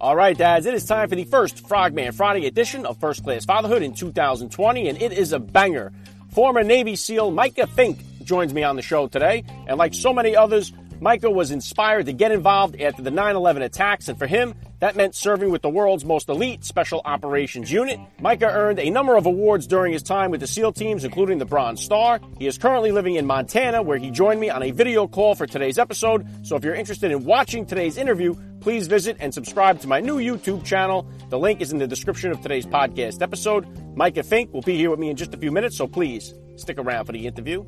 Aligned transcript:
All 0.00 0.16
right, 0.16 0.36
dads, 0.36 0.66
it 0.66 0.74
is 0.74 0.84
time 0.84 1.08
for 1.08 1.14
the 1.14 1.22
first 1.22 1.68
Frogman 1.68 2.10
Friday 2.12 2.46
edition 2.46 2.84
of 2.84 2.98
First 2.98 3.22
Class 3.22 3.44
Fatherhood 3.44 3.80
in 3.80 3.94
2020, 3.94 4.88
and 4.88 5.00
it 5.00 5.12
is 5.12 5.32
a 5.32 5.38
banger. 5.38 5.92
Former 6.30 6.64
Navy 6.64 6.96
SEAL 6.96 7.30
Micah 7.30 7.68
Fink 7.68 8.00
joins 8.24 8.52
me 8.52 8.64
on 8.64 8.74
the 8.74 8.82
show 8.82 9.06
today, 9.06 9.44
and 9.68 9.78
like 9.78 9.94
so 9.94 10.12
many 10.12 10.34
others, 10.34 10.72
Micah 11.00 11.30
was 11.30 11.52
inspired 11.52 12.06
to 12.06 12.12
get 12.12 12.32
involved 12.32 12.80
after 12.80 13.02
the 13.02 13.12
9 13.12 13.36
11 13.36 13.62
attacks, 13.62 14.08
and 14.08 14.18
for 14.18 14.26
him, 14.26 14.56
that 14.84 14.96
meant 14.96 15.14
serving 15.14 15.50
with 15.50 15.62
the 15.62 15.68
world's 15.70 16.04
most 16.04 16.28
elite 16.28 16.62
Special 16.62 17.00
Operations 17.06 17.72
Unit. 17.72 17.98
Micah 18.20 18.50
earned 18.50 18.78
a 18.78 18.90
number 18.90 19.16
of 19.16 19.24
awards 19.24 19.66
during 19.66 19.94
his 19.94 20.02
time 20.02 20.30
with 20.30 20.40
the 20.40 20.46
SEAL 20.46 20.74
teams, 20.74 21.04
including 21.04 21.38
the 21.38 21.46
Bronze 21.46 21.82
Star. 21.82 22.20
He 22.38 22.46
is 22.46 22.58
currently 22.58 22.92
living 22.92 23.14
in 23.14 23.24
Montana, 23.24 23.80
where 23.80 23.96
he 23.96 24.10
joined 24.10 24.40
me 24.40 24.50
on 24.50 24.62
a 24.62 24.72
video 24.72 25.08
call 25.08 25.36
for 25.36 25.46
today's 25.46 25.78
episode. 25.78 26.26
So 26.46 26.56
if 26.56 26.64
you're 26.64 26.74
interested 26.74 27.12
in 27.12 27.24
watching 27.24 27.64
today's 27.64 27.96
interview, 27.96 28.34
please 28.60 28.86
visit 28.86 29.16
and 29.20 29.32
subscribe 29.32 29.80
to 29.80 29.88
my 29.88 30.00
new 30.00 30.18
YouTube 30.18 30.66
channel. 30.66 31.08
The 31.30 31.38
link 31.38 31.62
is 31.62 31.72
in 31.72 31.78
the 31.78 31.86
description 31.86 32.30
of 32.30 32.42
today's 32.42 32.66
podcast 32.66 33.22
episode. 33.22 33.66
Micah 33.96 34.22
Fink 34.22 34.52
will 34.52 34.60
be 34.60 34.76
here 34.76 34.90
with 34.90 34.98
me 34.98 35.08
in 35.08 35.16
just 35.16 35.32
a 35.32 35.38
few 35.38 35.50
minutes, 35.50 35.78
so 35.78 35.86
please 35.86 36.34
stick 36.56 36.76
around 36.76 37.06
for 37.06 37.12
the 37.12 37.26
interview. 37.26 37.64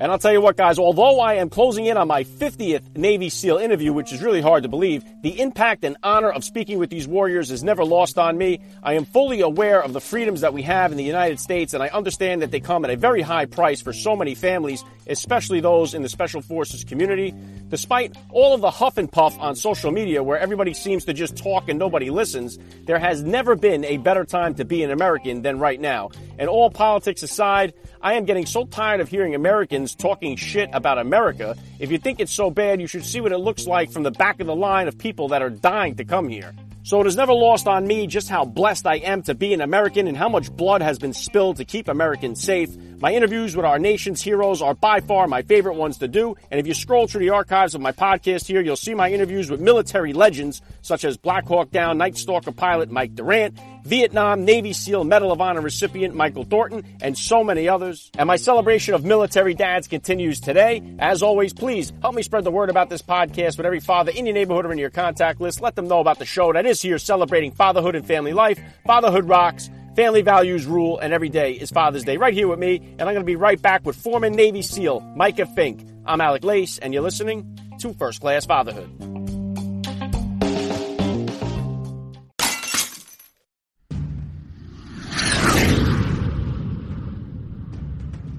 And 0.00 0.10
I'll 0.10 0.18
tell 0.18 0.32
you 0.32 0.40
what, 0.40 0.56
guys, 0.56 0.78
although 0.78 1.20
I 1.20 1.34
am 1.34 1.48
closing 1.48 1.86
in 1.86 1.96
on 1.96 2.08
my 2.08 2.24
50th 2.24 2.96
Navy 2.96 3.28
SEAL 3.28 3.58
interview, 3.58 3.92
which 3.92 4.12
is 4.12 4.22
really 4.22 4.40
hard 4.40 4.64
to 4.64 4.68
believe, 4.68 5.04
the 5.22 5.40
impact 5.40 5.84
and 5.84 5.96
honor 6.02 6.30
of 6.30 6.42
speaking 6.42 6.78
with 6.78 6.90
these 6.90 7.06
warriors 7.06 7.52
is 7.52 7.62
never 7.62 7.84
lost 7.84 8.18
on 8.18 8.36
me. 8.36 8.60
I 8.82 8.94
am 8.94 9.04
fully 9.04 9.40
aware 9.40 9.80
of 9.80 9.92
the 9.92 10.00
freedoms 10.00 10.40
that 10.40 10.52
we 10.52 10.62
have 10.62 10.90
in 10.90 10.98
the 10.98 11.04
United 11.04 11.38
States, 11.38 11.74
and 11.74 11.82
I 11.82 11.88
understand 11.88 12.42
that 12.42 12.50
they 12.50 12.58
come 12.58 12.84
at 12.84 12.90
a 12.90 12.96
very 12.96 13.22
high 13.22 13.46
price 13.46 13.80
for 13.80 13.92
so 13.92 14.16
many 14.16 14.34
families, 14.34 14.82
especially 15.06 15.60
those 15.60 15.94
in 15.94 16.02
the 16.02 16.08
Special 16.08 16.42
Forces 16.42 16.82
community. 16.82 17.32
Despite 17.68 18.16
all 18.30 18.52
of 18.52 18.60
the 18.60 18.70
huff 18.70 18.98
and 18.98 19.10
puff 19.10 19.38
on 19.38 19.54
social 19.54 19.92
media 19.92 20.22
where 20.24 20.38
everybody 20.38 20.74
seems 20.74 21.04
to 21.04 21.12
just 21.12 21.36
talk 21.36 21.68
and 21.68 21.78
nobody 21.78 22.10
listens, 22.10 22.58
there 22.84 22.98
has 22.98 23.22
never 23.22 23.54
been 23.54 23.84
a 23.84 23.98
better 23.98 24.24
time 24.24 24.54
to 24.54 24.64
be 24.64 24.82
an 24.82 24.90
American 24.90 25.42
than 25.42 25.60
right 25.60 25.80
now. 25.80 26.10
And 26.36 26.48
all 26.48 26.68
politics 26.68 27.22
aside, 27.22 27.74
I 28.02 28.14
am 28.14 28.24
getting 28.24 28.44
so 28.44 28.64
tired 28.66 29.00
of 29.00 29.08
hearing 29.08 29.34
Americans 29.34 29.83
talking 29.92 30.36
shit 30.36 30.70
about 30.72 30.98
America. 30.98 31.56
If 31.80 31.90
you 31.90 31.98
think 31.98 32.20
it's 32.20 32.32
so 32.32 32.48
bad, 32.48 32.80
you 32.80 32.86
should 32.86 33.04
see 33.04 33.20
what 33.20 33.32
it 33.32 33.38
looks 33.38 33.66
like 33.66 33.90
from 33.90 34.04
the 34.04 34.12
back 34.12 34.38
of 34.38 34.46
the 34.46 34.54
line 34.54 34.86
of 34.86 34.96
people 34.96 35.30
that 35.30 35.42
are 35.42 35.50
dying 35.50 35.96
to 35.96 36.04
come 36.04 36.28
here. 36.28 36.54
So 36.84 37.00
it 37.00 37.06
is 37.06 37.16
never 37.16 37.32
lost 37.32 37.66
on 37.66 37.86
me 37.86 38.06
just 38.06 38.28
how 38.28 38.44
blessed 38.44 38.86
I 38.86 38.96
am 38.96 39.22
to 39.22 39.34
be 39.34 39.54
an 39.54 39.62
American 39.62 40.06
and 40.06 40.14
how 40.14 40.28
much 40.28 40.54
blood 40.54 40.82
has 40.82 40.98
been 40.98 41.14
spilled 41.14 41.56
to 41.56 41.64
keep 41.64 41.88
Americans 41.88 42.42
safe. 42.42 42.76
My 42.98 43.14
interviews 43.14 43.56
with 43.56 43.64
our 43.64 43.78
nation's 43.78 44.20
heroes 44.20 44.60
are 44.60 44.74
by 44.74 45.00
far 45.00 45.26
my 45.26 45.40
favorite 45.40 45.76
ones 45.76 45.96
to 45.98 46.08
do. 46.08 46.36
And 46.50 46.60
if 46.60 46.66
you 46.66 46.74
scroll 46.74 47.06
through 47.06 47.22
the 47.22 47.30
archives 47.30 47.74
of 47.74 47.80
my 47.80 47.92
podcast 47.92 48.46
here, 48.46 48.60
you'll 48.60 48.76
see 48.76 48.92
my 48.92 49.10
interviews 49.10 49.50
with 49.50 49.62
military 49.62 50.12
legends 50.12 50.60
such 50.82 51.06
as 51.06 51.16
Black 51.16 51.46
Hawk 51.46 51.70
Down 51.70 51.96
Night 51.96 52.18
Stalker 52.18 52.52
pilot 52.52 52.90
Mike 52.90 53.14
Durant, 53.14 53.58
Vietnam 53.84 54.44
Navy 54.44 54.72
SEAL 54.72 55.04
Medal 55.04 55.30
of 55.30 55.40
Honor 55.40 55.60
recipient 55.60 56.14
Michael 56.14 56.44
Thornton, 56.44 56.84
and 57.02 57.16
so 57.16 57.44
many 57.44 57.68
others. 57.68 58.10
And 58.16 58.26
my 58.26 58.36
celebration 58.36 58.94
of 58.94 59.04
military 59.04 59.54
dads 59.54 59.88
continues 59.88 60.40
today. 60.40 60.82
As 60.98 61.22
always, 61.22 61.52
please 61.52 61.92
help 62.00 62.14
me 62.14 62.22
spread 62.22 62.44
the 62.44 62.50
word 62.50 62.70
about 62.70 62.88
this 62.88 63.02
podcast 63.02 63.56
with 63.56 63.66
every 63.66 63.80
father 63.80 64.10
in 64.10 64.24
your 64.26 64.34
neighborhood 64.34 64.66
or 64.66 64.72
in 64.72 64.78
your 64.78 64.90
contact 64.90 65.40
list. 65.40 65.60
Let 65.60 65.76
them 65.76 65.86
know 65.86 66.00
about 66.00 66.18
the 66.18 66.24
show 66.24 66.52
that 66.52 66.66
is 66.66 66.80
here 66.80 66.98
celebrating 66.98 67.52
fatherhood 67.52 67.94
and 67.94 68.06
family 68.06 68.32
life. 68.32 68.58
Fatherhood 68.86 69.28
rocks. 69.28 69.70
Family 69.96 70.22
values 70.22 70.66
rule, 70.66 70.98
and 70.98 71.12
every 71.12 71.28
day 71.28 71.52
is 71.52 71.70
Father's 71.70 72.02
Day 72.02 72.16
right 72.16 72.34
here 72.34 72.48
with 72.48 72.58
me. 72.58 72.76
And 72.76 73.02
I'm 73.02 73.14
going 73.14 73.16
to 73.18 73.24
be 73.24 73.36
right 73.36 73.60
back 73.60 73.86
with 73.86 73.94
former 73.94 74.28
Navy 74.28 74.62
SEAL 74.62 75.00
Micah 75.14 75.46
Fink. 75.46 75.86
I'm 76.04 76.20
Alec 76.20 76.42
Lace, 76.42 76.78
and 76.78 76.92
you're 76.92 77.02
listening 77.02 77.58
to 77.78 77.92
First 77.94 78.20
Class 78.20 78.44
Fatherhood. 78.44 79.23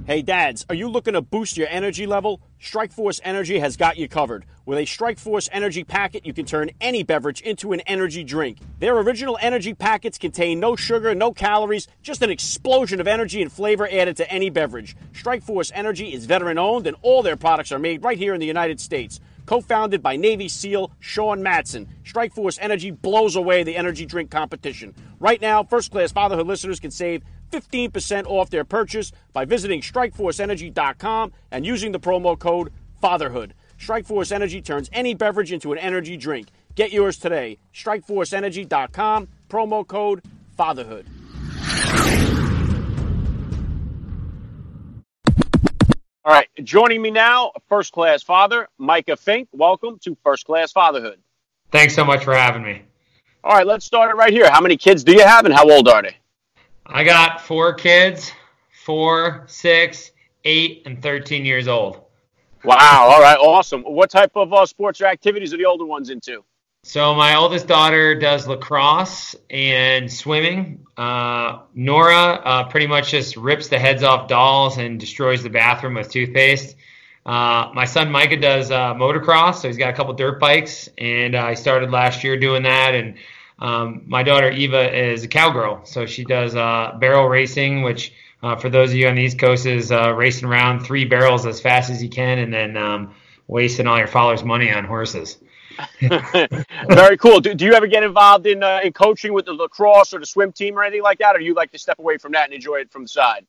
Hey 0.08 0.22
dads, 0.22 0.68
are 0.70 0.76
you 0.76 0.88
looking 0.88 1.14
to 1.14 1.22
boost 1.24 1.58
your 1.58 1.68
energy 1.68 2.06
level? 2.06 2.40
Strikeforce 2.62 3.20
Energy 3.24 3.58
has 3.58 3.76
got 3.76 3.98
you 3.98 4.08
covered. 4.08 4.46
With 4.64 4.78
a 4.78 4.84
Strikeforce 4.84 5.50
Energy 5.52 5.84
packet, 5.84 6.28
you 6.28 6.32
can 6.32 6.46
turn 6.46 6.70
any 6.80 7.02
beverage 7.02 7.42
into 7.42 7.74
an 7.74 7.80
energy 7.88 8.24
drink. 8.24 8.60
Their 8.78 9.00
original 9.00 9.36
energy 9.42 9.74
packets 9.74 10.20
contain 10.20 10.60
no 10.60 10.76
sugar, 10.76 11.16
no 11.16 11.32
calories, 11.34 11.88
just 12.04 12.22
an 12.22 12.30
explosion 12.30 13.02
of 13.02 13.08
energy 13.08 13.42
and 13.42 13.52
flavor 13.52 13.90
added 13.92 14.16
to 14.18 14.32
any 14.32 14.52
beverage. 14.52 14.96
Strikeforce 15.14 15.72
Energy 15.74 16.14
is 16.14 16.28
veteran 16.28 16.60
owned 16.60 16.86
and 16.86 16.96
all 17.02 17.24
their 17.24 17.36
products 17.36 17.72
are 17.72 17.80
made 17.80 18.04
right 18.04 18.20
here 18.20 18.36
in 18.36 18.40
the 18.40 18.46
United 18.46 18.80
States. 18.80 19.20
Co-founded 19.48 20.04
by 20.04 20.16
Navy 20.18 20.48
SEAL 20.48 20.92
Sean 21.00 21.42
Matson, 21.42 21.88
Strikeforce 22.04 22.60
Energy 22.62 22.92
blows 22.92 23.36
away 23.36 23.64
the 23.64 23.76
energy 23.76 24.06
drink 24.06 24.30
competition. 24.30 24.94
Right 25.20 25.42
now, 25.42 25.64
first 25.64 25.92
class 25.92 26.12
fatherhood 26.12 26.48
listeners 26.48 26.80
can 26.80 26.92
save 26.92 27.24
15% 27.56 28.26
off 28.28 28.50
their 28.50 28.66
purchase 28.66 29.12
by 29.32 29.46
visiting 29.46 29.80
strikeforceenergy.com 29.80 31.32
and 31.52 31.66
using 31.66 31.92
the 31.94 32.00
promo 32.00 32.38
code 32.38 32.74
FATHERHOOD. 33.02 33.52
Strikeforce 33.80 34.32
Energy 34.32 34.62
turns 34.62 34.90
any 34.92 35.14
beverage 35.14 35.52
into 35.52 35.72
an 35.72 35.78
energy 35.78 36.18
drink. 36.18 36.50
Get 36.76 36.92
yours 36.92 37.18
today. 37.18 37.58
Strikeforceenergy.com, 37.74 39.30
promo 39.50 39.88
code 39.88 40.22
FATHERHOOD. 40.58 41.06
All 46.26 46.34
right, 46.34 46.48
joining 46.64 47.02
me 47.02 47.12
now, 47.12 47.52
first 47.70 47.94
class 47.94 48.24
father, 48.24 48.68
Micah 48.80 49.16
Fink. 49.16 49.48
Welcome 49.54 50.00
to 50.00 50.18
First 50.24 50.46
Class 50.46 50.72
Fatherhood. 50.72 51.20
Thanks 51.72 51.94
so 51.94 52.04
much 52.04 52.24
for 52.24 52.36
having 52.36 52.64
me. 52.64 52.82
All 53.44 53.56
right, 53.56 53.68
let's 53.68 53.86
start 53.86 54.10
it 54.10 54.16
right 54.16 54.34
here. 54.34 54.50
How 54.50 54.60
many 54.60 54.76
kids 54.76 55.04
do 55.04 55.14
you 55.14 55.24
have 55.24 55.46
and 55.46 55.54
how 55.54 55.70
old 55.70 55.88
are 55.88 56.02
they? 56.02 56.18
I 56.85 57.03
got 57.03 57.41
four 57.41 57.73
kids, 57.73 58.31
four, 58.84 59.44
six, 59.47 60.12
eight, 60.44 60.84
and 60.85 61.01
13 61.01 61.46
years 61.46 61.68
old. 61.68 62.01
Wow. 62.63 63.09
All 63.12 63.22
right. 63.22 63.38
Awesome. 63.38 63.84
What 63.84 64.09
type 64.09 64.31
of 64.35 64.53
uh, 64.53 64.66
sports 64.66 65.01
or 65.01 65.06
activities 65.06 65.53
are 65.53 65.57
the 65.57 65.66
older 65.66 65.85
ones 65.85 66.09
into? 66.09 66.44
So 66.84 67.16
my 67.16 67.35
oldest 67.35 67.68
daughter 67.68 68.13
does 68.13 68.47
lacrosse 68.47 69.35
and 69.50 70.12
swimming. 70.12 70.85
Uh, 70.96 71.62
Nora 71.73 72.16
uh, 72.16 72.63
pretty 72.69 72.85
much 72.85 73.09
just 73.09 73.38
rips 73.38 73.69
the 73.69 73.79
heads 73.79 74.03
off 74.03 74.28
dolls 74.28 74.78
and 74.78 75.00
destroys 75.00 75.41
the 75.41 75.50
bathroom 75.50 75.96
with 75.96 76.12
toothpaste. 76.12 76.75
Uh, 77.25 77.72
my 77.73 77.85
son 77.85 78.12
Micah 78.12 78.38
does 78.38 78.69
uh, 78.69 78.94
motocross, 78.94 79.56
so 79.56 79.67
he's 79.67 79.78
got 79.78 79.90
a 79.90 79.94
couple 79.94 80.13
dirt 80.13 80.40
bikes, 80.40 80.88
and 81.00 81.34
uh, 81.34 81.41
I 81.41 81.56
started 81.56 81.90
last 81.90 82.23
year 82.23 82.38
doing 82.38 82.62
that. 82.63 82.94
And 82.94 83.16
um, 83.60 84.04
my 84.06 84.24
daughter 84.24 84.50
Eva 84.50 84.94
is 84.94 85.24
a 85.24 85.28
cowgirl, 85.28 85.86
so 85.86 86.06
she 86.06 86.24
does 86.26 86.56
uh, 86.56 86.98
barrel 87.00 87.28
racing, 87.28 87.84
which 87.84 88.14
uh, 88.44 88.56
for 88.56 88.70
those 88.70 88.92
of 88.92 88.98
you 88.98 89.08
on 89.08 89.16
the 89.16 89.22
East 89.22 89.40
Coast 89.40 89.66
is 89.66 89.92
uh, 89.92 90.12
racing 90.14 90.48
around 90.48 90.82
three 90.82 91.06
barrels 91.06 91.46
as 91.46 91.62
fast 91.62 91.90
as 91.90 92.04
you 92.04 92.10
can, 92.10 92.40
and 92.40 92.54
then 92.54 92.76
um, 92.76 93.16
wasting 93.48 93.88
all 93.88 93.98
your 93.98 94.08
followers' 94.08 94.44
money 94.44 94.72
on 94.72 94.84
horses. 94.84 95.38
Very 96.90 97.18
cool. 97.18 97.40
Do, 97.40 97.54
do 97.54 97.66
you 97.66 97.74
ever 97.74 97.88
get 97.88 98.04
involved 98.04 98.46
in 98.48 98.64
uh, 98.64 98.80
in 98.84 98.94
coaching 98.94 99.34
with 99.34 99.46
the 99.46 99.54
lacrosse 99.54 100.14
or 100.14 100.20
the 100.20 100.26
swim 100.26 100.52
team 100.52 100.78
or 100.78 100.84
anything 100.84 101.03
like 101.03 101.20
that, 101.20 101.35
or 101.35 101.40
do 101.40 101.46
you 101.46 101.53
like 101.53 101.72
to 101.72 101.79
step 101.79 102.00
away 102.00 102.18
from 102.18 102.34
that 102.34 102.46
and 102.46 102.53
enjoy 102.53 102.76
it 102.76 102.91
from 102.91 103.03
the 103.03 103.09
side? 103.09 103.46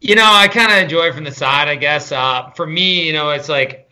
You 0.00 0.14
know, 0.14 0.24
I 0.24 0.46
kind 0.46 0.70
of 0.70 0.78
enjoy 0.78 1.08
it 1.08 1.14
from 1.14 1.24
the 1.24 1.32
side, 1.32 1.66
I 1.66 1.74
guess. 1.74 2.12
Uh, 2.12 2.50
for 2.50 2.66
me, 2.66 3.04
you 3.04 3.12
know, 3.12 3.30
it's 3.30 3.48
like 3.48 3.87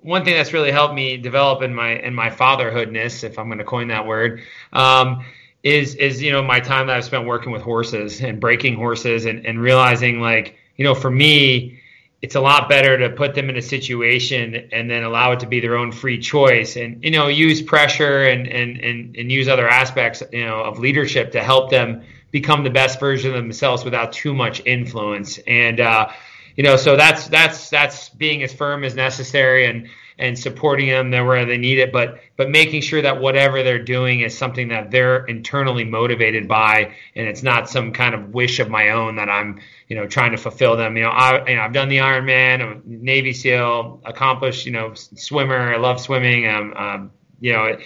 one 0.00 0.24
thing 0.24 0.34
that's 0.34 0.52
really 0.52 0.70
helped 0.70 0.94
me 0.94 1.16
develop 1.16 1.62
in 1.62 1.74
my 1.74 1.98
in 1.98 2.14
my 2.14 2.30
fatherhoodness, 2.30 3.24
if 3.24 3.38
I'm 3.38 3.46
going 3.46 3.58
to 3.58 3.64
coin 3.64 3.88
that 3.88 4.06
word, 4.06 4.42
um, 4.72 5.24
is 5.62 5.94
is 5.96 6.22
you 6.22 6.32
know 6.32 6.42
my 6.42 6.60
time 6.60 6.86
that 6.86 6.96
I've 6.96 7.04
spent 7.04 7.26
working 7.26 7.52
with 7.52 7.62
horses 7.62 8.20
and 8.20 8.40
breaking 8.40 8.76
horses 8.76 9.24
and, 9.24 9.44
and 9.46 9.60
realizing 9.60 10.20
like 10.20 10.56
you 10.76 10.84
know 10.84 10.94
for 10.94 11.10
me 11.10 11.80
it's 12.20 12.34
a 12.34 12.40
lot 12.40 12.68
better 12.68 12.98
to 12.98 13.10
put 13.10 13.36
them 13.36 13.48
in 13.48 13.56
a 13.56 13.62
situation 13.62 14.68
and 14.72 14.90
then 14.90 15.04
allow 15.04 15.30
it 15.30 15.40
to 15.40 15.46
be 15.46 15.60
their 15.60 15.76
own 15.76 15.92
free 15.92 16.18
choice 16.18 16.76
and 16.76 17.02
you 17.02 17.10
know 17.10 17.28
use 17.28 17.62
pressure 17.62 18.24
and 18.24 18.46
and 18.46 18.78
and, 18.78 19.16
and 19.16 19.32
use 19.32 19.48
other 19.48 19.68
aspects 19.68 20.22
you 20.32 20.44
know 20.44 20.62
of 20.62 20.78
leadership 20.78 21.32
to 21.32 21.42
help 21.42 21.70
them 21.70 22.02
become 22.30 22.62
the 22.62 22.70
best 22.70 23.00
version 23.00 23.34
of 23.34 23.36
themselves 23.36 23.84
without 23.84 24.12
too 24.12 24.34
much 24.34 24.62
influence. 24.66 25.38
And 25.46 25.80
uh, 25.80 26.10
you 26.58 26.64
know 26.64 26.76
so 26.76 26.94
that's 26.96 27.28
that's 27.28 27.70
that's 27.70 28.10
being 28.10 28.42
as 28.42 28.52
firm 28.52 28.84
as 28.84 28.94
necessary 28.94 29.64
and 29.64 29.88
and 30.18 30.36
supporting 30.36 30.88
them 30.88 31.10
where 31.10 31.44
they 31.46 31.56
need 31.56 31.78
it, 31.78 31.92
but 31.92 32.18
but 32.36 32.50
making 32.50 32.82
sure 32.82 33.00
that 33.00 33.20
whatever 33.20 33.62
they're 33.62 33.82
doing 33.82 34.20
is 34.20 34.36
something 34.36 34.68
that 34.68 34.90
they're 34.90 35.24
internally 35.26 35.84
motivated 35.84 36.48
by, 36.48 36.92
and 37.14 37.28
it's 37.28 37.42
not 37.42 37.70
some 37.70 37.92
kind 37.92 38.14
of 38.14 38.30
wish 38.34 38.58
of 38.58 38.68
my 38.68 38.90
own 38.90 39.16
that 39.16 39.28
I'm 39.28 39.60
you 39.86 39.96
know 39.96 40.06
trying 40.06 40.32
to 40.32 40.36
fulfill 40.36 40.76
them. 40.76 40.96
You 40.96 41.04
know, 41.04 41.10
I 41.10 41.48
you 41.48 41.56
know 41.56 41.62
I've 41.62 41.72
done 41.72 41.88
the 41.88 41.98
Ironman, 41.98 42.60
I'm 42.60 42.72
a 42.72 42.80
Navy 42.84 43.32
SEAL, 43.32 44.02
accomplished 44.04 44.66
you 44.66 44.72
know 44.72 44.94
swimmer. 44.94 45.74
I 45.74 45.76
love 45.76 46.00
swimming. 46.00 46.48
Um, 46.48 46.74
um 46.74 47.10
you 47.40 47.52
know. 47.52 47.64
It, 47.64 47.80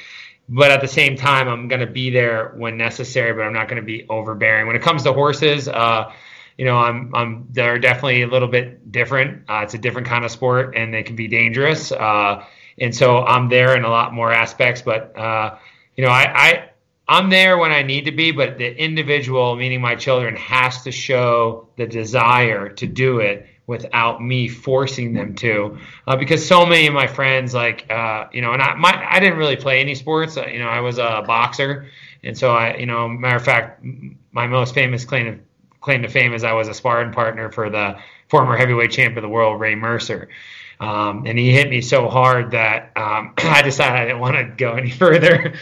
but 0.49 0.71
at 0.71 0.81
the 0.83 0.89
same 0.89 1.17
time, 1.17 1.49
I'm 1.49 1.69
going 1.69 1.81
to 1.81 1.87
be 1.87 2.11
there 2.11 2.53
when 2.57 2.77
necessary, 2.77 3.33
but 3.33 3.43
I'm 3.43 3.55
not 3.55 3.69
going 3.69 3.81
to 3.81 3.87
be 3.87 4.05
overbearing. 4.11 4.67
When 4.67 4.77
it 4.77 4.83
comes 4.83 5.05
to 5.05 5.13
horses, 5.13 5.69
uh, 5.69 6.13
you 6.63 6.69
know, 6.69 6.79
I'm, 6.79 7.13
I'm, 7.13 7.49
they're 7.51 7.81
definitely 7.81 8.23
a 8.23 8.29
little 8.29 8.47
bit 8.47 8.93
different. 8.93 9.51
Uh, 9.51 9.63
it's 9.65 9.75
a 9.75 9.79
different 9.79 10.07
kind 10.07 10.25
of 10.25 10.31
sport 10.31 10.77
and 10.77 10.95
they 10.95 11.03
can 11.03 11.17
be 11.17 11.27
dangerous. 11.27 11.91
Uh, 11.91 12.45
and 12.79 12.95
so 12.95 13.25
I'm 13.25 13.49
there 13.49 13.75
in 13.75 13.83
a 13.83 13.89
lot 13.89 14.15
more 14.15 14.33
aspects, 14.33 14.81
but, 14.81 15.19
uh, 15.19 15.59
you 15.97 16.05
know, 16.05 16.11
I, 16.11 16.33
I, 16.33 16.71
I'm 17.09 17.31
there 17.31 17.59
when 17.59 17.73
I 17.73 17.83
need 17.83 18.05
to 18.05 18.13
be, 18.13 18.31
but 18.31 18.59
the 18.59 18.81
individual, 18.81 19.57
meaning 19.57 19.81
my 19.81 19.97
children, 19.97 20.37
has 20.37 20.85
to 20.85 20.93
show 20.93 21.67
the 21.77 21.85
desire 21.85 22.69
to 22.69 22.87
do 22.87 23.19
it 23.19 23.49
without 23.67 24.23
me 24.23 24.47
forcing 24.47 25.15
them 25.15 25.35
to 25.35 25.79
uh, 26.07 26.15
because 26.15 26.47
so 26.47 26.65
many 26.65 26.87
of 26.87 26.95
my 26.95 27.09
friends 27.09 27.55
like 27.55 27.91
uh, 27.91 28.27
you 28.33 28.43
know 28.43 28.53
and 28.53 28.61
I 28.61 28.75
my 28.75 29.07
I 29.09 29.21
didn't 29.21 29.39
really 29.39 29.55
play 29.57 29.81
any 29.81 29.95
sports 29.95 30.37
uh, 30.37 30.47
you 30.47 30.59
know 30.59 30.67
I 30.67 30.81
was 30.81 30.99
a 30.99 31.23
boxer 31.25 31.87
and 32.25 32.37
so 32.37 32.51
I 32.51 32.77
you 32.77 32.87
know 32.87 33.09
matter 33.09 33.37
of 33.37 33.45
fact 33.45 33.85
my 34.33 34.49
most 34.49 34.75
famous 34.75 35.05
claim 35.05 35.43
claim 35.83 36.03
to 36.03 36.09
fame 36.09 36.33
is 36.33 36.45
I 36.45 36.53
was 36.53 36.69
a 36.69 36.75
sparring 36.75 37.13
partner 37.13 37.51
for 37.51 37.69
the 37.69 37.99
former 38.29 38.57
heavyweight 38.57 38.91
champ 38.91 39.17
of 39.17 39.23
the 39.23 39.29
world 39.29 39.61
Ray 39.61 39.75
Mercer 39.75 40.29
um, 40.81 41.27
and 41.27 41.39
he 41.39 41.53
hit 41.53 41.69
me 41.69 41.81
so 41.81 42.09
hard 42.09 42.53
that 42.53 42.93
um, 42.97 43.35
I 43.39 43.63
decided 43.63 44.01
I 44.01 44.05
didn't 44.07 44.21
want 44.21 44.37
to 44.37 44.45
go 44.57 44.73
any 44.73 44.91
further 45.03 45.55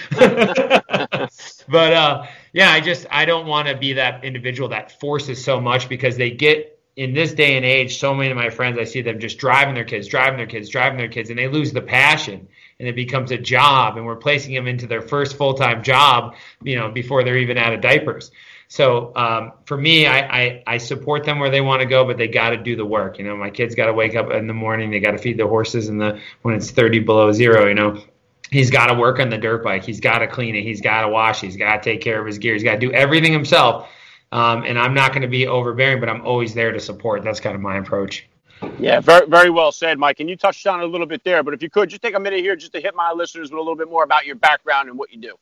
but 1.69 1.93
uh, 1.93 2.27
yeah 2.53 2.71
I 2.71 2.81
just 2.81 3.07
I 3.11 3.25
don't 3.25 3.47
want 3.47 3.69
to 3.69 3.77
be 3.77 3.95
that 3.95 4.25
individual 4.25 4.69
that 4.69 5.01
forces 5.01 5.43
so 5.45 5.61
much 5.61 5.89
because 5.89 6.17
they 6.17 6.31
get 6.31 6.77
in 6.97 7.15
this 7.15 7.33
day 7.33 7.57
and 7.57 7.65
age, 7.65 7.99
so 7.99 8.15
many 8.15 8.31
of 8.31 8.37
my 8.37 8.51
friends, 8.51 8.79
I 8.79 8.85
see 8.85 9.01
them 9.01 9.21
just 9.21 9.39
driving 9.39 9.75
their 9.75 9.85
kids, 9.85 10.07
driving 10.07 10.37
their 10.37 10.47
kids, 10.47 10.69
driving 10.69 10.99
their 10.99 11.09
kids, 11.09 11.31
and 11.31 11.39
they 11.39 11.49
lose 11.49 11.73
the 11.73 11.81
passion 11.81 12.47
and 12.79 12.89
it 12.89 12.95
becomes 12.95 13.31
a 13.31 13.39
job 13.39 13.97
and 13.97 14.05
we're 14.05 14.17
placing 14.17 14.55
them 14.55 14.67
into 14.67 14.87
their 14.87 15.03
first 15.03 15.37
full-time 15.37 15.83
job, 15.83 16.35
you 16.63 16.77
know, 16.77 16.91
before 16.91 17.23
they're 17.23 17.39
even 17.39 17.57
out 17.59 17.73
of 17.73 17.81
diapers. 17.81 18.31
So 18.71 19.13
um, 19.15 19.53
for 19.67 19.77
me, 19.77 20.07
I, 20.07 20.21
I, 20.21 20.63
I, 20.67 20.79
support 20.79 21.25
them 21.25 21.41
where 21.41 21.51
they 21.51 21.61
want 21.61 21.81
to 21.81 21.87
go, 21.87 22.05
but 22.05 22.17
they 22.17 22.29
got 22.29 22.51
to 22.51 22.57
do 22.57 22.77
the 22.77 22.87
work. 22.87 23.19
You 23.19 23.25
know, 23.25 23.37
my 23.37 23.51
kids 23.51 23.75
got 23.75 23.87
to 23.87 23.93
wake 23.93 24.15
up 24.15 24.31
in 24.31 24.47
the 24.47 24.55
morning. 24.55 24.93
They 24.93 25.01
got 25.01 25.11
to 25.11 25.19
feed 25.19 25.39
the 25.39 25.47
horses 25.47 25.89
in 25.89 25.99
the 25.99 26.21
when 26.43 26.55
it's 26.55 26.71
30 26.71 27.01
below 27.01 27.33
zero. 27.33 27.67
You 27.67 27.75
know, 27.75 28.01
he's 28.51 28.71
got 28.71 28.87
to 28.87 28.95
work 28.95 29.19
on 29.19 29.29
the 29.29 29.39
dirt 29.39 29.65
bike. 29.65 29.85
He's 29.85 30.01
got 30.01 30.21
to 30.21 30.29
clean 30.29 30.55
it. 30.55 30.63
He's 30.63 30.81
got 30.81 31.03
to 31.03 31.09
wash. 31.09 31.41
He's 31.41 31.57
got 31.57 31.83
to 31.83 31.91
take 31.91 32.01
care 32.01 32.21
of 32.21 32.27
his 32.27 32.39
gear. 32.39 32.55
He's 32.55 32.63
got 32.63 32.75
to 32.75 32.79
do 32.79 32.93
everything 32.93 33.33
himself 33.33 33.89
um, 34.33 34.65
and 34.65 34.79
I'm 34.79 34.95
not 34.95 35.11
going 35.11 35.23
to 35.23 35.29
be 35.29 35.47
overbearing, 35.47 36.01
but 36.01 36.09
I'm 36.09 36.25
always 36.25 36.55
there 36.55 36.73
to 36.73 36.81
support. 36.81 37.25
That's 37.25 37.41
kind 37.41 37.55
of 37.55 37.61
my 37.61 37.79
approach. 37.79 38.29
Yeah, 38.79 39.01
very, 39.01 39.27
very 39.27 39.51
well 39.51 39.73
said, 39.73 39.99
Mike. 39.99 40.21
And 40.21 40.29
you 40.29 40.37
touched 40.37 40.67
on 40.67 40.81
it 40.81 40.85
a 40.85 40.87
little 40.87 41.07
bit 41.07 41.25
there, 41.25 41.43
but 41.43 41.55
if 41.55 41.63
you 41.63 41.71
could 41.71 41.89
just 41.89 42.03
take 42.03 42.15
a 42.15 42.21
minute 42.21 42.41
here 42.41 42.55
just 42.55 42.73
to 42.75 42.81
hit 42.81 42.95
my 42.95 43.11
listeners 43.13 43.51
with 43.51 43.59
a 43.59 43.61
little 43.61 43.77
bit 43.77 43.89
more 43.89 44.05
about 44.05 44.27
your 44.27 44.37
background 44.37 44.89
and 44.89 44.99
what 44.99 45.11
you 45.11 45.21
do. 45.21 45.37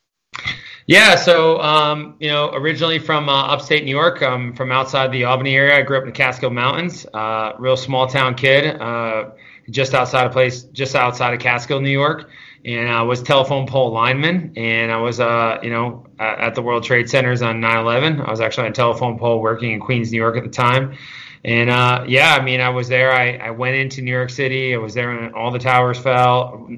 Yeah, 0.89 1.15
so 1.15 1.61
um, 1.61 2.17
you 2.19 2.29
know, 2.29 2.51
originally 2.53 2.99
from 2.99 3.29
uh, 3.29 3.47
upstate 3.47 3.85
New 3.85 3.95
York, 3.95 4.23
um, 4.23 4.55
from 4.55 4.73
outside 4.73 5.13
the 5.13 5.25
Albany 5.25 5.55
area. 5.55 5.77
I 5.77 5.83
grew 5.83 5.99
up 5.99 6.03
in 6.03 6.09
the 6.09 6.15
Catskill 6.15 6.51
Mountains. 6.51 7.07
Uh, 7.15 7.53
real 7.59 7.77
small 7.77 8.09
town 8.09 8.35
kid, 8.35 8.81
uh, 8.81 9.31
just 9.71 9.95
outside 9.95 10.27
of 10.27 10.33
place, 10.33 10.65
just 10.65 10.97
outside 10.97 11.35
of 11.35 11.41
Catskill, 11.41 11.81
New 11.81 11.91
York 11.91 12.31
and 12.65 12.89
I 12.89 13.03
was 13.03 13.23
telephone 13.23 13.67
pole 13.67 13.93
lineman, 13.93 14.53
and 14.57 14.91
I 14.91 14.97
was, 14.97 15.21
uh, 15.21 15.59
you 15.63 15.71
know, 15.71 16.07
at 16.19 16.55
the 16.55 16.63
World 16.63 16.85
Trade 16.85 17.09
Centers 17.09 17.41
on 17.43 17.61
9/11. 17.61 18.21
I 18.21 18.31
was 18.31 18.41
actually 18.41 18.67
on 18.67 18.73
a 18.73 18.75
telephone 18.75 19.19
pole 19.19 19.41
working 19.41 19.73
in 19.73 19.81
Queens, 19.81 20.11
New 20.11 20.19
York 20.19 20.37
at 20.37 20.43
the 20.43 20.51
time, 20.51 20.97
and 21.45 21.71
uh, 21.71 22.05
yeah, 22.07 22.37
I 22.39 22.43
mean, 22.43 22.61
I 22.61 22.69
was 22.71 22.89
there. 22.89 23.13
I, 23.13 23.37
I 23.37 23.51
went 23.51 23.77
into 23.77 24.03
New 24.03 24.11
York 24.11 24.31
City. 24.31 24.75
I 24.75 24.79
was 24.79 24.95
there 24.95 25.09
when 25.15 25.33
all 25.35 25.51
the 25.51 25.59
towers 25.59 25.99
fell. 25.99 26.69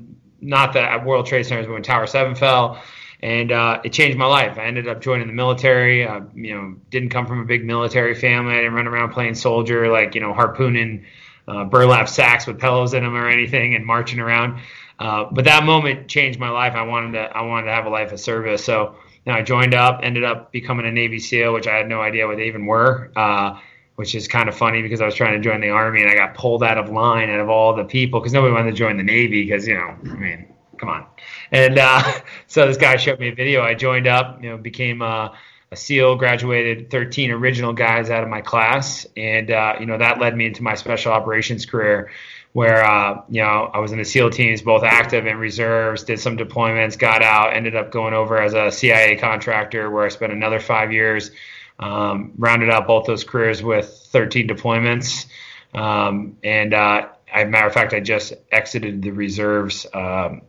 Not 0.42 0.72
that 0.74 1.04
World 1.04 1.26
Trade 1.26 1.44
Centers, 1.44 1.66
but 1.66 1.72
when 1.72 1.82
Tower 1.82 2.06
Seven 2.06 2.34
fell, 2.34 2.82
and 3.22 3.52
uh, 3.52 3.80
it 3.84 3.92
changed 3.92 4.16
my 4.16 4.26
life. 4.26 4.58
I 4.58 4.64
ended 4.64 4.88
up 4.88 5.00
joining 5.00 5.26
the 5.26 5.32
military. 5.32 6.06
Uh, 6.06 6.20
you 6.34 6.54
know, 6.54 6.76
didn't 6.90 7.10
come 7.10 7.26
from 7.26 7.40
a 7.40 7.44
big 7.44 7.64
military 7.64 8.14
family. 8.14 8.54
I 8.54 8.58
didn't 8.58 8.74
run 8.74 8.86
around 8.86 9.12
playing 9.12 9.34
soldier, 9.34 9.90
like 9.90 10.14
you 10.14 10.20
know, 10.20 10.32
harpooning 10.32 11.04
uh, 11.46 11.64
burlap 11.64 12.08
sacks 12.08 12.46
with 12.46 12.58
pillows 12.58 12.94
in 12.94 13.02
them 13.02 13.14
or 13.14 13.28
anything, 13.28 13.74
and 13.74 13.84
marching 13.84 14.20
around. 14.20 14.60
Uh, 14.98 15.26
but 15.30 15.44
that 15.44 15.64
moment 15.64 16.08
changed 16.08 16.38
my 16.38 16.50
life. 16.50 16.74
I 16.74 16.82
wanted 16.82 17.12
to 17.12 17.36
I 17.36 17.42
wanted 17.42 17.66
to 17.66 17.72
have 17.72 17.86
a 17.86 17.90
life 17.90 18.12
of 18.12 18.20
service. 18.20 18.64
So 18.64 18.96
you 19.26 19.32
know, 19.32 19.38
I 19.38 19.42
joined 19.42 19.74
up, 19.74 20.00
ended 20.02 20.24
up 20.24 20.50
becoming 20.50 20.86
a 20.86 20.92
Navy 20.92 21.18
SEAL, 21.18 21.52
which 21.52 21.66
I 21.66 21.76
had 21.76 21.88
no 21.88 22.00
idea 22.00 22.26
what 22.26 22.38
they 22.38 22.46
even 22.46 22.66
were. 22.66 23.10
Uh, 23.14 23.58
which 23.96 24.14
is 24.14 24.26
kind 24.28 24.48
of 24.48 24.56
funny 24.56 24.80
because 24.80 25.02
I 25.02 25.04
was 25.04 25.14
trying 25.14 25.34
to 25.34 25.46
join 25.46 25.60
the 25.60 25.68
army 25.68 26.00
and 26.00 26.10
I 26.10 26.14
got 26.14 26.34
pulled 26.34 26.64
out 26.64 26.78
of 26.78 26.88
line 26.88 27.28
out 27.28 27.38
of 27.38 27.50
all 27.50 27.76
the 27.76 27.84
people 27.84 28.18
because 28.18 28.32
nobody 28.32 28.54
wanted 28.54 28.70
to 28.70 28.76
join 28.78 28.96
the 28.96 29.02
Navy 29.02 29.44
because 29.44 29.68
you 29.68 29.74
know 29.74 29.94
I 30.04 30.14
mean 30.14 30.49
come 30.80 30.88
on. 30.88 31.06
And 31.52 31.78
uh, 31.78 32.02
so 32.46 32.66
this 32.66 32.76
guy 32.76 32.96
showed 32.96 33.20
me 33.20 33.28
a 33.28 33.34
video. 33.34 33.62
I 33.62 33.74
joined 33.74 34.06
up, 34.06 34.42
you 34.42 34.50
know, 34.50 34.56
became 34.56 35.02
a, 35.02 35.36
a 35.70 35.76
SEAL, 35.76 36.16
graduated 36.16 36.90
13 36.90 37.30
original 37.30 37.72
guys 37.72 38.10
out 38.10 38.24
of 38.24 38.28
my 38.28 38.40
class, 38.40 39.06
and 39.16 39.50
uh, 39.50 39.76
you 39.78 39.86
know 39.86 39.98
that 39.98 40.18
led 40.18 40.36
me 40.36 40.46
into 40.46 40.62
my 40.62 40.74
special 40.74 41.12
operations 41.12 41.66
career 41.66 42.10
where 42.52 42.84
uh, 42.84 43.22
you 43.28 43.40
know 43.42 43.70
I 43.72 43.78
was 43.78 43.92
in 43.92 43.98
the 43.98 44.04
SEAL 44.04 44.30
teams, 44.30 44.62
both 44.62 44.82
active 44.82 45.26
and 45.26 45.38
reserves. 45.38 46.02
Did 46.02 46.18
some 46.18 46.36
deployments, 46.36 46.98
got 46.98 47.22
out, 47.22 47.54
ended 47.54 47.76
up 47.76 47.92
going 47.92 48.14
over 48.14 48.40
as 48.40 48.54
a 48.54 48.72
CIA 48.72 49.16
contractor, 49.16 49.90
where 49.90 50.04
I 50.04 50.08
spent 50.08 50.32
another 50.32 50.60
five 50.60 50.92
years. 50.92 51.30
Um, 51.78 52.32
rounded 52.36 52.68
out 52.68 52.86
both 52.86 53.06
those 53.06 53.24
careers 53.24 53.62
with 53.62 53.86
13 54.10 54.46
deployments, 54.48 55.24
um, 55.72 56.36
and 56.44 56.74
uh, 56.74 57.08
as 57.32 57.46
a 57.46 57.50
matter 57.50 57.66
of 57.66 57.72
fact, 57.72 57.94
I 57.94 58.00
just 58.00 58.34
exited 58.52 59.00
the 59.00 59.12
reserves 59.12 59.86
um, 59.94 60.42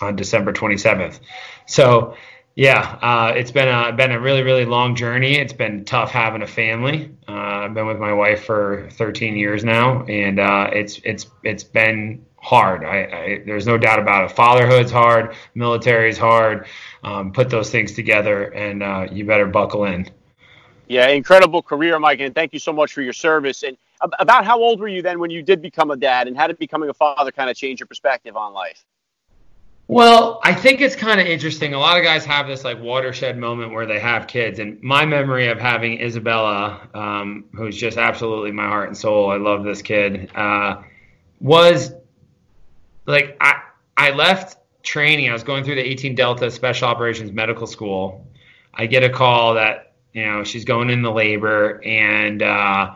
on 0.00 0.16
December 0.16 0.52
27th. 0.52 1.20
So 1.66 2.16
yeah, 2.56 2.98
uh, 3.02 3.32
it's 3.34 3.50
been 3.50 3.68
a 3.68 3.92
been 3.92 4.12
a 4.12 4.20
really 4.20 4.42
really 4.42 4.64
long 4.64 4.94
journey. 4.94 5.34
It's 5.34 5.52
been 5.52 5.84
tough 5.84 6.10
having 6.10 6.42
a 6.42 6.46
family. 6.46 7.10
Uh, 7.26 7.32
I've 7.32 7.74
been 7.74 7.86
with 7.86 7.98
my 7.98 8.12
wife 8.12 8.44
for 8.44 8.88
13 8.92 9.36
years 9.36 9.64
now, 9.64 10.04
and 10.04 10.38
uh, 10.38 10.70
it's 10.72 11.00
it's 11.04 11.26
it's 11.42 11.64
been 11.64 12.24
hard. 12.36 12.84
I, 12.84 12.96
I, 12.96 13.42
there's 13.44 13.66
no 13.66 13.76
doubt 13.76 13.98
about 13.98 14.30
it. 14.30 14.36
Fatherhood's 14.36 14.92
hard, 14.92 15.34
military's 15.54 16.18
hard. 16.18 16.66
Um, 17.02 17.32
put 17.32 17.50
those 17.50 17.70
things 17.70 17.92
together, 17.92 18.44
and 18.44 18.82
uh, 18.82 19.08
you 19.10 19.24
better 19.24 19.46
buckle 19.46 19.86
in. 19.86 20.08
Yeah, 20.86 21.08
incredible 21.08 21.62
career, 21.62 21.98
Mike, 21.98 22.20
and 22.20 22.34
thank 22.34 22.52
you 22.52 22.58
so 22.58 22.72
much 22.72 22.92
for 22.92 23.02
your 23.02 23.14
service. 23.14 23.64
And 23.64 23.76
about 24.20 24.44
how 24.44 24.60
old 24.60 24.78
were 24.78 24.88
you 24.88 25.02
then 25.02 25.18
when 25.18 25.30
you 25.30 25.42
did 25.42 25.60
become 25.60 25.90
a 25.90 25.96
dad, 25.96 26.28
and 26.28 26.36
how 26.36 26.46
did 26.46 26.58
becoming 26.58 26.88
a 26.88 26.94
father 26.94 27.32
kind 27.32 27.50
of 27.50 27.56
change 27.56 27.80
your 27.80 27.88
perspective 27.88 28.36
on 28.36 28.52
life? 28.52 28.84
Well, 29.86 30.40
I 30.42 30.54
think 30.54 30.80
it's 30.80 30.96
kind 30.96 31.20
of 31.20 31.26
interesting. 31.26 31.74
A 31.74 31.78
lot 31.78 31.98
of 31.98 32.04
guys 32.04 32.24
have 32.24 32.46
this 32.46 32.64
like 32.64 32.80
watershed 32.80 33.36
moment 33.36 33.72
where 33.72 33.84
they 33.86 34.00
have 34.00 34.26
kids, 34.26 34.58
and 34.58 34.82
my 34.82 35.04
memory 35.04 35.48
of 35.48 35.58
having 35.58 36.00
Isabella, 36.00 36.88
um, 36.94 37.44
who's 37.54 37.76
just 37.76 37.98
absolutely 37.98 38.50
my 38.50 38.66
heart 38.66 38.88
and 38.88 38.96
soul. 38.96 39.30
I 39.30 39.36
love 39.36 39.62
this 39.62 39.82
kid. 39.82 40.30
Uh, 40.34 40.82
was 41.40 41.92
like 43.06 43.36
I 43.40 43.60
I 43.96 44.10
left 44.12 44.56
training. 44.82 45.28
I 45.28 45.34
was 45.34 45.42
going 45.44 45.64
through 45.64 45.76
the 45.76 45.86
18 45.86 46.14
Delta 46.14 46.50
Special 46.50 46.88
Operations 46.88 47.32
Medical 47.32 47.66
School. 47.66 48.26
I 48.72 48.86
get 48.86 49.04
a 49.04 49.10
call 49.10 49.54
that 49.54 49.92
you 50.14 50.24
know 50.24 50.44
she's 50.44 50.64
going 50.64 50.88
into 50.88 51.10
labor, 51.10 51.82
and 51.84 52.42
uh, 52.42 52.94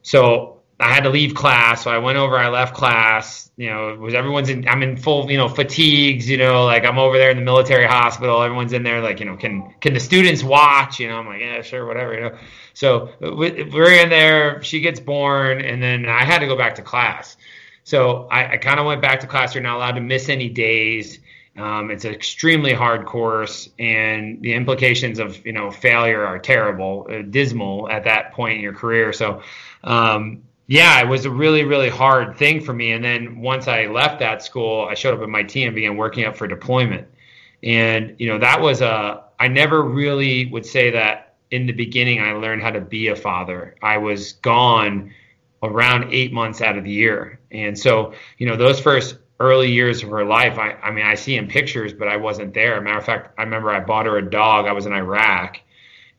so 0.00 0.51
I 0.82 0.92
had 0.92 1.04
to 1.04 1.10
leave 1.10 1.34
class, 1.34 1.84
so 1.84 1.90
I 1.90 1.98
went 1.98 2.18
over. 2.18 2.36
I 2.36 2.48
left 2.48 2.74
class. 2.74 3.50
You 3.56 3.70
know, 3.70 3.94
was 3.94 4.14
everyone's 4.14 4.48
in. 4.48 4.66
I'm 4.66 4.82
in 4.82 4.96
full, 4.96 5.30
you 5.30 5.38
know, 5.38 5.48
fatigues. 5.48 6.28
You 6.28 6.38
know, 6.38 6.64
like 6.64 6.84
I'm 6.84 6.98
over 6.98 7.16
there 7.18 7.30
in 7.30 7.36
the 7.36 7.44
military 7.44 7.86
hospital. 7.86 8.42
Everyone's 8.42 8.72
in 8.72 8.82
there, 8.82 9.00
like 9.00 9.20
you 9.20 9.26
know, 9.26 9.36
can 9.36 9.72
can 9.80 9.94
the 9.94 10.00
students 10.00 10.42
watch? 10.42 10.98
You 10.98 11.08
know, 11.08 11.18
I'm 11.18 11.26
like, 11.26 11.40
yeah, 11.40 11.62
sure, 11.62 11.86
whatever. 11.86 12.14
You 12.14 12.20
know, 12.22 12.38
so 12.74 13.12
we're 13.20 14.02
in 14.02 14.08
there. 14.08 14.60
She 14.64 14.80
gets 14.80 14.98
born, 14.98 15.60
and 15.60 15.80
then 15.80 16.06
I 16.06 16.24
had 16.24 16.40
to 16.40 16.46
go 16.46 16.56
back 16.56 16.74
to 16.76 16.82
class. 16.82 17.36
So 17.84 18.26
I, 18.28 18.54
I 18.54 18.56
kind 18.56 18.80
of 18.80 18.86
went 18.86 19.02
back 19.02 19.20
to 19.20 19.28
class. 19.28 19.54
You're 19.54 19.62
not 19.62 19.76
allowed 19.76 19.92
to 19.92 20.00
miss 20.00 20.28
any 20.28 20.48
days. 20.48 21.20
Um, 21.56 21.90
it's 21.92 22.04
an 22.04 22.12
extremely 22.12 22.72
hard 22.72 23.06
course, 23.06 23.68
and 23.78 24.42
the 24.42 24.54
implications 24.54 25.20
of 25.20 25.46
you 25.46 25.52
know 25.52 25.70
failure 25.70 26.26
are 26.26 26.40
terrible, 26.40 27.06
uh, 27.08 27.22
dismal 27.22 27.88
at 27.88 28.04
that 28.04 28.32
point 28.32 28.56
in 28.56 28.60
your 28.62 28.74
career. 28.74 29.12
So. 29.12 29.42
Um, 29.84 30.42
yeah, 30.72 31.02
it 31.02 31.06
was 31.06 31.26
a 31.26 31.30
really, 31.30 31.64
really 31.64 31.90
hard 31.90 32.34
thing 32.38 32.58
for 32.58 32.72
me. 32.72 32.92
And 32.92 33.04
then 33.04 33.42
once 33.42 33.68
I 33.68 33.88
left 33.88 34.20
that 34.20 34.42
school, 34.42 34.88
I 34.90 34.94
showed 34.94 35.12
up 35.12 35.20
at 35.20 35.28
my 35.28 35.42
team 35.42 35.66
and 35.66 35.74
began 35.74 35.98
working 35.98 36.24
up 36.24 36.34
for 36.34 36.48
deployment. 36.48 37.06
And, 37.62 38.16
you 38.18 38.26
know, 38.26 38.38
that 38.38 38.58
was 38.58 38.80
a, 38.80 39.22
I 39.38 39.48
never 39.48 39.82
really 39.82 40.46
would 40.46 40.64
say 40.64 40.90
that 40.92 41.34
in 41.50 41.66
the 41.66 41.74
beginning 41.74 42.22
I 42.22 42.32
learned 42.32 42.62
how 42.62 42.70
to 42.70 42.80
be 42.80 43.08
a 43.08 43.16
father. 43.16 43.74
I 43.82 43.98
was 43.98 44.32
gone 44.32 45.12
around 45.62 46.10
eight 46.10 46.32
months 46.32 46.62
out 46.62 46.78
of 46.78 46.84
the 46.84 46.90
year. 46.90 47.38
And 47.50 47.78
so, 47.78 48.14
you 48.38 48.46
know, 48.46 48.56
those 48.56 48.80
first 48.80 49.18
early 49.40 49.70
years 49.70 50.02
of 50.02 50.08
her 50.08 50.24
life. 50.24 50.58
I, 50.58 50.72
I 50.82 50.90
mean, 50.90 51.04
I 51.04 51.16
see 51.16 51.36
in 51.36 51.48
pictures, 51.48 51.92
but 51.92 52.08
I 52.08 52.16
wasn't 52.16 52.54
there. 52.54 52.80
matter 52.80 52.96
of 52.96 53.04
fact, 53.04 53.34
I 53.38 53.42
remember 53.42 53.68
I 53.68 53.80
bought 53.80 54.06
her 54.06 54.16
a 54.16 54.30
dog. 54.30 54.66
I 54.66 54.72
was 54.72 54.86
in 54.86 54.94
Iraq 54.94 55.60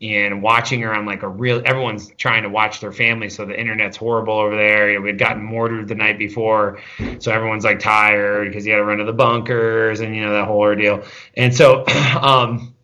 and 0.02 0.42
watching 0.42 0.80
her 0.80 0.94
on 0.94 1.06
like 1.06 1.22
a 1.22 1.28
real 1.28 1.62
everyone's 1.64 2.10
trying 2.16 2.42
to 2.42 2.48
watch 2.48 2.80
their 2.80 2.92
family 2.92 3.30
so 3.30 3.44
the 3.44 3.58
internet's 3.58 3.96
horrible 3.96 4.34
over 4.34 4.56
there. 4.56 4.90
You 4.90 4.96
know, 4.96 5.02
we 5.02 5.08
had 5.08 5.18
gotten 5.18 5.42
mortared 5.42 5.88
the 5.88 5.94
night 5.94 6.18
before 6.18 6.80
so 7.18 7.32
everyone's 7.32 7.64
like 7.64 7.78
tired 7.78 8.48
because 8.48 8.66
you 8.66 8.72
got 8.72 8.78
to 8.78 8.84
run 8.84 8.98
to 8.98 9.04
the 9.04 9.12
bunkers 9.12 10.00
and 10.00 10.14
you 10.14 10.22
know 10.22 10.32
that 10.32 10.46
whole 10.46 10.58
ordeal. 10.58 11.04
And 11.36 11.54
so 11.54 11.84
um, 12.20 12.74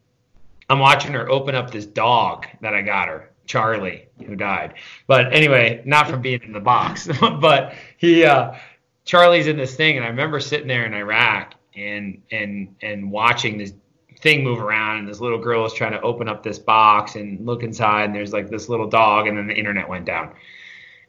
i'm 0.68 0.78
watching 0.78 1.12
her 1.12 1.28
open 1.28 1.54
up 1.54 1.70
this 1.70 1.86
dog 1.86 2.46
that 2.60 2.74
i 2.74 2.82
got 2.82 3.08
her 3.08 3.30
charlie 3.46 4.06
who 4.24 4.36
died. 4.36 4.74
But 5.06 5.34
anyway 5.34 5.82
not 5.84 6.08
from 6.08 6.22
being 6.22 6.42
in 6.42 6.52
the 6.52 6.60
box 6.60 7.08
but 7.20 7.74
he 7.96 8.24
uh, 8.24 8.54
charlie's 9.04 9.48
in 9.48 9.56
this 9.56 9.74
thing 9.74 9.96
and 9.96 10.04
i 10.06 10.08
remember 10.08 10.38
sitting 10.38 10.68
there 10.68 10.86
in 10.86 10.94
iraq 10.94 11.54
and 11.74 12.22
and 12.30 12.76
and 12.82 13.10
watching 13.10 13.58
this 13.58 13.72
thing 14.20 14.44
move 14.44 14.60
around 14.60 14.98
and 14.98 15.08
this 15.08 15.20
little 15.20 15.38
girl 15.38 15.64
is 15.64 15.72
trying 15.72 15.92
to 15.92 16.00
open 16.02 16.28
up 16.28 16.42
this 16.42 16.58
box 16.58 17.14
and 17.16 17.44
look 17.46 17.62
inside 17.62 18.04
and 18.04 18.14
there's 18.14 18.32
like 18.32 18.48
this 18.50 18.68
little 18.68 18.88
dog 18.88 19.26
and 19.26 19.36
then 19.36 19.46
the 19.46 19.54
internet 19.54 19.88
went 19.88 20.04
down. 20.04 20.34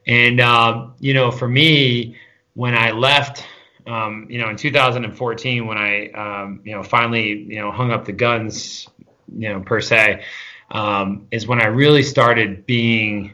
And 0.08 0.40
um, 0.40 0.96
you 1.00 1.14
know 1.14 1.32
for 1.32 1.48
me 1.48 2.18
when 2.54 2.76
i 2.76 2.92
left 2.92 3.46
um, 3.88 4.28
you 4.30 4.40
know 4.40 4.50
in 4.50 4.56
2014 4.56 5.68
when 5.68 5.78
i 5.78 6.08
um, 6.10 6.62
you 6.64 6.74
know 6.74 6.84
finally 6.84 7.44
you 7.44 7.60
know 7.60 7.72
hung 7.72 7.92
up 7.92 8.06
the 8.06 8.12
guns 8.12 8.88
you 9.38 9.50
know 9.50 9.62
per 9.62 9.82
se 9.82 10.24
um, 10.72 11.28
is 11.32 11.48
when 11.48 11.62
i 11.62 11.66
really 11.66 12.04
started 12.04 12.66
being 12.66 13.34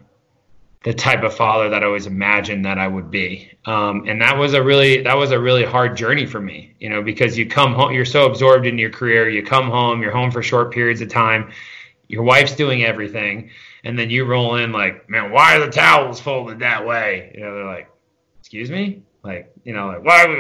the 0.88 0.94
type 0.94 1.22
of 1.24 1.34
father 1.34 1.68
that 1.68 1.84
I 1.84 1.86
always 1.86 2.08
imagined 2.08 2.64
that 2.64 2.78
I 2.78 2.88
would 2.88 3.12
be. 3.12 3.52
Um, 3.66 4.06
and 4.08 4.22
that 4.22 4.38
was 4.38 4.54
a 4.54 4.64
really 4.64 5.02
that 5.02 5.18
was 5.18 5.32
a 5.32 5.40
really 5.40 5.66
hard 5.66 5.98
journey 5.98 6.26
for 6.26 6.40
me, 6.40 6.76
you 6.80 6.90
know, 6.90 7.02
because 7.02 7.38
you 7.38 7.46
come 7.46 7.74
home, 7.74 7.92
you're 7.92 8.06
so 8.06 8.26
absorbed 8.26 8.66
in 8.66 8.78
your 8.78 8.90
career, 8.90 9.28
you 9.28 9.44
come 9.44 9.70
home, 9.70 10.02
you're 10.02 10.14
home 10.14 10.32
for 10.32 10.42
short 10.42 10.72
periods 10.72 11.02
of 11.02 11.10
time, 11.10 11.52
your 12.08 12.24
wife's 12.24 12.56
doing 12.56 12.86
everything, 12.86 13.50
and 13.84 14.00
then 14.00 14.10
you 14.10 14.24
roll 14.24 14.56
in 14.56 14.72
like, 14.72 15.10
man, 15.10 15.30
why 15.30 15.58
are 15.58 15.66
the 15.66 15.70
towels 15.70 16.22
folded 16.22 16.60
that 16.60 16.88
way? 16.88 17.34
You 17.36 17.42
know, 17.42 17.54
they're 17.54 17.66
like, 17.66 17.92
excuse 18.40 18.72
me, 18.72 19.04
like, 19.24 19.52
you 19.66 19.74
know, 19.74 19.88
like 19.88 20.06
why 20.06 20.26
we, 20.26 20.36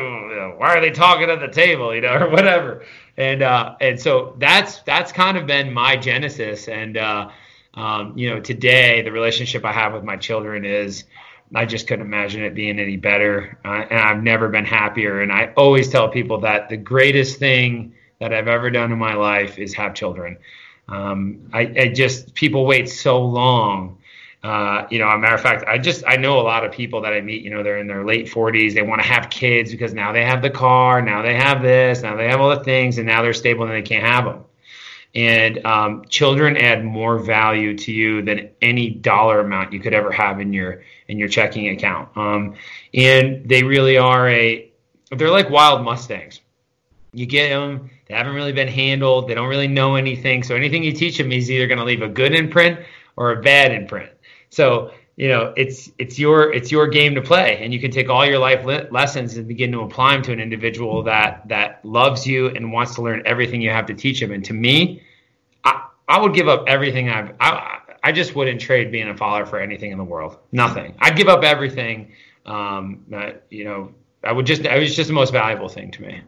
why 0.57 0.77
are 0.77 0.79
they 0.79 0.91
talking 0.91 1.29
at 1.29 1.41
the 1.41 1.49
table, 1.49 1.93
you 1.93 1.99
know, 1.99 2.13
or 2.21 2.29
whatever. 2.29 2.85
And 3.17 3.41
uh, 3.41 3.75
and 3.81 3.99
so 3.99 4.33
that's 4.37 4.79
that's 4.83 5.11
kind 5.11 5.35
of 5.35 5.45
been 5.45 5.73
my 5.73 5.97
genesis, 5.97 6.69
and 6.69 6.95
uh, 6.95 7.31
um, 7.77 8.17
you 8.17 8.29
know, 8.29 8.39
today 8.39 9.03
the 9.03 9.11
relationship 9.11 9.63
I 9.63 9.71
have 9.71 9.93
with 9.93 10.03
my 10.03 10.17
children 10.17 10.65
is 10.65 11.05
I 11.55 11.65
just 11.65 11.87
couldn't 11.87 12.05
imagine 12.05 12.43
it 12.43 12.55
being 12.55 12.79
any 12.79 12.97
better. 12.97 13.57
Uh, 13.63 13.85
and 13.89 13.99
I've 13.99 14.23
never 14.23 14.49
been 14.49 14.65
happier. 14.65 15.21
And 15.21 15.31
I 15.31 15.53
always 15.55 15.87
tell 15.87 16.09
people 16.09 16.41
that 16.41 16.69
the 16.69 16.77
greatest 16.77 17.39
thing 17.39 17.93
that 18.19 18.33
I've 18.33 18.47
ever 18.47 18.69
done 18.71 18.91
in 18.91 18.97
my 18.97 19.13
life 19.13 19.59
is 19.59 19.73
have 19.75 19.93
children. 19.93 20.37
Um, 20.89 21.49
I, 21.53 21.61
I, 21.77 21.87
just, 21.89 22.33
people 22.33 22.65
wait 22.65 22.89
so 22.89 23.23
long. 23.23 23.99
Uh, 24.43 24.87
you 24.89 24.99
know, 24.99 25.07
a 25.07 25.17
matter 25.17 25.35
of 25.35 25.41
fact, 25.41 25.65
I 25.67 25.77
just, 25.77 26.03
I 26.07 26.15
know 26.15 26.39
a 26.39 26.41
lot 26.41 26.65
of 26.65 26.71
people 26.71 27.01
that 27.01 27.13
I 27.13 27.21
meet, 27.21 27.43
you 27.43 27.49
know, 27.49 27.63
they're 27.63 27.77
in 27.77 27.87
their 27.87 28.05
late 28.05 28.27
40s. 28.27 28.73
They 28.73 28.81
want 28.81 29.01
to 29.01 29.07
have 29.07 29.29
kids 29.29 29.71
because 29.71 29.93
now 29.93 30.11
they 30.11 30.25
have 30.25 30.41
the 30.41 30.49
car, 30.49 31.01
now 31.01 31.21
they 31.21 31.35
have 31.35 31.61
this, 31.61 32.01
now 32.01 32.15
they 32.15 32.27
have 32.27 32.41
all 32.41 32.49
the 32.49 32.63
things, 32.63 32.97
and 32.97 33.05
now 33.05 33.21
they're 33.21 33.33
stable 33.33 33.65
and 33.65 33.73
they 33.73 33.81
can't 33.81 34.05
have 34.05 34.25
them 34.25 34.45
and 35.17 35.65
um, 35.65 36.05
children 36.09 36.55
add 36.57 36.85
more 36.85 37.17
value 37.17 37.75
to 37.75 37.91
you 37.91 38.21
than 38.21 38.51
any 38.61 38.91
dollar 38.91 39.39
amount 39.39 39.73
you 39.73 39.79
could 39.79 39.93
ever 39.93 40.11
have 40.11 40.39
in 40.39 40.53
your 40.53 40.83
in 41.07 41.17
your 41.17 41.27
checking 41.27 41.69
account. 41.69 42.15
Um, 42.15 42.53
and 42.93 43.49
they 43.49 43.63
really 43.63 43.97
are 43.97 44.29
a 44.29 44.71
they're 45.09 45.31
like 45.31 45.49
wild 45.49 45.83
mustangs. 45.83 46.39
You 47.13 47.25
get 47.25 47.49
them 47.49 47.89
they 48.07 48.13
haven't 48.13 48.35
really 48.35 48.53
been 48.53 48.67
handled 48.67 49.27
they 49.27 49.33
don't 49.33 49.49
really 49.49 49.67
know 49.67 49.95
anything 49.95 50.43
so 50.43 50.55
anything 50.55 50.83
you 50.83 50.93
teach 50.93 51.17
them 51.17 51.31
is 51.31 51.49
either 51.49 51.65
going 51.65 51.79
to 51.79 51.83
leave 51.83 52.03
a 52.03 52.07
good 52.07 52.35
imprint 52.35 52.79
or 53.15 53.31
a 53.31 53.41
bad 53.41 53.71
imprint. 53.71 54.11
So 54.51 54.91
you 55.15 55.29
know 55.29 55.51
it's 55.57 55.89
it's 55.97 56.19
your 56.19 56.53
it's 56.53 56.71
your 56.71 56.85
game 56.85 57.15
to 57.15 57.23
play 57.23 57.57
and 57.63 57.73
you 57.73 57.79
can 57.79 57.89
take 57.89 58.07
all 58.07 58.23
your 58.23 58.37
life 58.37 58.63
le- 58.65 58.87
lessons 58.91 59.35
and 59.35 59.47
begin 59.47 59.71
to 59.71 59.79
apply 59.81 60.13
them 60.13 60.21
to 60.21 60.31
an 60.31 60.39
individual 60.39 61.01
that 61.03 61.41
that 61.47 61.83
loves 61.83 62.27
you 62.27 62.49
and 62.49 62.71
wants 62.71 62.93
to 62.93 63.01
learn 63.01 63.23
everything 63.25 63.61
you 63.61 63.71
have 63.71 63.87
to 63.87 63.95
teach 63.95 64.19
them 64.19 64.31
and 64.31 64.45
to 64.45 64.53
me 64.53 65.01
i 66.07 66.19
would 66.19 66.33
give 66.33 66.47
up 66.47 66.63
everything 66.67 67.09
i've 67.09 67.33
i 67.39 67.79
i 68.03 68.11
just 68.11 68.35
wouldn't 68.35 68.59
trade 68.59 68.91
being 68.91 69.09
a 69.09 69.17
father 69.17 69.45
for 69.45 69.59
anything 69.59 69.91
in 69.91 69.97
the 69.97 70.03
world 70.03 70.37
nothing 70.51 70.95
i'd 70.99 71.15
give 71.15 71.27
up 71.27 71.43
everything 71.43 72.11
um 72.45 73.03
you 73.49 73.63
know 73.63 73.91
i 74.23 74.31
would 74.31 74.45
just 74.45 74.61
it 74.61 74.79
was 74.79 74.95
just 74.95 75.07
the 75.07 75.13
most 75.13 75.31
valuable 75.31 75.69
thing 75.69 75.91
to 75.91 76.01
me 76.01 76.21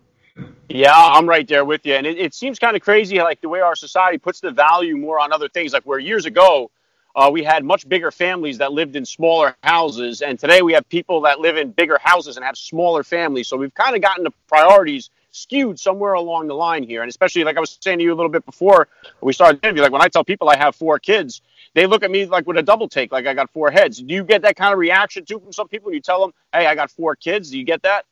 yeah, 0.69 0.93
I'm 0.93 1.27
right 1.27 1.47
there 1.47 1.65
with 1.65 1.85
you. 1.85 1.95
And 1.95 2.05
it, 2.05 2.17
it 2.17 2.33
seems 2.33 2.59
kind 2.59 2.75
of 2.75 2.81
crazy, 2.81 3.17
like 3.17 3.41
the 3.41 3.49
way 3.49 3.59
our 3.59 3.75
society 3.75 4.17
puts 4.17 4.39
the 4.39 4.51
value 4.51 4.95
more 4.97 5.19
on 5.19 5.33
other 5.33 5.49
things. 5.49 5.73
Like 5.73 5.83
where 5.83 5.99
years 5.99 6.25
ago, 6.25 6.69
uh, 7.15 7.29
we 7.31 7.43
had 7.43 7.65
much 7.65 7.89
bigger 7.89 8.11
families 8.11 8.59
that 8.59 8.71
lived 8.71 8.95
in 8.95 9.03
smaller 9.03 9.55
houses, 9.63 10.21
and 10.21 10.37
today 10.37 10.61
we 10.61 10.73
have 10.73 10.87
people 10.89 11.21
that 11.21 11.39
live 11.39 11.57
in 11.57 11.71
bigger 11.71 11.97
houses 12.01 12.37
and 12.37 12.45
have 12.45 12.55
smaller 12.55 13.03
families. 13.03 13.47
So 13.47 13.57
we've 13.57 13.73
kind 13.73 13.95
of 13.95 14.01
gotten 14.01 14.23
the 14.23 14.31
priorities 14.47 15.09
skewed 15.31 15.79
somewhere 15.79 16.13
along 16.13 16.47
the 16.47 16.53
line 16.53 16.83
here. 16.83 17.01
And 17.01 17.09
especially, 17.09 17.43
like 17.43 17.57
I 17.57 17.59
was 17.59 17.77
saying 17.81 17.99
to 17.99 18.03
you 18.03 18.13
a 18.13 18.15
little 18.15 18.31
bit 18.31 18.45
before 18.45 18.87
we 19.21 19.33
started 19.33 19.61
the 19.61 19.67
interview, 19.67 19.83
like 19.83 19.91
when 19.91 20.01
I 20.01 20.07
tell 20.07 20.23
people 20.23 20.49
I 20.49 20.57
have 20.57 20.75
four 20.75 20.99
kids, 20.99 21.41
they 21.73 21.85
look 21.85 22.03
at 22.03 22.11
me 22.11 22.25
like 22.25 22.47
with 22.47 22.57
a 22.57 22.63
double 22.63 22.87
take, 22.87 23.11
like 23.11 23.27
I 23.27 23.33
got 23.33 23.49
four 23.51 23.71
heads. 23.71 24.01
Do 24.01 24.13
you 24.13 24.23
get 24.23 24.41
that 24.41 24.55
kind 24.55 24.73
of 24.73 24.79
reaction 24.79 25.25
too 25.25 25.39
from 25.39 25.53
some 25.53 25.67
people? 25.67 25.93
You 25.93 26.01
tell 26.01 26.21
them, 26.21 26.33
"Hey, 26.53 26.65
I 26.65 26.75
got 26.75 26.91
four 26.91 27.15
kids." 27.15 27.51
Do 27.51 27.59
you 27.59 27.65
get 27.65 27.83
that? 27.83 28.05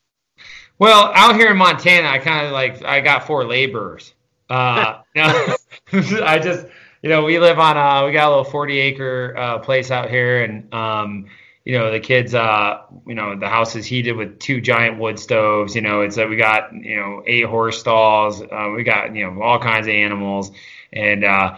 Well, 0.80 1.12
out 1.16 1.36
here 1.36 1.52
in 1.52 1.58
Montana, 1.58 2.08
I 2.08 2.20
kind 2.20 2.46
of 2.46 2.52
like 2.52 2.84
I 2.84 3.02
got 3.02 3.26
four 3.26 3.46
laborers. 3.46 4.14
Uh, 4.50 5.00
I 5.16 6.40
just 6.42 6.68
you 7.02 7.10
know, 7.10 7.24
we 7.24 7.40
live 7.40 7.60
on 7.60 7.78
a 7.78 8.06
we 8.06 8.12
got 8.12 8.28
a 8.28 8.30
little 8.30 8.44
40 8.44 8.78
acre 8.80 9.36
uh, 9.38 9.60
place 9.60 9.92
out 9.92 10.10
here, 10.10 10.44
and 10.44 10.74
um, 10.74 11.26
you 11.68 11.78
know, 11.78 11.92
the 11.92 12.00
kids, 12.00 12.34
uh, 12.34 12.82
you 13.06 13.14
know, 13.14 13.38
the 13.38 13.50
house 13.50 13.76
is 13.76 13.86
heated 13.86 14.14
with 14.14 14.40
two 14.40 14.62
giant 14.62 15.00
wood 15.00 15.20
stoves. 15.20 15.76
You 15.76 15.82
know, 15.82 16.00
it's 16.00 16.18
uh, 16.18 16.26
we 16.30 16.38
got 16.38 16.74
you 16.74 16.96
know 16.96 17.24
eight 17.28 17.44
horse 17.44 17.78
stalls. 17.78 18.42
Uh, 18.42 18.72
we 18.74 18.84
got 18.84 19.14
you 19.14 19.30
know 19.30 19.42
all 19.42 19.60
kinds 19.60 19.86
of 19.86 19.92
animals, 19.92 20.52
and 20.94 21.26
uh, 21.26 21.58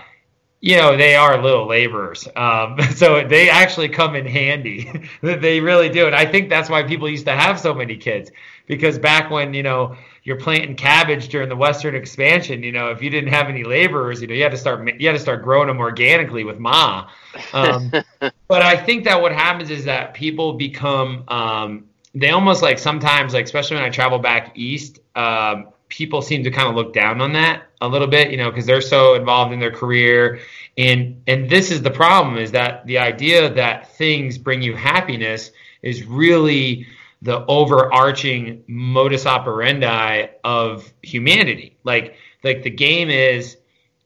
you 0.62 0.76
know 0.76 0.98
they 0.98 1.16
are 1.16 1.42
little 1.42 1.68
laborers. 1.68 2.28
Um, 2.36 2.78
so 2.96 3.28
they 3.28 3.50
actually 3.50 3.90
come 3.90 4.16
in 4.16 4.26
handy. 4.26 4.92
They 5.22 5.60
really 5.60 5.90
do. 5.90 6.06
And 6.06 6.16
i 6.16 6.26
think 6.26 6.50
that's 6.50 6.70
why 6.70 6.84
people 6.84 7.10
used 7.10 7.26
to 7.26 7.36
have 7.36 7.60
so 7.60 7.74
many 7.74 7.98
kids 7.98 8.32
because 8.70 8.98
back 8.98 9.30
when 9.30 9.54
you 9.54 9.64
know 9.64 9.98
you're 10.24 10.38
planting 10.38 10.76
cabbage 10.76 11.28
during 11.28 11.50
the 11.50 11.56
western 11.56 11.96
expansion 11.96 12.64
you 12.64 12.72
know 12.72 12.92
if 12.92 13.02
you 13.02 13.10
didn't 13.10 13.34
have 13.34 13.48
any 13.48 13.66
laborers 13.66 14.22
you 14.22 14.28
know 14.28 14.34
you 14.34 14.44
had 14.44 14.52
to 14.52 14.58
start 14.58 14.88
you 15.00 15.08
had 15.08 15.14
to 15.14 15.20
start 15.20 15.44
growing 15.44 15.68
them 15.68 15.80
organically 15.80 16.46
with 16.46 16.60
ma. 16.60 17.10
Um, 17.52 17.92
but 18.48 18.62
i 18.62 18.78
think 18.78 19.04
that 19.04 19.22
what 19.22 19.34
happens 19.34 19.70
is 19.70 19.84
that 19.86 20.14
people 20.14 20.54
become 20.54 21.26
um, 21.28 21.86
they 22.16 22.30
almost 22.30 22.62
like 22.62 22.80
sometimes 22.80 23.34
like 23.34 23.46
especially 23.46 23.76
when 23.76 23.86
i 23.86 23.90
travel 23.90 24.20
back 24.20 24.52
east 24.56 25.00
um, 25.16 25.68
people 25.90 26.22
seem 26.22 26.44
to 26.44 26.52
kind 26.52 26.70
of 26.70 26.76
look 26.76 26.94
down 26.94 27.20
on 27.20 27.34
that 27.34 27.64
a 27.82 27.88
little 27.88 28.08
bit 28.08 28.32
you 28.32 28.38
know 28.38 28.50
because 28.50 28.66
they're 28.66 28.82
so 28.82 29.16
involved 29.16 29.52
in 29.52 29.60
their 29.60 29.72
career 29.72 30.40
and 30.78 31.22
and 31.28 31.50
this 31.50 31.72
is 31.72 31.82
the 31.82 31.92
problem 31.92 32.38
is 32.38 32.52
that 32.52 32.86
the 32.86 32.98
idea 32.98 33.54
that 33.54 33.92
things 33.98 34.38
bring 34.38 34.62
you 34.62 34.76
happiness 34.76 35.52
is 35.82 36.06
really 36.06 36.88
the 37.22 37.46
overarching 37.48 38.64
modus 38.68 39.26
operandi 39.26 40.28
of 40.44 40.92
humanity. 41.04 41.78
Like 41.84 42.16
like 42.44 42.64
the 42.64 42.70
game 42.70 43.10
is 43.10 43.58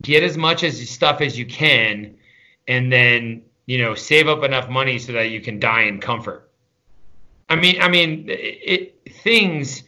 get 0.01 0.23
as 0.23 0.37
much 0.37 0.63
as 0.63 0.89
stuff 0.89 1.21
as 1.21 1.37
you 1.37 1.45
can 1.45 2.15
and 2.67 2.91
then, 2.91 3.43
you 3.67 3.77
know, 3.77 3.93
save 3.93 4.27
up 4.27 4.43
enough 4.43 4.67
money 4.69 4.97
so 4.97 5.11
that 5.13 5.29
you 5.29 5.41
can 5.41 5.59
die 5.59 5.83
in 5.83 5.99
comfort. 5.99 6.49
I 7.49 7.55
mean, 7.55 7.79
I 7.81 7.87
mean, 7.87 8.27
it, 8.29 8.95
it 9.05 9.13
things 9.13 9.83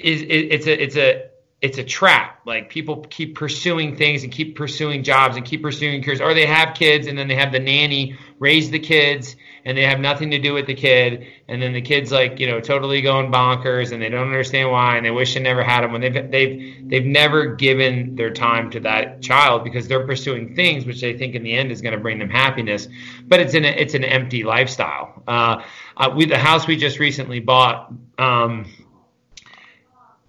is 0.00 0.22
it, 0.22 0.26
it's 0.26 0.66
a 0.66 0.82
it's 0.82 0.96
a 0.96 1.30
it's 1.60 1.76
a 1.76 1.84
trap. 1.84 2.40
Like 2.46 2.70
people 2.70 3.04
keep 3.10 3.36
pursuing 3.36 3.94
things 3.96 4.22
and 4.22 4.32
keep 4.32 4.56
pursuing 4.56 5.02
jobs 5.02 5.36
and 5.36 5.44
keep 5.44 5.62
pursuing 5.62 6.02
careers, 6.02 6.20
or 6.20 6.32
they 6.32 6.46
have 6.46 6.74
kids 6.74 7.06
and 7.06 7.18
then 7.18 7.28
they 7.28 7.34
have 7.34 7.52
the 7.52 7.60
nanny 7.60 8.16
raise 8.38 8.70
the 8.70 8.78
kids 8.78 9.36
and 9.66 9.76
they 9.76 9.84
have 9.84 10.00
nothing 10.00 10.30
to 10.30 10.38
do 10.38 10.54
with 10.54 10.66
the 10.66 10.74
kid, 10.74 11.26
and 11.48 11.60
then 11.60 11.74
the 11.74 11.82
kid's 11.82 12.10
like 12.10 12.40
you 12.40 12.46
know 12.46 12.60
totally 12.60 13.02
going 13.02 13.30
bonkers 13.30 13.92
and 13.92 14.00
they 14.00 14.08
don't 14.08 14.26
understand 14.26 14.70
why 14.70 14.96
and 14.96 15.04
they 15.04 15.10
wish 15.10 15.34
they 15.34 15.40
never 15.40 15.62
had 15.62 15.82
them 15.82 15.92
when 15.92 16.00
they've 16.00 16.30
they've 16.30 16.88
they've 16.88 17.04
never 17.04 17.54
given 17.54 18.16
their 18.16 18.30
time 18.30 18.70
to 18.70 18.80
that 18.80 19.20
child 19.20 19.62
because 19.62 19.86
they're 19.86 20.06
pursuing 20.06 20.54
things 20.56 20.86
which 20.86 21.02
they 21.02 21.16
think 21.16 21.34
in 21.34 21.42
the 21.42 21.52
end 21.52 21.70
is 21.70 21.82
going 21.82 21.94
to 21.94 22.00
bring 22.00 22.18
them 22.18 22.30
happiness, 22.30 22.88
but 23.26 23.38
it's 23.38 23.52
an 23.52 23.66
it's 23.66 23.92
an 23.92 24.04
empty 24.04 24.44
lifestyle. 24.44 25.22
Uh, 25.28 25.62
uh, 25.98 26.10
we 26.16 26.24
the 26.24 26.38
house 26.38 26.66
we 26.66 26.76
just 26.76 26.98
recently 26.98 27.40
bought. 27.40 27.92
Um, 28.18 28.64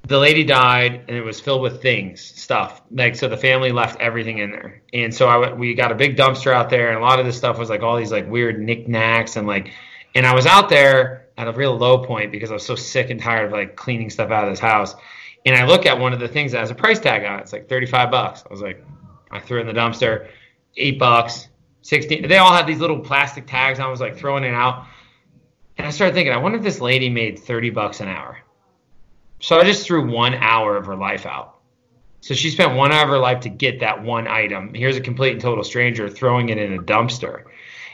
the 0.04 0.18
lady 0.18 0.44
died 0.44 1.06
and 1.08 1.16
it 1.16 1.22
was 1.22 1.40
filled 1.40 1.62
with 1.62 1.82
things 1.82 2.22
stuff 2.22 2.82
like 2.92 3.16
so 3.16 3.28
the 3.28 3.38
family 3.38 3.72
left 3.72 4.00
everything 4.02 4.40
in 4.40 4.52
there 4.52 4.82
and 4.94 5.14
so 5.14 5.28
i 5.28 5.54
we 5.54 5.74
got 5.74 5.92
a 5.92 5.96
big 5.96 6.18
dumpster 6.18 6.54
out 6.54 6.70
there 6.70 6.90
and 6.90 6.98
a 6.98 7.02
lot 7.02 7.20
of 7.20 7.26
this 7.26 7.38
stuff 7.38 7.58
was 7.58 7.70
like 7.70 7.82
all 7.82 7.98
these 7.98 8.12
like 8.12 8.30
weird 8.30 8.60
knickknacks 8.60 9.36
and 9.36 9.48
like 9.48 9.72
and 10.16 10.26
i 10.26 10.34
was 10.34 10.46
out 10.46 10.70
there 10.70 11.22
at 11.42 11.48
a 11.48 11.52
real 11.54 11.76
low 11.76 11.98
point 12.04 12.32
because 12.32 12.52
I 12.52 12.54
was 12.54 12.66
so 12.66 12.76
sick 12.76 13.10
and 13.10 13.20
tired 13.20 13.48
of 13.48 13.52
like 13.52 13.76
cleaning 13.76 14.10
stuff 14.10 14.30
out 14.30 14.44
of 14.44 14.52
this 14.52 14.60
house. 14.60 14.94
And 15.46 15.56
I 15.56 15.66
look 15.66 15.88
at 15.88 15.98
one 15.98 16.14
of 16.14 16.20
the 16.20 16.28
things 16.28 16.52
that 16.52 16.60
has 16.60 16.70
a 16.70 16.76
price 16.76 17.00
tag 17.00 17.24
on 17.26 17.40
it. 17.40 17.42
It's 17.42 17.54
like 17.54 17.68
35 17.68 18.12
bucks. 18.12 18.44
I 18.48 18.52
was 18.52 18.62
like, 18.62 18.86
I 19.32 19.40
threw 19.40 19.60
in 19.60 19.66
the 19.66 19.74
dumpster, 19.74 20.28
eight 20.78 21.00
bucks, 21.00 21.48
16. 21.82 22.28
They 22.28 22.38
all 22.38 22.54
had 22.54 22.68
these 22.68 22.80
little 22.80 23.00
plastic 23.00 23.48
tags 23.48 23.80
on. 23.80 23.88
I 23.88 23.90
was 23.90 24.00
like 24.00 24.18
throwing 24.18 24.44
it 24.44 24.54
out. 24.54 24.86
And 25.78 25.88
I 25.88 25.90
started 25.90 26.14
thinking, 26.14 26.32
I 26.32 26.38
wonder 26.38 26.60
if 26.60 26.64
this 26.64 26.80
lady 26.80 27.10
made 27.10 27.40
30 27.40 27.72
bucks 27.72 28.02
an 28.02 28.08
hour. 28.08 28.38
So 29.42 29.60
I 29.60 29.64
just 29.64 29.86
threw 29.86 30.10
one 30.10 30.36
hour 30.36 30.78
of 30.78 30.86
her 30.86 30.96
life 30.96 31.26
out. 31.26 31.58
So 32.22 32.36
she 32.36 32.52
spent 32.52 32.76
one 32.76 32.92
hour 32.92 33.04
of 33.04 33.10
her 33.10 33.18
life 33.18 33.42
to 33.42 33.50
get 33.50 33.80
that 33.80 34.04
one 34.04 34.28
item. 34.28 34.74
Here's 34.74 34.96
a 34.96 35.02
complete 35.02 35.34
and 35.34 35.42
total 35.42 35.64
stranger 35.64 36.08
throwing 36.08 36.50
it 36.50 36.60
in 36.60 36.74
a 36.74 36.78
dumpster. 36.78 37.46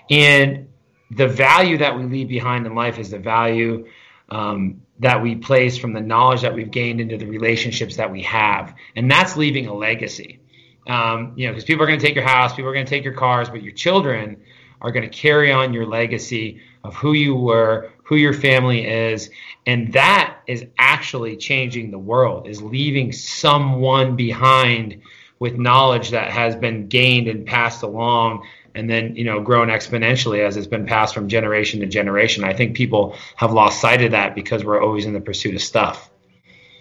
And 0.10 0.68
the 1.12 1.27
value 1.27 1.77
that 1.77 1.98
we 1.98 2.04
leave 2.04 2.27
behind 2.27 2.66
in 2.66 2.75
life 2.75 3.00
is 3.00 3.12
the 3.12 3.20
value 3.20 3.88
um, 4.30 4.82
that 5.00 5.22
we 5.22 5.36
place 5.36 5.77
from 5.77 5.94
the 5.94 6.01
knowledge 6.01 6.42
that 6.42 6.54
we've 6.54 6.70
gained 6.70 7.00
into 7.00 7.18
the 7.18 7.25
relationships 7.25 7.96
that 7.96 8.12
we 8.12 8.24
have. 8.24 8.75
And 8.98 9.10
that's 9.10 9.38
leaving 9.38 9.68
a 9.68 9.74
legacy. 9.74 10.42
Um, 10.88 11.34
you 11.38 11.48
know, 11.48 11.54
because 11.54 11.63
people 11.63 11.84
are 11.84 11.88
going 11.88 12.00
to 12.00 12.06
take 12.06 12.16
your 12.16 12.25
house, 12.25 12.54
people 12.54 12.70
are 12.70 12.74
going 12.74 12.86
to 12.86 12.89
take 12.89 13.06
your 13.06 13.13
cars, 13.13 13.50
but 13.50 13.62
your 13.62 13.74
children 13.74 14.42
are 14.82 14.92
going 14.92 15.10
to 15.10 15.16
carry 15.16 15.51
on 15.51 15.74
your 15.74 15.86
legacy 15.86 16.62
of 16.84 16.96
who 16.96 17.13
you 17.13 17.36
were, 17.36 17.92
who 18.08 18.16
your 18.16 18.34
family 18.34 18.86
is, 18.86 19.30
and 19.66 19.94
that 19.94 20.38
is 20.48 20.66
actually 20.78 21.38
changing 21.38 21.92
the 21.92 22.00
world. 22.00 22.48
Is 22.48 22.62
leaving 22.62 23.12
someone 23.12 24.16
behind 24.16 25.02
with 25.40 25.56
knowledge 25.56 26.12
that 26.12 26.32
has 26.32 26.56
been 26.56 26.88
gained 26.88 27.28
and 27.28 27.46
passed 27.46 27.84
along 27.84 28.44
and 28.78 28.88
then 28.90 29.16
you 29.16 29.24
know 29.24 29.42
grown 29.42 29.70
exponentially 29.70 30.46
as 30.46 30.56
it's 30.56 30.68
been 30.68 30.86
passed 30.86 31.14
from 31.14 31.28
generation 31.28 31.80
to 31.80 31.88
generation. 31.88 32.44
I 32.44 32.54
think 32.54 32.76
people 32.76 33.16
have 33.36 33.52
lost 33.52 33.82
sight 33.82 34.04
of 34.04 34.12
that 34.12 34.36
because 34.36 34.64
we're 34.64 34.82
always 34.82 35.06
in 35.06 35.14
the 35.14 35.20
pursuit 35.20 35.56
of 35.56 35.62
stuff. 35.62 36.12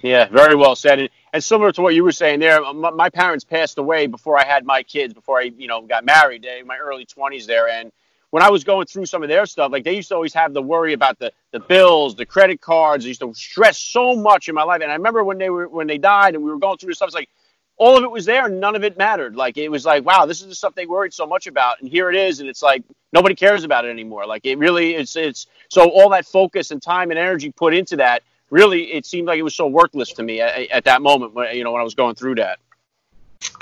Yeah, 0.03 0.29
very 0.29 0.55
well 0.55 0.77
said. 0.77 1.01
And, 1.01 1.09
and 1.33 1.43
similar 1.43 1.73
to 1.73 1.81
what 1.81 1.95
you 1.95 2.05
were 2.05 2.13
saying 2.13 2.41
there, 2.41 2.61
my, 2.75 2.91
my, 2.91 3.11
parents 3.11 3.45
passed 3.45 3.79
away 3.79 4.07
before 4.07 4.39
I 4.39 4.45
had 4.45 4.65
my 4.65 4.83
kids, 4.83 5.15
before 5.15 5.41
I, 5.41 5.51
you 5.57 5.67
know, 5.67 5.83
got 5.83 6.05
married, 6.05 6.45
eh, 6.45 6.59
in 6.61 6.67
my 6.67 6.77
early 6.77 7.07
20s 7.07 7.47
there. 7.47 7.69
And 7.69 7.91
when 8.37 8.43
I 8.43 8.51
was 8.51 8.65
going 8.65 8.87
through 8.87 9.07
some 9.07 9.23
of 9.23 9.31
their 9.31 9.47
stuff, 9.47 9.73
like 9.73 9.83
they 9.83 9.97
used 9.97 10.11
to 10.11 10.15
always 10.15 10.35
have 10.35 10.53
the 10.53 10.61
worry 10.61 10.93
about 10.93 11.19
the, 11.19 11.33
the 11.53 11.59
bills, 11.59 12.15
the 12.15 12.27
credit 12.27 12.61
cards. 12.61 13.03
They 13.03 13.09
used 13.09 13.23
to 13.23 13.33
stress 13.33 13.79
so 13.79 14.15
much 14.15 14.51
in 14.51 14.55
my 14.55 14.63
life. 14.63 14.83
And 14.83 14.93
I 14.93 14.95
remember 14.95 15.25
when 15.25 15.39
they 15.39 15.49
were 15.49 15.69
when 15.69 15.87
they 15.87 15.97
died 15.97 16.35
and 16.35 16.45
we 16.45 16.51
were 16.51 16.59
going 16.59 16.77
through 16.77 16.89
this 16.89 16.99
stuff, 16.99 17.07
it's 17.07 17.15
like 17.15 17.31
all 17.79 17.97
of 17.97 18.05
it 18.05 18.11
was 18.11 18.27
there 18.27 18.45
and 18.45 18.61
none 18.61 18.77
of 18.77 18.85
it 18.85 18.99
mattered. 18.99 19.37
Like 19.37 19.57
it 19.57 19.71
was 19.71 19.87
like, 19.87 20.05
wow, 20.05 20.27
this 20.27 20.43
is 20.43 20.49
the 20.49 20.55
stuff 20.55 20.75
they 20.75 20.85
worried 20.85 21.15
so 21.15 21.27
much 21.27 21.47
about, 21.47 21.81
and 21.81 21.89
here 21.89 22.11
it 22.11 22.15
is, 22.15 22.41
and 22.41 22.47
it's 22.47 22.63
like 22.63 22.83
nobody 23.11 23.35
cares 23.35 23.65
about 23.65 23.87
it 23.87 23.89
anymore. 23.89 24.27
Like 24.27 24.45
it 24.45 24.59
really, 24.59 24.97
it's 24.97 25.17
it's 25.17 25.47
so 25.71 25.89
all 25.89 26.11
that 26.11 26.27
focus 26.27 26.73
and 26.73 26.83
time 26.83 27.11
and 27.11 27.19
energy 27.19 27.51
put 27.51 27.73
into 27.73 27.97
that 27.97 28.23
really 28.51 28.93
it 28.93 29.07
seemed 29.07 29.29
like 29.29 29.39
it 29.39 29.45
was 29.45 29.55
so 29.55 29.67
worthless 29.67 30.13
to 30.13 30.23
me 30.23 30.43
at, 30.43 30.71
at 30.71 30.85
that 30.85 31.01
moment 31.01 31.33
when 31.33 31.57
you 31.57 31.65
know 31.65 31.73
when 31.73 31.81
I 31.81 31.85
was 31.85 31.95
going 31.95 32.15
through 32.15 32.35
that. 32.35 32.59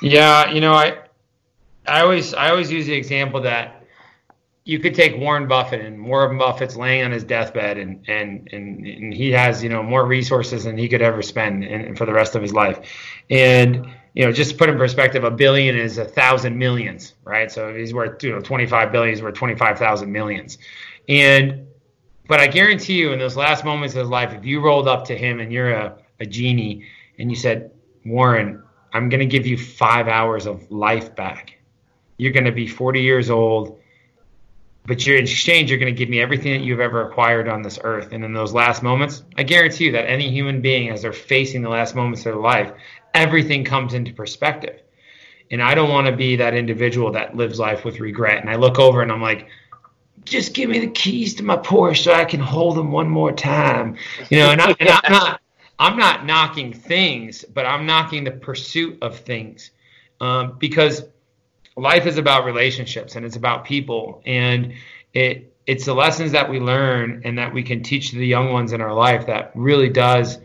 Yeah, 0.03 0.51
you 0.51 0.61
know, 0.61 0.75
I 0.75 0.99
I 1.87 2.01
always 2.01 2.35
I 2.35 2.51
always 2.51 2.73
use 2.73 2.87
the 2.87 2.95
example 2.95 3.41
that 3.43 3.84
you 4.65 4.79
could 4.79 4.95
take 4.95 5.17
Warren 5.19 5.47
Buffett 5.47 5.83
and 5.83 6.07
Warren 6.07 6.39
Buffett's 6.39 6.75
laying 6.75 7.05
on 7.05 7.13
his 7.13 7.25
deathbed 7.25 7.77
and 7.77 8.03
and 8.09 8.49
and, 8.53 8.87
and 8.87 9.15
he 9.15 9.31
has 9.33 9.63
you 9.63 9.69
know 9.69 9.83
more 9.83 10.07
resources 10.07 10.65
than 10.65 10.79
he 10.79 10.89
could 10.89 11.03
ever 11.03 11.23
spend 11.23 11.65
in, 11.65 11.95
for 11.97 12.07
the 12.07 12.13
rest 12.13 12.35
of 12.35 12.43
his 12.43 12.53
life, 12.53 12.81
and 13.29 13.87
you 14.15 14.25
know 14.25 14.33
just 14.33 14.53
to 14.53 14.57
put 14.57 14.71
in 14.71 14.79
perspective, 14.79 15.25
a 15.25 15.31
billion 15.31 15.77
is 15.77 15.99
a 15.99 16.05
thousand 16.05 16.59
millions, 16.59 17.15
right? 17.25 17.53
So 17.53 17.75
he's 17.75 17.93
worth 17.93 18.23
you 18.23 18.33
know 18.33 18.41
25 18.41 18.91
billion, 18.91 19.15
he's 19.15 19.23
worth 19.23 19.35
25,000 19.35 20.11
millions, 20.11 20.59
and 21.09 21.67
but 22.27 22.41
I 22.41 22.47
guarantee 22.47 22.95
you, 22.95 23.13
in 23.13 23.19
those 23.19 23.37
last 23.37 23.65
moments 23.65 23.95
of 23.95 24.01
his 24.01 24.09
life, 24.09 24.33
if 24.33 24.47
you 24.47 24.61
rolled 24.65 24.89
up 24.89 25.05
to 25.07 25.17
him 25.17 25.41
and 25.41 25.53
you're 25.53 25.73
a, 25.73 25.99
a 26.21 26.27
genie 26.27 26.87
and 27.19 27.31
you 27.31 27.37
said, 27.37 27.71
Warren, 28.07 28.63
I'm 28.95 29.11
going 29.11 29.21
to 29.21 29.27
give 29.27 29.47
you 29.47 29.59
five 29.59 30.09
hours 30.09 30.47
of 30.47 30.71
life 30.71 31.15
back. 31.15 31.59
You're 32.17 32.33
going 32.33 32.47
to 32.47 32.53
be 32.53 32.67
40 32.67 33.03
years 33.03 33.29
old, 33.29 33.79
but 34.87 35.07
you're 35.07 35.17
in 35.17 35.25
exchange, 35.25 35.71
you're 35.71 35.79
going 35.79 35.95
to 35.95 35.99
give 35.99 36.09
me 36.09 36.21
everything 36.21 36.53
that 36.53 36.65
you've 36.65 36.81
ever 36.81 37.09
acquired 37.09 37.49
on 37.49 37.63
this 37.63 37.79
earth. 37.85 38.13
And 38.13 38.25
in 38.25 38.33
those 38.33 38.53
last 38.53 38.83
moments, 38.83 39.23
I 39.37 39.43
guarantee 39.43 39.87
you 39.87 39.93
that 39.93 40.09
any 40.09 40.31
human 40.31 40.61
being, 40.61 40.91
as 40.91 41.03
they're 41.03 41.13
facing 41.13 41.63
the 41.63 41.71
last 41.71 41.95
moments 41.95 42.21
of 42.21 42.25
their 42.25 42.37
life, 42.37 42.73
everything 43.15 43.65
comes 43.65 43.95
into 43.95 44.13
perspective. 44.13 44.83
And 45.51 45.63
I 45.63 45.75
don't 45.75 45.91
want 45.91 46.07
to 46.07 46.13
be 46.15 46.37
that 46.37 46.55
individual 46.55 47.13
that 47.13 47.37
lives 47.37 47.59
life 47.59 47.85
with 47.85 48.01
regret. 48.01 48.41
And 48.41 48.51
I 48.51 48.57
look 48.57 48.79
over 48.79 49.03
and 49.03 49.11
I'm 49.11 49.23
like, 49.23 49.49
just 50.25 50.55
give 50.55 50.71
me 50.71 50.79
the 50.79 50.91
keys 50.91 51.35
to 51.35 51.43
my 51.43 51.57
Porsche 51.57 52.03
so 52.03 52.13
I 52.13 52.25
can 52.25 52.41
hold 52.41 52.77
them 52.77 52.91
one 52.91 53.09
more 53.09 53.33
time. 53.33 53.97
You 54.31 54.39
know, 54.39 54.51
and, 54.51 54.61
I, 54.61 54.75
and 54.81 54.89
I'm 54.89 55.13
not 55.13 55.41
I'm 55.79 55.97
not 55.97 56.25
knocking 56.25 56.73
things, 56.73 57.45
but 57.45 57.67
I'm 57.67 57.85
knocking 57.85 58.25
the 58.25 58.31
pursuit 58.31 58.99
of 59.03 59.19
things 59.19 59.71
um, 60.21 60.57
because 60.59 61.05
life 61.77 62.07
is 62.07 62.19
about 62.19 62.45
relationships 62.45 63.17
and 63.17 63.25
it's 63.25 63.37
about 63.37 63.65
people 63.65 64.23
and 64.27 64.75
it 65.13 65.51
it's 65.67 65.87
the 65.87 65.95
lessons 65.95 66.33
that 66.33 66.49
we 66.49 66.61
learn 66.61 67.23
and 67.25 67.39
that 67.39 67.53
we 67.53 67.63
can 67.63 67.83
teach 67.83 68.13
the 68.13 68.27
young 68.27 68.53
ones 68.53 68.73
in 68.73 68.81
our 68.81 68.93
life 68.93 69.27
that 69.27 69.51
really 69.55 69.89
does 69.89 70.39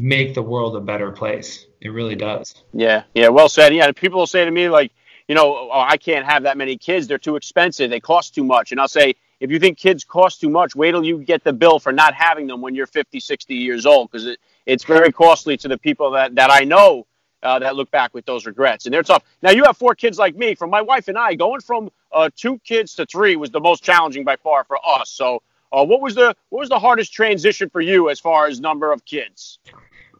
make 0.00 0.34
the 0.34 0.42
world 0.42 0.76
a 0.76 0.80
better 0.80 1.10
place. 1.12 1.66
It 1.80 1.90
really 1.90 2.16
does. 2.16 2.54
Yeah, 2.72 3.04
yeah, 3.14 3.28
well 3.28 3.48
said. 3.48 3.72
Yeah, 3.74 3.90
people 3.92 4.18
will 4.18 4.26
say 4.26 4.44
to 4.44 4.50
me 4.50 4.68
like, 4.68 4.92
you 5.28 5.34
know, 5.34 5.70
oh, 5.72 5.84
I 5.86 5.96
can't 5.96 6.26
have 6.26 6.42
that 6.44 6.56
many 6.56 6.76
kids. 6.76 7.06
They're 7.06 7.18
too 7.18 7.36
expensive. 7.36 7.90
They 7.90 8.00
cost 8.00 8.34
too 8.34 8.44
much. 8.44 8.72
And 8.72 8.80
I'll 8.80 8.88
say, 8.88 9.14
if 9.40 9.50
you 9.50 9.60
think 9.60 9.78
kids 9.78 10.02
cost 10.02 10.40
too 10.40 10.48
much, 10.48 10.74
wait 10.74 10.90
till 10.90 11.04
you 11.04 11.18
get 11.18 11.44
the 11.44 11.52
bill 11.52 11.78
for 11.78 11.92
not 11.92 12.14
having 12.14 12.46
them 12.46 12.60
when 12.60 12.74
you're 12.74 12.86
50, 12.86 13.20
60 13.20 13.54
years 13.54 13.86
old, 13.86 14.10
because 14.10 14.26
it, 14.26 14.40
it's 14.66 14.84
very 14.84 15.12
costly 15.12 15.56
to 15.58 15.68
the 15.68 15.78
people 15.78 16.10
that, 16.12 16.34
that 16.34 16.50
I 16.50 16.64
know 16.64 17.06
uh, 17.42 17.58
that 17.58 17.76
look 17.76 17.90
back 17.90 18.14
with 18.14 18.26
those 18.26 18.46
regrets. 18.46 18.86
And 18.86 18.92
they're 18.92 19.02
tough. 19.02 19.22
Now, 19.42 19.50
you 19.50 19.64
have 19.64 19.76
four 19.76 19.94
kids 19.94 20.18
like 20.18 20.36
me. 20.36 20.54
From 20.54 20.70
my 20.70 20.82
wife 20.82 21.08
and 21.08 21.18
I, 21.18 21.34
going 21.34 21.60
from 21.60 21.90
uh, 22.12 22.30
two 22.36 22.58
kids 22.60 22.94
to 22.96 23.06
three 23.06 23.36
was 23.36 23.50
the 23.50 23.60
most 23.60 23.82
challenging 23.82 24.24
by 24.24 24.36
far 24.36 24.64
for 24.64 24.78
us. 24.84 25.10
So, 25.10 25.42
uh, 25.72 25.84
what 25.84 26.00
was 26.00 26.14
the 26.14 26.34
what 26.48 26.60
was 26.60 26.68
the 26.70 26.78
hardest 26.78 27.12
transition 27.12 27.68
for 27.68 27.80
you 27.80 28.08
as 28.08 28.18
far 28.18 28.46
as 28.46 28.58
number 28.58 28.90
of 28.90 29.04
kids? 29.04 29.58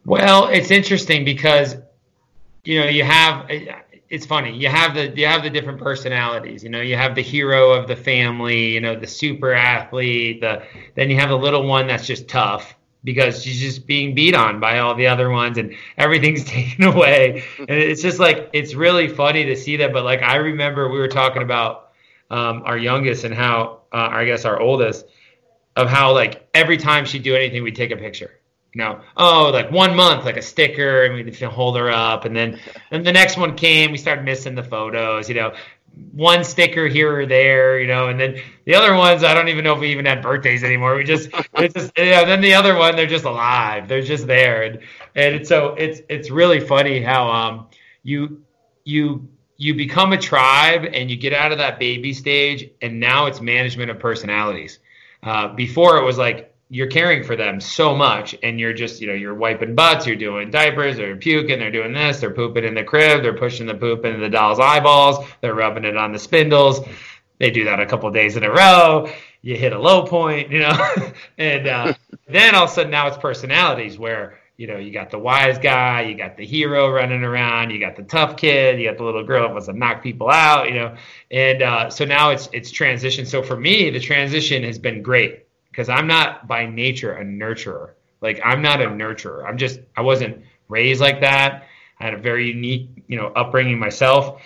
Well, 0.05 0.47
it's 0.47 0.69
interesting 0.69 1.25
because 1.25 1.75
you 2.63 2.79
know 2.79 2.87
you 2.87 3.03
have 3.03 3.47
it's 4.09 4.25
funny. 4.25 4.55
You 4.55 4.69
have 4.69 4.93
the 4.93 5.09
you 5.09 5.25
have 5.25 5.43
the 5.43 5.49
different 5.49 5.79
personalities. 5.79 6.63
You 6.63 6.69
know, 6.69 6.81
you 6.81 6.95
have 6.95 7.15
the 7.15 7.21
hero 7.21 7.71
of 7.71 7.87
the 7.87 7.95
family. 7.95 8.73
You 8.73 8.81
know, 8.81 8.95
the 8.95 9.07
super 9.07 9.53
athlete. 9.53 10.41
The 10.41 10.63
then 10.95 11.09
you 11.09 11.17
have 11.17 11.29
the 11.29 11.37
little 11.37 11.65
one 11.67 11.87
that's 11.87 12.05
just 12.05 12.27
tough 12.27 12.75
because 13.03 13.43
she's 13.43 13.59
just 13.59 13.87
being 13.87 14.13
beat 14.13 14.35
on 14.35 14.59
by 14.59 14.79
all 14.79 14.95
the 14.95 15.07
other 15.07 15.29
ones 15.29 15.57
and 15.57 15.75
everything's 15.97 16.43
taken 16.45 16.83
away. 16.83 17.43
And 17.57 17.69
it's 17.69 18.01
just 18.01 18.19
like 18.19 18.49
it's 18.53 18.73
really 18.73 19.07
funny 19.07 19.45
to 19.45 19.55
see 19.55 19.77
that. 19.77 19.93
But 19.93 20.03
like 20.03 20.21
I 20.21 20.35
remember 20.35 20.89
we 20.89 20.99
were 20.99 21.07
talking 21.07 21.41
about 21.41 21.91
um, 22.29 22.63
our 22.65 22.77
youngest 22.77 23.23
and 23.23 23.33
how 23.33 23.81
uh, 23.91 24.09
I 24.11 24.25
guess 24.25 24.45
our 24.45 24.59
oldest 24.59 25.05
of 25.75 25.89
how 25.89 26.13
like 26.13 26.47
every 26.53 26.77
time 26.77 27.05
she'd 27.05 27.23
do 27.23 27.35
anything 27.35 27.63
we'd 27.63 27.75
take 27.75 27.91
a 27.91 27.97
picture 27.97 28.39
you 28.73 28.83
know, 28.83 29.01
oh, 29.17 29.49
like 29.51 29.71
one 29.71 29.95
month, 29.95 30.25
like 30.25 30.37
a 30.37 30.43
sticker, 30.43 31.05
and 31.05 31.15
we'd 31.15 31.35
hold 31.41 31.75
her 31.75 31.89
up, 31.89 32.25
and 32.25 32.35
then 32.35 32.59
and 32.91 33.05
the 33.05 33.11
next 33.11 33.35
one 33.35 33.55
came, 33.55 33.91
we 33.91 33.97
started 33.97 34.23
missing 34.23 34.53
the 34.53 34.63
photos, 34.63 35.27
you 35.27 35.33
know, 35.33 35.53
one 36.11 36.43
sticker 36.43 36.87
here 36.87 37.21
or 37.21 37.25
there, 37.25 37.79
you 37.79 37.87
know, 37.87 38.07
and 38.09 38.19
then 38.19 38.41
the 38.65 38.75
other 38.75 38.95
ones, 38.95 39.23
I 39.23 39.33
don't 39.33 39.47
even 39.47 39.63
know 39.63 39.73
if 39.73 39.79
we 39.79 39.91
even 39.91 40.05
had 40.05 40.21
birthdays 40.21 40.63
anymore. 40.63 40.95
We 40.95 41.03
just, 41.03 41.29
it's 41.55 41.73
just, 41.73 41.97
you 41.97 42.05
know, 42.05 42.25
then 42.25 42.41
the 42.41 42.53
other 42.53 42.75
one, 42.75 42.95
they're 42.95 43.07
just 43.07 43.25
alive, 43.25 43.87
they're 43.87 44.01
just 44.01 44.27
there, 44.27 44.63
and 44.63 44.79
and 45.15 45.35
it's, 45.35 45.49
so 45.49 45.75
it's 45.75 46.01
it's 46.09 46.29
really 46.29 46.59
funny 46.59 47.01
how 47.01 47.29
um 47.29 47.67
you 48.03 48.41
you 48.83 49.27
you 49.57 49.75
become 49.75 50.13
a 50.13 50.17
tribe 50.17 50.85
and 50.93 51.11
you 51.11 51.17
get 51.17 51.33
out 51.33 51.51
of 51.51 51.57
that 51.57 51.79
baby 51.79 52.13
stage, 52.13 52.69
and 52.81 52.99
now 52.99 53.25
it's 53.25 53.41
management 53.41 53.91
of 53.91 53.99
personalities. 53.99 54.79
Uh, 55.21 55.53
before 55.53 55.97
it 55.97 56.03
was 56.03 56.17
like 56.17 56.53
you're 56.71 56.87
caring 56.87 57.23
for 57.23 57.35
them 57.35 57.59
so 57.59 57.95
much 57.95 58.35
and 58.43 58.59
you're 58.59 58.73
just 58.73 59.01
you 59.01 59.07
know 59.07 59.13
you're 59.13 59.33
wiping 59.33 59.73
butts 59.73 60.05
you're 60.05 60.15
doing 60.15 60.51
diapers 60.51 60.97
they're 60.97 61.15
puking 61.15 61.57
they're 61.59 61.71
doing 61.71 61.93
this 61.93 62.19
they're 62.19 62.33
pooping 62.33 62.63
in 62.63 62.75
the 62.75 62.83
crib 62.83 63.23
they're 63.23 63.37
pushing 63.37 63.65
the 63.65 63.73
poop 63.73 64.05
into 64.05 64.19
the 64.19 64.29
doll's 64.29 64.59
eyeballs 64.59 65.25
they're 65.41 65.55
rubbing 65.55 65.85
it 65.85 65.97
on 65.97 66.11
the 66.11 66.19
spindles. 66.19 66.81
They 67.39 67.51
do 67.51 67.65
that 67.65 67.79
a 67.79 67.85
couple 67.85 68.11
days 68.11 68.35
in 68.35 68.43
a 68.43 68.51
row. 68.51 69.09
You 69.41 69.55
hit 69.55 69.73
a 69.73 69.79
low 69.79 70.05
point 70.05 70.51
you 70.51 70.59
know? 70.59 70.73
And 71.37 71.67
uh, 71.67 71.93
then 72.27 72.53
all 72.53 72.65
of 72.65 72.69
a 72.69 72.73
sudden 72.73 72.91
now 72.91 73.07
it's 73.07 73.17
personalities 73.17 73.97
where 73.97 74.39
you 74.57 74.67
know 74.67 74.77
you 74.77 74.91
got 74.91 75.09
the 75.09 75.17
wise 75.17 75.57
guy 75.57 76.01
you 76.01 76.15
got 76.15 76.37
the 76.37 76.45
hero 76.45 76.91
running 76.91 77.23
around 77.23 77.71
you 77.71 77.79
got 77.79 77.95
the 77.95 78.03
tough 78.03 78.35
kid 78.37 78.79
you 78.79 78.89
got 78.89 78.97
the 78.97 79.05
little 79.05 79.23
girl 79.23 79.43
that 79.43 79.51
wants 79.51 79.67
to 79.67 79.73
knock 79.73 80.03
people 80.03 80.29
out 80.29 80.67
you 80.67 80.75
know? 80.75 80.95
And 81.31 81.63
uh, 81.63 81.89
so 81.89 82.05
now 82.05 82.29
it's 82.29 82.47
it's 82.53 82.69
transition 82.69 83.25
so 83.25 83.41
for 83.41 83.57
me 83.57 83.89
the 83.89 83.99
transition 83.99 84.63
has 84.63 84.77
been 84.77 85.01
great 85.01 85.48
because 85.71 85.89
I'm 85.89 86.07
not 86.07 86.47
by 86.47 86.65
nature 86.65 87.13
a 87.13 87.23
nurturer. 87.23 87.91
Like 88.21 88.41
I'm 88.43 88.61
not 88.61 88.81
a 88.81 88.85
nurturer. 88.85 89.47
I'm 89.47 89.57
just 89.57 89.79
I 89.95 90.01
wasn't 90.01 90.43
raised 90.67 91.01
like 91.01 91.21
that. 91.21 91.65
I 91.99 92.05
had 92.05 92.13
a 92.13 92.17
very 92.17 92.47
unique, 92.47 92.89
you 93.07 93.17
know, 93.17 93.27
upbringing 93.27 93.79
myself. 93.79 94.41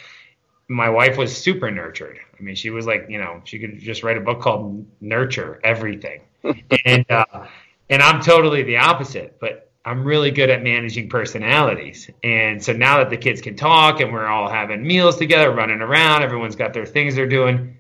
my 0.68 0.90
wife 0.90 1.18
was 1.18 1.36
super 1.36 1.70
nurtured. 1.70 2.18
I 2.38 2.42
mean, 2.42 2.56
she 2.56 2.70
was 2.70 2.86
like, 2.86 3.06
you 3.10 3.20
know, 3.20 3.42
she 3.44 3.60
could 3.60 3.80
just 3.80 4.04
write 4.04 4.18
a 4.18 4.22
book 4.22 4.42
called 4.42 4.86
Nurture 5.02 5.60
Everything, 5.64 6.22
and 6.86 7.10
uh, 7.10 7.48
and 7.90 8.02
I'm 8.02 8.22
totally 8.22 8.64
the 8.64 8.78
opposite. 8.78 9.40
But 9.40 9.70
I'm 9.86 10.04
really 10.04 10.32
good 10.32 10.50
at 10.50 10.64
managing 10.64 11.10
personalities, 11.10 12.10
and 12.24 12.64
so 12.64 12.74
now 12.74 12.98
that 12.98 13.10
the 13.10 13.18
kids 13.18 13.42
can 13.42 13.56
talk 13.56 14.00
and 14.00 14.12
we're 14.12 14.26
all 14.26 14.50
having 14.50 14.86
meals 14.86 15.18
together, 15.18 15.52
running 15.52 15.82
around, 15.82 16.24
everyone's 16.24 16.56
got 16.56 16.74
their 16.74 16.86
things 16.86 17.16
they're 17.16 17.28
doing. 17.28 17.78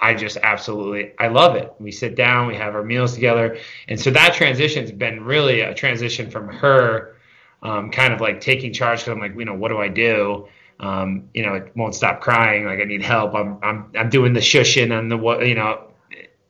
I 0.00 0.14
just 0.14 0.36
absolutely 0.42 1.12
I 1.18 1.28
love 1.28 1.56
it. 1.56 1.72
We 1.78 1.90
sit 1.90 2.14
down, 2.14 2.46
we 2.46 2.56
have 2.56 2.74
our 2.74 2.84
meals 2.84 3.14
together, 3.14 3.58
and 3.88 3.98
so 3.98 4.10
that 4.10 4.34
transition's 4.34 4.92
been 4.92 5.24
really 5.24 5.60
a 5.60 5.74
transition 5.74 6.30
from 6.30 6.48
her, 6.48 7.16
um, 7.62 7.90
kind 7.90 8.12
of 8.12 8.20
like 8.20 8.40
taking 8.40 8.72
charge. 8.72 9.00
Because 9.00 9.12
I'm 9.12 9.20
like, 9.20 9.36
you 9.36 9.44
know, 9.44 9.54
what 9.54 9.68
do 9.68 9.78
I 9.78 9.88
do? 9.88 10.48
Um, 10.80 11.28
you 11.34 11.44
know, 11.44 11.54
it 11.54 11.72
won't 11.74 11.96
stop 11.96 12.20
crying. 12.20 12.64
Like 12.64 12.78
I 12.80 12.84
need 12.84 13.02
help. 13.02 13.34
I'm 13.34 13.58
I'm 13.62 13.90
I'm 13.96 14.08
doing 14.08 14.32
the 14.32 14.40
shushing 14.40 14.96
and 14.96 15.10
the 15.10 15.16
what 15.16 15.44
you 15.46 15.56
know, 15.56 15.90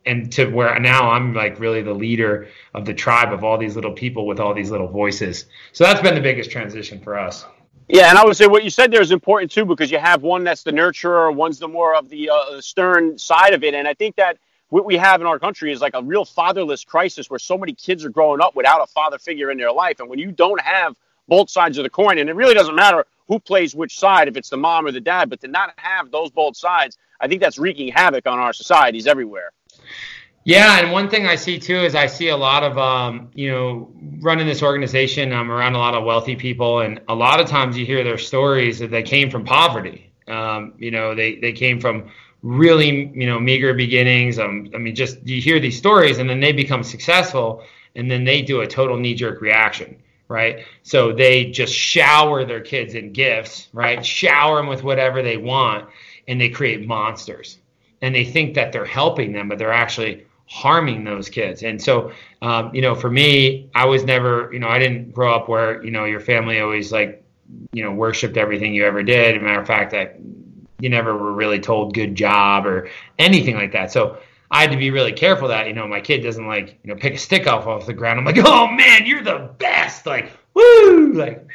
and 0.05 0.31
to 0.33 0.47
where 0.47 0.79
now 0.79 1.11
I'm 1.11 1.33
like 1.33 1.59
really 1.59 1.81
the 1.81 1.95
leader 1.95 2.49
of 2.75 2.85
the 2.85 2.93
tribe 2.93 3.33
of 3.33 3.45
all 3.45 3.57
these 3.57 3.77
little 3.77 3.93
people 3.93 4.27
with 4.27 4.41
all 4.41 4.53
these 4.53 4.71
little 4.71 4.89
voices. 4.89 5.47
So 5.73 5.85
that's 5.85 6.03
been 6.03 6.15
the 6.15 6.21
biggest 6.21 6.51
transition 6.51 7.01
for 7.01 7.19
us. 7.19 7.47
Yeah, 7.88 8.11
and 8.11 8.18
I 8.18 8.24
would 8.24 8.37
say 8.37 8.46
what 8.46 8.64
you 8.64 8.70
said 8.70 8.92
there 8.92 9.01
is 9.01 9.12
important 9.12 9.51
too 9.51 9.64
because 9.64 9.90
you 9.90 9.98
have 9.98 10.22
one 10.22 10.44
that's 10.44 10.62
the 10.62 10.72
nurturer, 10.72 11.35
one's 11.35 11.59
the 11.59 11.68
more 11.68 11.94
of 11.94 12.11
the 12.11 12.29
uh, 12.29 12.61
stern 12.61 13.18
side 13.18 13.55
of 13.55 13.64
it, 13.64 13.72
and 13.72 13.88
I 13.88 13.94
think 13.94 14.16
that 14.16 14.37
what 14.68 14.85
we 14.85 14.98
have 14.98 15.22
in 15.22 15.27
our 15.27 15.38
country 15.38 15.72
is 15.72 15.81
like 15.81 15.94
a 15.94 16.03
real 16.03 16.27
fatherless 16.27 16.85
crisis 16.85 17.31
where 17.31 17.38
so 17.38 17.57
many 17.57 17.72
kids 17.72 18.05
are 18.05 18.11
growing 18.11 18.42
up 18.42 18.55
without 18.55 18.83
a 18.83 18.87
father 18.87 19.18
figure 19.18 19.51
in 19.51 19.57
their 19.57 19.72
life, 19.72 20.01
and 20.01 20.09
when 20.11 20.18
you 20.18 20.31
don't 20.31 20.61
have 20.61 20.96
both 21.29 21.48
sides 21.48 21.79
of 21.79 21.85
the 21.85 21.90
coin, 21.90 22.18
and 22.18 22.29
it 22.29 22.35
really 22.35 22.53
doesn't 22.53 22.74
matter 22.74 23.07
who 23.27 23.38
plays 23.38 23.74
which 23.74 23.98
side, 23.98 24.29
if 24.29 24.37
it's 24.37 24.51
the 24.51 24.57
mom 24.59 24.85
or 24.85 24.92
the 24.92 25.01
dad, 25.01 25.31
but 25.31 25.40
to 25.40 25.48
not 25.48 25.72
have 25.79 26.11
those 26.11 26.31
both 26.31 26.59
sides, 26.59 26.98
I 27.20 27.27
think 27.27 27.40
that's 27.40 27.59
wreaking 27.59 27.88
havoc 27.88 28.27
on 28.27 28.38
our 28.38 28.53
societies 28.53 29.07
everywhere. 29.07 29.53
Yeah, 30.49 30.79
and 30.79 30.93
one 30.93 31.11
thing 31.11 31.27
I 31.27 31.35
see 31.35 31.59
too 31.59 31.77
is 31.77 31.95
I 31.95 32.07
see 32.07 32.29
a 32.29 32.37
lot 32.39 32.65
of 32.65 32.79
um, 32.79 33.31
you 33.35 33.51
know 33.51 33.93
running 34.21 34.47
this 34.47 34.63
organization. 34.63 35.31
I'm 35.31 35.51
around 35.51 35.75
a 35.75 35.79
lot 35.79 35.95
of 35.95 36.05
wealthy 36.05 36.37
people, 36.37 36.81
and 36.81 37.03
a 37.07 37.15
lot 37.15 37.39
of 37.39 37.49
times 37.49 37.77
you 37.77 37.85
hear 37.85 38.03
their 38.03 38.17
stories 38.17 38.79
that 38.79 38.91
they 38.91 39.03
came 39.03 39.29
from 39.29 39.45
poverty. 39.45 40.11
Um, 40.27 40.73
you 40.79 40.91
know, 40.91 41.15
they 41.15 41.35
they 41.35 41.53
came 41.53 41.81
from 41.81 42.11
really 42.43 43.13
you 43.15 43.27
know 43.27 43.39
meager 43.39 43.75
beginnings. 43.75 44.39
Um, 44.39 44.71
I 44.75 44.79
mean, 44.79 44.95
just 44.95 45.19
you 45.27 45.39
hear 45.39 45.61
these 45.61 45.77
stories, 45.77 46.17
and 46.17 46.31
then 46.31 46.41
they 46.41 46.53
become 46.53 46.83
successful, 46.83 47.63
and 47.95 48.11
then 48.11 48.25
they 48.25 48.41
do 48.41 48.63
a 48.63 48.67
total 48.67 48.97
knee 48.97 49.15
jerk 49.15 49.43
reaction 49.43 49.99
right? 50.31 50.67
So 50.83 51.13
they 51.15 51.47
just 51.47 51.73
shower 51.75 52.45
their 52.45 52.61
kids 52.61 52.95
in 52.95 53.15
gifts, 53.15 53.69
right? 53.73 54.05
Shower 54.05 54.59
them 54.59 54.67
with 54.67 54.83
whatever 54.83 55.23
they 55.23 55.39
want, 55.39 55.89
and 56.27 56.39
they 56.39 56.51
create 56.51 56.87
monsters. 56.87 57.57
And 58.03 58.15
they 58.15 58.27
think 58.27 58.55
that 58.55 58.71
they're 58.71 58.85
helping 58.85 59.33
them, 59.33 59.49
but 59.49 59.57
they're 59.57 59.73
actually 59.73 60.27
harming 60.49 61.05
those 61.05 61.29
kids. 61.29 61.63
And 61.63 61.81
so, 61.81 62.13
um, 62.43 62.75
you 62.75 62.81
know, 62.83 62.95
for 62.95 63.11
me, 63.11 63.71
I 63.75 63.85
was 63.85 64.05
never, 64.05 64.51
you 64.53 64.59
know, 64.59 64.69
I 64.69 64.79
didn't 64.79 65.13
grow 65.13 65.35
up 65.35 65.49
where, 65.49 65.83
you 65.85 65.91
know, 65.91 66.05
your 66.05 66.21
family 66.21 66.61
always 66.61 66.91
like, 66.91 67.23
you 67.73 67.85
know, 67.85 67.93
worshiped 67.93 68.37
everything 68.37 68.75
you 68.75 68.85
ever 68.87 69.03
did. 69.03 69.37
As 69.37 69.43
a 69.43 69.45
matter 69.45 69.61
of 69.61 69.67
fact, 69.67 69.93
that 69.93 70.19
you 70.81 70.89
never 70.89 71.17
were 71.17 71.33
really 71.33 71.61
told 71.61 71.95
good 71.95 72.15
job 72.15 72.67
or 72.67 72.89
anything 73.19 73.57
like 73.57 73.73
that. 73.73 73.93
So 73.93 74.19
I 74.51 74.63
had 74.63 74.71
to 74.71 74.77
be 74.77 74.91
really 74.91 75.13
careful 75.13 75.49
that, 75.49 75.67
you 75.67 75.75
know, 75.75 75.87
my 75.87 76.01
kid 76.01 76.23
doesn't 76.23 76.47
like, 76.47 76.79
you 76.83 76.93
know, 76.93 76.99
pick 76.99 77.15
a 77.15 77.19
stick 77.19 77.47
off 77.47 77.67
off 77.67 77.87
the 77.87 77.93
ground. 77.93 78.19
I'm 78.19 78.25
like, 78.25 78.39
oh 78.39 78.69
man, 78.69 79.05
you're 79.05 79.23
the 79.23 79.51
best. 79.59 80.07
Like, 80.07 80.33
woo, 80.55 81.13
like 81.13 81.47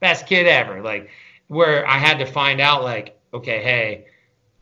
best 0.00 0.26
kid 0.26 0.46
ever. 0.46 0.82
Like 0.82 1.10
where 1.46 1.86
I 1.86 1.98
had 1.98 2.18
to 2.18 2.26
find 2.26 2.60
out 2.60 2.82
like, 2.82 3.18
okay, 3.32 3.62
hey, 3.62 4.06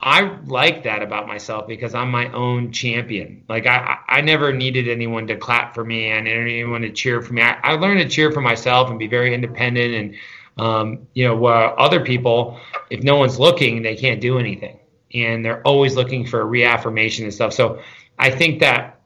I 0.02 0.36
like 0.46 0.82
that 0.82 1.00
about 1.02 1.28
myself 1.28 1.68
because 1.68 1.94
I'm 1.94 2.10
my 2.10 2.30
own 2.32 2.72
champion. 2.72 3.44
Like 3.48 3.66
I, 3.66 3.98
I 4.08 4.20
never 4.20 4.52
needed 4.52 4.88
anyone 4.88 5.28
to 5.28 5.36
clap 5.36 5.74
for 5.74 5.84
me 5.84 6.08
and 6.08 6.26
anyone 6.26 6.82
to 6.82 6.90
cheer 6.90 7.22
for 7.22 7.32
me. 7.32 7.42
I, 7.42 7.58
I 7.62 7.72
learned 7.74 8.00
to 8.00 8.08
cheer 8.08 8.32
for 8.32 8.40
myself 8.40 8.90
and 8.90 8.98
be 8.98 9.06
very 9.06 9.32
independent. 9.32 9.94
And 9.94 10.14
um, 10.58 11.06
you 11.14 11.26
know, 11.26 11.36
where 11.36 11.78
other 11.78 12.04
people, 12.04 12.58
if 12.90 13.02
no 13.02 13.16
one's 13.16 13.38
looking, 13.38 13.82
they 13.82 13.96
can't 13.96 14.20
do 14.20 14.38
anything, 14.38 14.78
and 15.14 15.44
they're 15.44 15.62
always 15.62 15.94
looking 15.94 16.26
for 16.26 16.44
reaffirmation 16.44 17.24
and 17.24 17.32
stuff. 17.32 17.52
So 17.52 17.80
I 18.18 18.30
think 18.30 18.60
that 18.60 19.00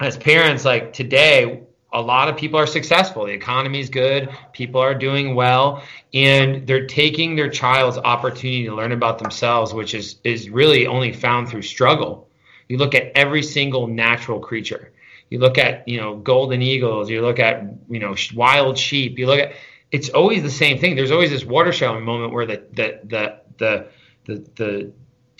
as 0.00 0.16
parents, 0.16 0.64
like 0.64 0.92
today, 0.92 1.62
a 1.92 2.00
lot 2.00 2.28
of 2.28 2.36
people 2.36 2.58
are 2.58 2.66
successful. 2.66 3.26
The 3.26 3.32
economy 3.32 3.80
is 3.80 3.90
good. 3.90 4.30
People 4.52 4.80
are 4.80 4.94
doing 4.94 5.34
well, 5.34 5.82
and 6.14 6.66
they're 6.66 6.86
taking 6.86 7.36
their 7.36 7.50
child's 7.50 7.98
opportunity 7.98 8.64
to 8.64 8.74
learn 8.74 8.92
about 8.92 9.18
themselves, 9.18 9.74
which 9.74 9.94
is 9.94 10.16
is 10.24 10.48
really 10.48 10.86
only 10.86 11.12
found 11.12 11.48
through 11.48 11.62
struggle. 11.62 12.28
You 12.68 12.78
look 12.78 12.94
at 12.94 13.12
every 13.14 13.42
single 13.42 13.86
natural 13.86 14.40
creature. 14.40 14.92
You 15.28 15.38
look 15.38 15.58
at 15.58 15.86
you 15.86 16.00
know 16.00 16.16
golden 16.16 16.62
eagles. 16.62 17.10
You 17.10 17.20
look 17.20 17.38
at 17.38 17.64
you 17.88 18.00
know 18.00 18.16
wild 18.34 18.78
sheep. 18.78 19.18
You 19.18 19.26
look 19.26 19.40
at 19.40 19.52
it's 19.90 20.08
always 20.08 20.42
the 20.42 20.50
same 20.50 20.78
thing. 20.78 20.96
There's 20.96 21.10
always 21.10 21.30
this 21.30 21.44
watershed 21.44 22.02
moment 22.02 22.32
where 22.32 22.46
the 22.46 22.62
the 22.72 23.00
the 23.04 23.40
the 23.58 23.86
the, 24.24 24.50
the, 24.54 24.92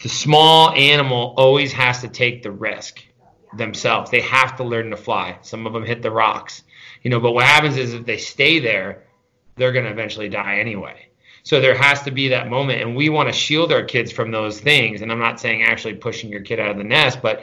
the 0.02 0.08
small 0.08 0.70
animal 0.72 1.34
always 1.36 1.72
has 1.72 2.00
to 2.00 2.08
take 2.08 2.42
the 2.42 2.50
risk 2.50 3.02
themselves. 3.56 4.10
They 4.10 4.20
have 4.22 4.56
to 4.56 4.64
learn 4.64 4.90
to 4.90 4.96
fly. 4.96 5.38
Some 5.42 5.66
of 5.66 5.72
them 5.72 5.84
hit 5.84 6.02
the 6.02 6.10
rocks, 6.10 6.62
you 7.02 7.10
know. 7.10 7.20
But 7.20 7.32
what 7.32 7.44
happens 7.44 7.76
is 7.76 7.94
if 7.94 8.06
they 8.06 8.18
stay 8.18 8.58
there, 8.58 9.04
they're 9.56 9.72
going 9.72 9.84
to 9.84 9.90
eventually 9.90 10.28
die 10.28 10.58
anyway. 10.58 11.08
So 11.44 11.60
there 11.60 11.74
has 11.74 12.02
to 12.02 12.10
be 12.10 12.28
that 12.28 12.48
moment, 12.48 12.82
and 12.82 12.94
we 12.94 13.08
want 13.08 13.28
to 13.28 13.32
shield 13.32 13.72
our 13.72 13.82
kids 13.82 14.12
from 14.12 14.30
those 14.30 14.60
things. 14.60 15.02
And 15.02 15.10
I'm 15.10 15.18
not 15.18 15.40
saying 15.40 15.62
actually 15.62 15.94
pushing 15.94 16.30
your 16.30 16.40
kid 16.40 16.60
out 16.60 16.70
of 16.70 16.78
the 16.78 16.84
nest, 16.84 17.20
but 17.20 17.42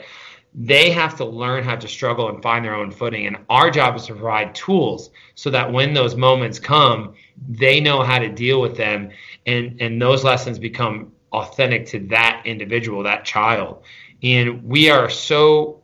they 0.54 0.90
have 0.90 1.16
to 1.16 1.24
learn 1.24 1.62
how 1.62 1.76
to 1.76 1.86
struggle 1.86 2.28
and 2.28 2.42
find 2.42 2.64
their 2.64 2.74
own 2.74 2.90
footing. 2.90 3.26
And 3.26 3.38
our 3.48 3.70
job 3.70 3.96
is 3.96 4.06
to 4.06 4.14
provide 4.14 4.54
tools 4.54 5.10
so 5.34 5.50
that 5.50 5.70
when 5.70 5.94
those 5.94 6.16
moments 6.16 6.58
come, 6.58 7.14
they 7.48 7.80
know 7.80 8.02
how 8.02 8.18
to 8.18 8.28
deal 8.28 8.60
with 8.60 8.76
them, 8.76 9.10
and 9.46 9.80
and 9.80 10.00
those 10.00 10.24
lessons 10.24 10.58
become 10.58 11.12
authentic 11.32 11.86
to 11.86 12.00
that 12.08 12.42
individual, 12.44 13.02
that 13.02 13.24
child. 13.24 13.84
And 14.22 14.64
we 14.64 14.90
are 14.90 15.08
so 15.08 15.79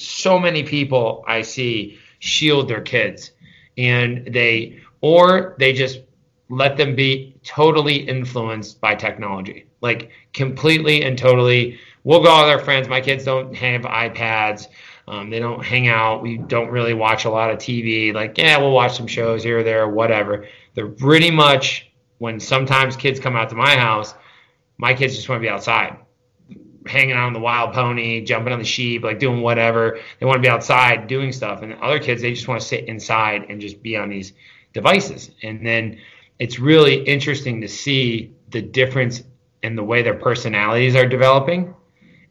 so 0.00 0.38
many 0.38 0.62
people 0.62 1.24
I 1.26 1.42
see 1.42 1.98
shield 2.18 2.68
their 2.68 2.80
kids 2.80 3.32
and 3.78 4.26
they 4.32 4.80
or 5.00 5.56
they 5.58 5.72
just 5.72 6.00
let 6.48 6.76
them 6.76 6.94
be 6.94 7.36
totally 7.44 7.96
influenced 7.96 8.80
by 8.80 8.94
technology 8.94 9.66
like 9.80 10.10
completely 10.32 11.02
and 11.04 11.16
totally. 11.16 11.78
We'll 12.02 12.22
go 12.22 12.30
out 12.30 12.46
with 12.46 12.54
our 12.54 12.64
friends. 12.64 12.88
My 12.88 13.00
kids 13.00 13.24
don't 13.24 13.54
have 13.54 13.82
ipads. 13.82 14.68
Um, 15.06 15.28
they 15.28 15.38
don't 15.38 15.62
hang 15.62 15.88
out. 15.88 16.22
We 16.22 16.38
don't 16.38 16.70
really 16.70 16.94
watch 16.94 17.24
a 17.24 17.30
lot 17.30 17.50
of 17.50 17.58
tv 17.58 18.14
like 18.14 18.38
yeah 18.38 18.58
we'll 18.58 18.72
watch 18.72 18.96
some 18.96 19.06
shows 19.06 19.42
here 19.42 19.60
or 19.60 19.62
there 19.62 19.88
whatever. 19.88 20.46
They're 20.74 20.88
pretty 20.88 21.30
much 21.30 21.90
when 22.18 22.38
sometimes 22.38 22.96
kids 22.96 23.18
come 23.18 23.34
out 23.36 23.48
to 23.50 23.56
my 23.56 23.76
house 23.76 24.14
my 24.80 24.94
kids 24.94 25.14
just 25.14 25.28
want 25.28 25.40
to 25.40 25.46
be 25.46 25.50
outside 25.50 25.96
hanging 26.86 27.12
out 27.12 27.26
on 27.26 27.32
the 27.32 27.40
wild 27.40 27.72
pony, 27.74 28.22
jumping 28.22 28.52
on 28.52 28.58
the 28.58 28.64
sheep, 28.64 29.02
like 29.02 29.18
doing 29.18 29.42
whatever. 29.42 29.98
They 30.18 30.26
want 30.26 30.36
to 30.36 30.42
be 30.42 30.48
outside 30.48 31.06
doing 31.06 31.32
stuff. 31.32 31.62
And 31.62 31.74
other 31.74 31.98
kids, 31.98 32.22
they 32.22 32.32
just 32.32 32.48
want 32.48 32.60
to 32.60 32.66
sit 32.66 32.84
inside 32.84 33.46
and 33.48 33.60
just 33.60 33.82
be 33.82 33.96
on 33.96 34.08
these 34.08 34.32
devices. 34.72 35.30
And 35.42 35.66
then 35.66 35.98
it's 36.38 36.58
really 36.58 37.02
interesting 37.02 37.60
to 37.60 37.68
see 37.68 38.34
the 38.50 38.62
difference 38.62 39.22
in 39.62 39.76
the 39.76 39.84
way 39.84 40.02
their 40.02 40.14
personalities 40.14 40.96
are 40.96 41.06
developing 41.06 41.74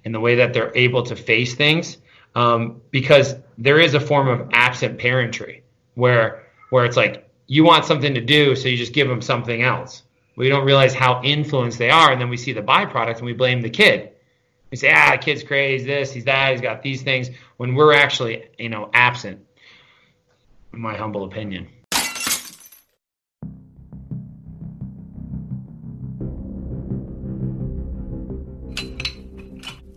and 0.03 0.15
the 0.15 0.19
way 0.19 0.35
that 0.35 0.53
they're 0.53 0.75
able 0.75 1.03
to 1.03 1.15
face 1.15 1.53
things. 1.55 1.97
Um, 2.35 2.81
because 2.91 3.35
there 3.57 3.79
is 3.79 3.95
a 3.95 3.99
form 3.99 4.27
of 4.27 4.49
absent 4.53 4.99
parentry 4.99 5.63
where 5.95 6.45
where 6.69 6.85
it's 6.85 6.95
like 6.95 7.27
you 7.47 7.63
want 7.63 7.85
something 7.85 8.13
to 8.13 8.21
do, 8.21 8.55
so 8.55 8.67
you 8.67 8.77
just 8.77 8.93
give 8.93 9.07
them 9.07 9.21
something 9.21 9.63
else. 9.63 10.03
We 10.35 10.47
don't 10.47 10.63
realize 10.63 10.93
how 10.93 11.21
influenced 11.23 11.79
they 11.79 11.89
are, 11.89 12.11
and 12.11 12.21
then 12.21 12.29
we 12.29 12.37
see 12.37 12.53
the 12.53 12.61
byproduct 12.61 13.17
and 13.17 13.25
we 13.25 13.33
blame 13.33 13.61
the 13.61 13.69
kid 13.69 14.11
we 14.71 14.77
say, 14.77 14.91
ah, 14.95 15.11
the 15.11 15.17
kid's 15.17 15.43
crazy, 15.43 15.85
this, 15.85 16.11
he's 16.11 16.25
that, 16.25 16.51
he's 16.51 16.61
got 16.61 16.83
these 16.83 17.01
things, 17.01 17.29
when 17.57 17.75
we're 17.75 17.93
actually, 17.93 18.49
you 18.57 18.69
know, 18.69 18.89
absent, 18.93 19.39
in 20.73 20.79
my 20.79 20.95
humble 20.95 21.23
opinion. 21.23 21.67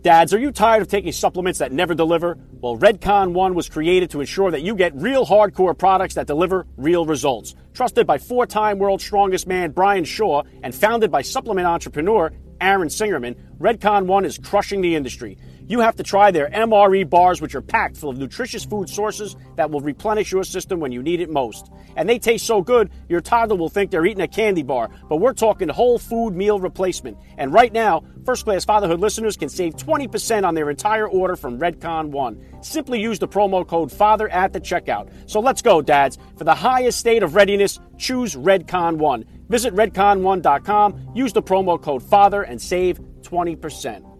Dads, 0.01 0.33
are 0.33 0.39
you 0.39 0.51
tired 0.51 0.81
of 0.81 0.89
taking 0.89 1.13
supplements 1.13 1.59
that 1.59 1.71
never 1.71 1.93
deliver? 1.93 2.37
Well, 2.59 2.77
Redcon 2.77 3.31
One 3.31 3.53
was 3.53 3.69
created 3.69 4.09
to 4.09 4.19
ensure 4.19 4.51
that 4.51 4.61
you 4.61 4.75
get 4.75 4.93
real 4.95 5.25
hardcore 5.25 5.77
products 5.77 6.15
that 6.15 6.27
deliver 6.27 6.67
real 6.75 7.05
results. 7.05 7.55
Trusted 7.73 8.05
by 8.05 8.17
four 8.17 8.45
time 8.45 8.79
world's 8.79 9.05
strongest 9.05 9.47
man 9.47 9.71
Brian 9.71 10.03
Shaw 10.03 10.43
and 10.61 10.75
founded 10.75 11.09
by 11.09 11.21
supplement 11.21 11.67
entrepreneur 11.67 12.33
Aaron 12.63 12.87
Singerman, 12.87 13.35
Redcon 13.59 14.05
One 14.05 14.23
is 14.23 14.37
crushing 14.37 14.79
the 14.81 14.95
industry. 14.95 15.37
You 15.67 15.79
have 15.79 15.95
to 15.95 16.03
try 16.03 16.31
their 16.31 16.49
MRE 16.49 17.09
bars, 17.09 17.41
which 17.41 17.55
are 17.55 17.61
packed 17.61 17.97
full 17.97 18.09
of 18.09 18.17
nutritious 18.17 18.65
food 18.65 18.89
sources 18.89 19.35
that 19.55 19.71
will 19.71 19.81
replenish 19.81 20.31
your 20.31 20.43
system 20.43 20.79
when 20.79 20.91
you 20.91 21.01
need 21.01 21.21
it 21.21 21.29
most. 21.29 21.71
And 21.95 22.07
they 22.07 22.19
taste 22.19 22.45
so 22.45 22.61
good, 22.61 22.89
your 23.09 23.21
toddler 23.21 23.55
will 23.55 23.69
think 23.69 23.91
they're 23.91 24.05
eating 24.05 24.23
a 24.23 24.27
candy 24.27 24.63
bar. 24.63 24.89
But 25.09 25.17
we're 25.17 25.33
talking 25.33 25.69
whole 25.69 25.99
food 25.99 26.35
meal 26.35 26.59
replacement. 26.59 27.17
And 27.37 27.53
right 27.53 27.71
now, 27.71 28.03
First 28.25 28.45
Class 28.45 28.65
Fatherhood 28.65 28.99
listeners 28.99 29.37
can 29.37 29.49
save 29.49 29.75
20% 29.75 30.45
on 30.45 30.55
their 30.55 30.69
entire 30.69 31.07
order 31.07 31.35
from 31.35 31.59
Redcon 31.59 32.09
One. 32.09 32.43
Simply 32.61 33.01
use 33.01 33.19
the 33.19 33.27
promo 33.27 33.67
code 33.67 33.91
FATHER 33.91 34.29
at 34.29 34.53
the 34.53 34.61
checkout. 34.61 35.09
So 35.29 35.39
let's 35.39 35.61
go, 35.61 35.81
dads. 35.81 36.17
For 36.37 36.43
the 36.43 36.55
highest 36.55 36.99
state 36.99 37.23
of 37.23 37.35
readiness, 37.35 37.79
choose 37.97 38.35
Redcon 38.35 38.97
One. 38.97 39.25
Visit 39.49 39.75
redcon1.com, 39.75 41.11
use 41.13 41.33
the 41.33 41.43
promo 41.43 41.81
code 41.81 42.01
FATHER, 42.01 42.43
and 42.43 42.61
save 42.61 42.99
20%. 43.21 44.12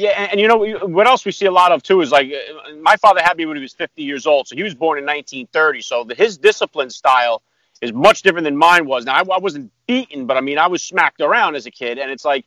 Yeah, 0.00 0.12
and, 0.16 0.30
and, 0.32 0.40
you 0.40 0.48
know 0.48 0.86
what 0.86 1.06
else 1.06 1.26
we 1.26 1.32
see 1.32 1.44
a 1.44 1.50
lot 1.50 1.72
of 1.72 1.82
too 1.82 2.00
is 2.00 2.10
like 2.10 2.32
uh, 2.32 2.74
my 2.80 2.96
father 2.96 3.20
had 3.22 3.36
me 3.36 3.44
when 3.44 3.58
he 3.58 3.62
was 3.62 3.74
50 3.74 4.02
years 4.02 4.26
old, 4.26 4.48
so 4.48 4.56
he 4.56 4.62
was 4.62 4.74
born 4.74 4.96
in 4.96 5.04
1930. 5.04 5.82
So 5.82 6.04
the, 6.04 6.14
his 6.14 6.38
discipline 6.38 6.88
style 6.88 7.42
is 7.82 7.92
much 7.92 8.22
different 8.22 8.44
than 8.44 8.56
mine 8.56 8.86
was. 8.86 9.04
Now 9.04 9.16
I, 9.16 9.20
I, 9.20 9.38
wasn't 9.38 9.70
beaten, 9.86 10.24
but 10.24 10.38
I 10.38 10.40
mean 10.40 10.56
I 10.56 10.68
was 10.68 10.82
smacked 10.82 11.20
around 11.20 11.54
as 11.54 11.66
a 11.66 11.70
kid, 11.70 11.98
and 11.98 12.10
it's 12.10 12.24
like 12.24 12.46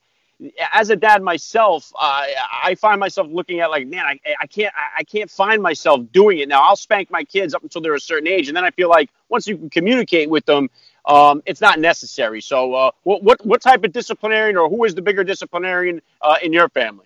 as 0.74 0.90
a 0.90 0.96
dad 0.96 1.22
myself, 1.22 1.94
uh, 1.94 2.24
I 2.64 2.74
find 2.74 3.00
myself 3.00 3.28
looking 3.30 3.60
at 3.60 3.70
like, 3.70 3.86
man, 3.86 4.04
I, 4.04 4.20
I 4.42 4.48
can't 4.48 4.74
I 4.98 5.04
can't 5.04 5.30
find 5.30 5.62
myself 5.62 6.02
doing 6.12 6.40
it 6.40 6.50
now. 6.50 6.64
I'll 6.64 6.76
spank 6.76 7.12
my 7.12 7.24
kids 7.24 7.54
up 7.54 7.62
until 7.62 7.84
they're 7.84 7.94
a 7.94 8.00
certain 8.00 8.28
age, 8.28 8.48
and 8.48 8.58
then 8.58 8.66
I 8.66 8.72
feel 8.72 8.90
like 8.90 9.12
once 9.30 9.48
you 9.48 9.60
can 9.60 9.70
communicate 9.70 10.28
with 10.28 10.46
them, 10.48 10.72
um, 11.06 11.44
it's 11.46 11.62
not 11.62 11.80
necessary. 11.80 12.42
So, 12.42 12.74
uh, 12.74 12.92
what, 13.04 13.22
what 13.22 13.46
what 13.46 13.62
type 13.62 13.84
of 13.84 13.94
disciplinarian, 13.94 14.58
or 14.58 14.70
who 14.70 14.86
is 14.86 14.96
the 14.96 15.04
bigger 15.04 15.24
disciplinarian 15.24 16.02
uh, 16.20 16.38
in 16.42 16.52
your 16.52 16.68
family? 16.70 17.06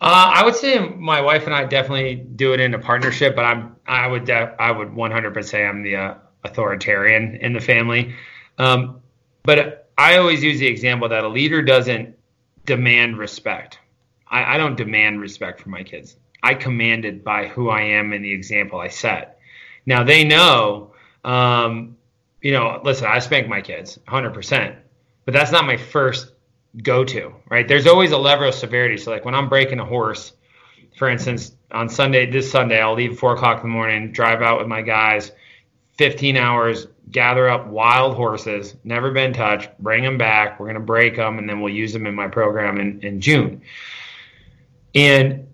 Uh, 0.00 0.32
I 0.34 0.44
would 0.44 0.56
say 0.56 0.78
my 0.78 1.20
wife 1.20 1.46
and 1.46 1.54
I 1.54 1.64
definitely 1.64 2.16
do 2.16 2.52
it 2.52 2.60
in 2.60 2.74
a 2.74 2.78
partnership, 2.78 3.36
but 3.36 3.44
I'm 3.44 3.76
I 3.86 4.06
would 4.06 4.24
def- 4.24 4.54
I 4.58 4.70
would 4.70 4.88
100% 4.88 5.44
say 5.44 5.64
I'm 5.64 5.82
the 5.82 5.96
uh, 5.96 6.14
authoritarian 6.42 7.36
in 7.36 7.52
the 7.52 7.60
family. 7.60 8.14
Um, 8.58 9.00
but 9.42 9.90
I 9.96 10.16
always 10.16 10.42
use 10.42 10.58
the 10.58 10.66
example 10.66 11.08
that 11.08 11.24
a 11.24 11.28
leader 11.28 11.62
doesn't 11.62 12.16
demand 12.66 13.18
respect. 13.18 13.78
I, 14.28 14.54
I 14.54 14.58
don't 14.58 14.76
demand 14.76 15.20
respect 15.20 15.60
from 15.60 15.72
my 15.72 15.82
kids. 15.82 16.16
I 16.42 16.54
commanded 16.54 17.24
by 17.24 17.46
who 17.46 17.70
I 17.70 17.82
am 17.82 18.12
and 18.12 18.24
the 18.24 18.32
example 18.32 18.80
I 18.80 18.88
set. 18.88 19.38
Now 19.86 20.04
they 20.04 20.24
know, 20.24 20.92
um, 21.24 21.96
you 22.42 22.52
know, 22.52 22.80
listen, 22.84 23.06
I 23.06 23.18
spank 23.20 23.48
my 23.48 23.62
kids 23.62 23.98
100%, 24.08 24.76
but 25.24 25.32
that's 25.32 25.52
not 25.52 25.64
my 25.64 25.76
first 25.76 26.33
go 26.82 27.04
to, 27.04 27.34
right? 27.48 27.66
There's 27.66 27.86
always 27.86 28.12
a 28.12 28.18
level 28.18 28.48
of 28.48 28.54
severity. 28.54 28.96
So, 28.96 29.10
like 29.10 29.24
when 29.24 29.34
I'm 29.34 29.48
breaking 29.48 29.80
a 29.80 29.84
horse, 29.84 30.32
for 30.96 31.08
instance, 31.08 31.52
on 31.70 31.88
Sunday, 31.88 32.30
this 32.30 32.50
Sunday, 32.50 32.80
I'll 32.80 32.94
leave 32.94 33.18
four 33.18 33.34
o'clock 33.34 33.62
in 33.62 33.70
the 33.70 33.74
morning, 33.74 34.12
drive 34.12 34.42
out 34.42 34.58
with 34.58 34.68
my 34.68 34.82
guys, 34.82 35.32
15 35.98 36.36
hours, 36.36 36.86
gather 37.10 37.48
up 37.48 37.66
wild 37.66 38.14
horses, 38.14 38.74
never 38.84 39.12
been 39.12 39.32
touched, 39.32 39.70
bring 39.78 40.02
them 40.02 40.18
back. 40.18 40.58
We're 40.58 40.66
going 40.66 40.74
to 40.74 40.80
break 40.80 41.16
them, 41.16 41.38
and 41.38 41.48
then 41.48 41.60
we'll 41.60 41.72
use 41.72 41.92
them 41.92 42.06
in 42.06 42.14
my 42.14 42.28
program 42.28 42.78
in, 42.78 43.00
in 43.02 43.20
June. 43.20 43.62
And 44.94 45.48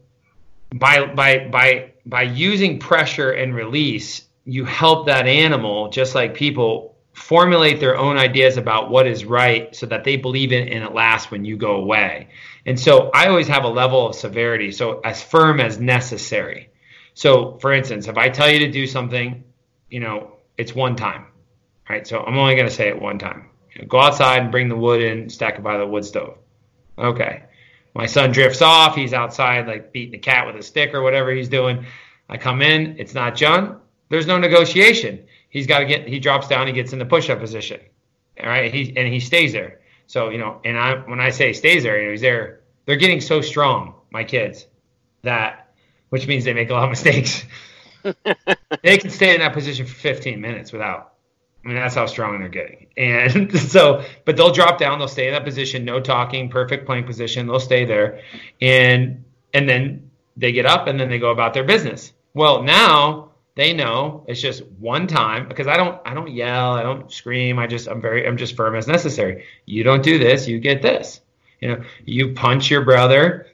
by 0.74 1.06
by 1.06 1.48
by 1.48 1.92
by 2.06 2.22
using 2.22 2.78
pressure 2.78 3.32
and 3.32 3.54
release, 3.54 4.22
you 4.44 4.64
help 4.64 5.06
that 5.06 5.26
animal 5.26 5.88
just 5.90 6.14
like 6.14 6.34
people 6.34 6.96
formulate 7.20 7.80
their 7.80 7.96
own 7.96 8.16
ideas 8.16 8.56
about 8.56 8.90
what 8.90 9.06
is 9.06 9.24
right 9.24 9.74
so 9.76 9.86
that 9.86 10.04
they 10.04 10.16
believe 10.16 10.52
it 10.52 10.72
and 10.72 10.82
it 10.82 10.94
lasts 10.94 11.30
when 11.30 11.44
you 11.44 11.56
go 11.56 11.76
away. 11.76 12.28
And 12.66 12.80
so 12.80 13.10
I 13.14 13.28
always 13.28 13.48
have 13.48 13.64
a 13.64 13.68
level 13.68 14.08
of 14.08 14.14
severity, 14.14 14.72
so 14.72 15.00
as 15.00 15.22
firm 15.22 15.60
as 15.60 15.78
necessary. 15.78 16.70
So 17.14 17.58
for 17.58 17.72
instance, 17.72 18.08
if 18.08 18.16
I 18.16 18.30
tell 18.30 18.50
you 18.50 18.60
to 18.60 18.70
do 18.70 18.86
something, 18.86 19.44
you 19.90 20.00
know, 20.00 20.36
it's 20.56 20.74
one 20.74 20.96
time. 20.96 21.26
Right? 21.88 22.06
So 22.06 22.20
I'm 22.20 22.38
only 22.38 22.54
going 22.54 22.68
to 22.68 22.74
say 22.74 22.88
it 22.88 23.00
one 23.00 23.18
time. 23.18 23.50
You 23.74 23.82
know, 23.82 23.88
go 23.88 24.00
outside 24.00 24.42
and 24.42 24.50
bring 24.50 24.68
the 24.68 24.76
wood 24.76 25.02
in, 25.02 25.28
stack 25.28 25.56
it 25.56 25.62
by 25.62 25.76
the 25.76 25.86
wood 25.86 26.04
stove. 26.04 26.38
Okay. 26.96 27.44
My 27.94 28.06
son 28.06 28.32
drifts 28.32 28.62
off, 28.62 28.94
he's 28.94 29.12
outside 29.12 29.66
like 29.66 29.92
beating 29.92 30.12
the 30.12 30.18
cat 30.18 30.46
with 30.46 30.56
a 30.56 30.62
stick 30.62 30.94
or 30.94 31.02
whatever 31.02 31.32
he's 31.32 31.48
doing. 31.48 31.84
I 32.28 32.38
come 32.38 32.62
in, 32.62 32.98
it's 32.98 33.14
not 33.14 33.36
done. 33.36 33.78
There's 34.08 34.26
no 34.26 34.38
negotiation 34.38 35.26
he's 35.50 35.66
got 35.66 35.80
to 35.80 35.84
get 35.84 36.08
he 36.08 36.18
drops 36.18 36.48
down 36.48 36.66
he 36.66 36.72
gets 36.72 36.92
in 36.92 36.98
the 36.98 37.04
push-up 37.04 37.38
position 37.38 37.80
all 38.42 38.48
right? 38.48 38.72
He 38.72 38.96
and 38.96 39.12
he 39.12 39.20
stays 39.20 39.52
there. 39.52 39.80
So 40.06 40.30
you 40.30 40.38
know 40.38 40.60
and 40.64 40.78
i 40.78 40.94
when 40.94 41.20
i 41.20 41.30
say 41.30 41.52
stays 41.52 41.84
there 41.84 41.98
you 42.00 42.06
know 42.06 42.10
he's 42.10 42.20
there 42.20 42.60
they're 42.84 42.96
getting 42.96 43.20
so 43.20 43.40
strong 43.40 43.94
my 44.10 44.24
kids 44.24 44.66
that 45.22 45.72
which 46.08 46.26
means 46.26 46.44
they 46.44 46.52
make 46.52 46.70
a 46.70 46.72
lot 46.72 46.84
of 46.84 46.90
mistakes. 46.90 47.44
They 48.82 48.96
can 48.96 49.10
stay 49.10 49.34
in 49.34 49.40
that 49.40 49.52
position 49.52 49.84
for 49.84 49.92
15 49.92 50.40
minutes 50.40 50.72
without 50.72 51.12
i 51.62 51.68
mean 51.68 51.76
that's 51.76 51.94
how 51.94 52.06
strong 52.06 52.40
they're 52.40 52.48
getting. 52.48 52.86
And 52.96 53.54
so 53.74 54.04
but 54.24 54.38
they'll 54.38 54.52
drop 54.52 54.78
down 54.78 54.98
they'll 54.98 55.06
stay 55.06 55.26
in 55.26 55.34
that 55.34 55.44
position 55.44 55.84
no 55.84 56.00
talking 56.00 56.48
perfect 56.48 56.86
plank 56.86 57.06
position 57.06 57.46
they'll 57.46 57.60
stay 57.60 57.84
there. 57.84 58.20
And 58.60 59.24
and 59.52 59.68
then 59.68 60.10
they 60.36 60.52
get 60.52 60.64
up 60.64 60.86
and 60.86 60.98
then 60.98 61.10
they 61.10 61.18
go 61.18 61.30
about 61.30 61.52
their 61.52 61.64
business. 61.64 62.12
Well 62.32 62.62
now 62.62 63.29
they 63.60 63.74
know 63.74 64.24
it's 64.26 64.40
just 64.40 64.64
one 64.78 65.06
time 65.06 65.46
because 65.46 65.66
I 65.66 65.76
don't 65.76 66.00
I 66.06 66.14
don't 66.14 66.32
yell, 66.32 66.72
I 66.72 66.82
don't 66.82 67.12
scream. 67.12 67.58
I 67.58 67.66
just 67.66 67.88
I'm 67.88 68.00
very 68.00 68.26
I'm 68.26 68.38
just 68.38 68.56
firm 68.56 68.74
as 68.74 68.86
necessary. 68.86 69.44
You 69.66 69.84
don't 69.84 70.02
do 70.02 70.18
this, 70.18 70.48
you 70.48 70.58
get 70.58 70.80
this. 70.80 71.20
You 71.60 71.68
know, 71.68 71.84
you 72.06 72.32
punch 72.32 72.70
your 72.70 72.86
brother 72.86 73.48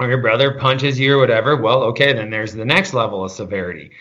or 0.00 0.08
your 0.08 0.20
brother 0.20 0.58
punches 0.58 0.98
you 0.98 1.14
or 1.14 1.18
whatever. 1.18 1.54
Well, 1.54 1.84
okay, 1.84 2.12
then 2.12 2.28
there's 2.28 2.54
the 2.54 2.64
next 2.64 2.92
level 2.92 3.24
of 3.24 3.30
severity. 3.30 3.92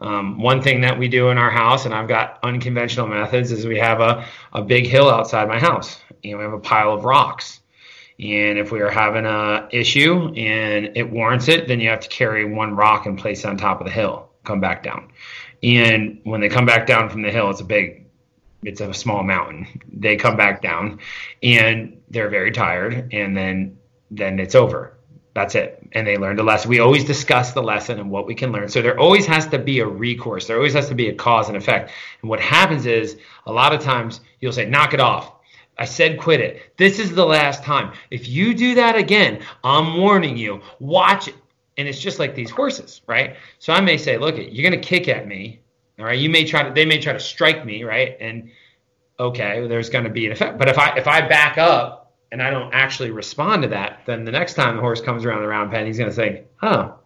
Um, 0.00 0.40
one 0.40 0.62
thing 0.62 0.80
that 0.80 0.98
we 0.98 1.08
do 1.08 1.28
in 1.28 1.36
our 1.36 1.50
house, 1.50 1.84
and 1.84 1.94
I've 1.94 2.08
got 2.08 2.38
unconventional 2.42 3.06
methods, 3.06 3.52
is 3.52 3.66
we 3.66 3.78
have 3.78 4.00
a, 4.00 4.26
a 4.54 4.62
big 4.62 4.86
hill 4.86 5.10
outside 5.10 5.48
my 5.48 5.60
house. 5.60 6.00
You 6.22 6.32
know, 6.32 6.38
we 6.38 6.44
have 6.44 6.52
a 6.54 6.58
pile 6.58 6.92
of 6.94 7.04
rocks. 7.04 7.60
And 8.18 8.58
if 8.58 8.72
we 8.72 8.80
are 8.80 8.90
having 8.90 9.26
a 9.26 9.68
issue 9.70 10.32
and 10.34 10.96
it 10.96 11.10
warrants 11.10 11.48
it, 11.48 11.68
then 11.68 11.78
you 11.80 11.90
have 11.90 12.00
to 12.00 12.08
carry 12.08 12.44
one 12.44 12.74
rock 12.74 13.06
and 13.06 13.18
place 13.18 13.44
it 13.44 13.48
on 13.48 13.56
top 13.56 13.80
of 13.80 13.86
the 13.86 13.92
hill 13.92 14.30
come 14.44 14.60
back 14.60 14.82
down. 14.82 15.10
And 15.62 16.20
when 16.24 16.40
they 16.40 16.48
come 16.48 16.66
back 16.66 16.86
down 16.86 17.08
from 17.08 17.22
the 17.22 17.30
hill, 17.30 17.50
it's 17.50 17.60
a 17.60 17.64
big, 17.64 18.06
it's 18.62 18.80
a 18.80 18.92
small 18.92 19.22
mountain. 19.22 19.80
They 19.92 20.16
come 20.16 20.36
back 20.36 20.62
down, 20.62 21.00
and 21.42 22.00
they're 22.10 22.30
very 22.30 22.52
tired, 22.52 23.12
and 23.12 23.36
then 23.36 23.78
then 24.10 24.38
it's 24.38 24.54
over. 24.54 24.96
That's 25.34 25.56
it. 25.56 25.84
And 25.92 26.06
they 26.06 26.16
learned 26.16 26.38
a 26.38 26.44
lesson. 26.44 26.70
We 26.70 26.78
always 26.78 27.04
discuss 27.04 27.52
the 27.52 27.62
lesson 27.62 27.98
and 27.98 28.10
what 28.10 28.26
we 28.26 28.34
can 28.34 28.52
learn. 28.52 28.68
So 28.68 28.80
there 28.80 28.98
always 28.98 29.26
has 29.26 29.48
to 29.48 29.58
be 29.58 29.80
a 29.80 29.86
recourse. 29.86 30.46
There 30.46 30.56
always 30.56 30.74
has 30.74 30.88
to 30.88 30.94
be 30.94 31.08
a 31.08 31.14
cause 31.14 31.48
and 31.48 31.56
effect. 31.56 31.90
And 32.22 32.30
what 32.30 32.40
happens 32.40 32.86
is 32.86 33.18
a 33.46 33.52
lot 33.52 33.74
of 33.74 33.80
times 33.80 34.20
you'll 34.40 34.52
say, 34.52 34.66
knock 34.66 34.94
it 34.94 35.00
off. 35.00 35.32
I 35.76 35.86
said 35.86 36.20
quit 36.20 36.40
it. 36.40 36.76
This 36.76 37.00
is 37.00 37.12
the 37.12 37.26
last 37.26 37.64
time. 37.64 37.92
If 38.10 38.28
you 38.28 38.54
do 38.54 38.76
that 38.76 38.94
again, 38.94 39.42
I'm 39.64 39.98
warning 39.98 40.36
you. 40.36 40.62
Watch 40.78 41.28
and 41.76 41.88
it's 41.88 42.00
just 42.00 42.18
like 42.18 42.34
these 42.34 42.50
horses, 42.50 43.02
right? 43.06 43.36
So 43.58 43.72
I 43.72 43.80
may 43.80 43.96
say, 43.96 44.18
look, 44.18 44.36
you're 44.36 44.68
going 44.68 44.80
to 44.80 44.86
kick 44.88 45.08
at 45.08 45.26
me, 45.26 45.60
all 45.98 46.04
right? 46.04 46.18
You 46.18 46.30
may 46.30 46.44
try 46.44 46.62
to, 46.62 46.72
they 46.72 46.86
may 46.86 46.98
try 46.98 47.12
to 47.12 47.20
strike 47.20 47.64
me, 47.64 47.84
right? 47.84 48.16
And 48.20 48.50
okay, 49.18 49.66
there's 49.66 49.90
going 49.90 50.04
to 50.04 50.10
be 50.10 50.26
an 50.26 50.32
effect. 50.32 50.58
But 50.58 50.68
if 50.68 50.78
I 50.78 50.96
if 50.96 51.06
I 51.06 51.26
back 51.26 51.58
up 51.58 52.12
and 52.32 52.42
I 52.42 52.50
don't 52.50 52.72
actually 52.72 53.10
respond 53.10 53.62
to 53.62 53.68
that, 53.68 54.00
then 54.06 54.24
the 54.24 54.32
next 54.32 54.54
time 54.54 54.76
the 54.76 54.82
horse 54.82 55.00
comes 55.00 55.24
around 55.24 55.42
the 55.42 55.48
round 55.48 55.70
pen, 55.70 55.86
he's 55.86 55.98
going 55.98 56.10
to 56.10 56.16
say, 56.16 56.44
oh, 56.62 56.96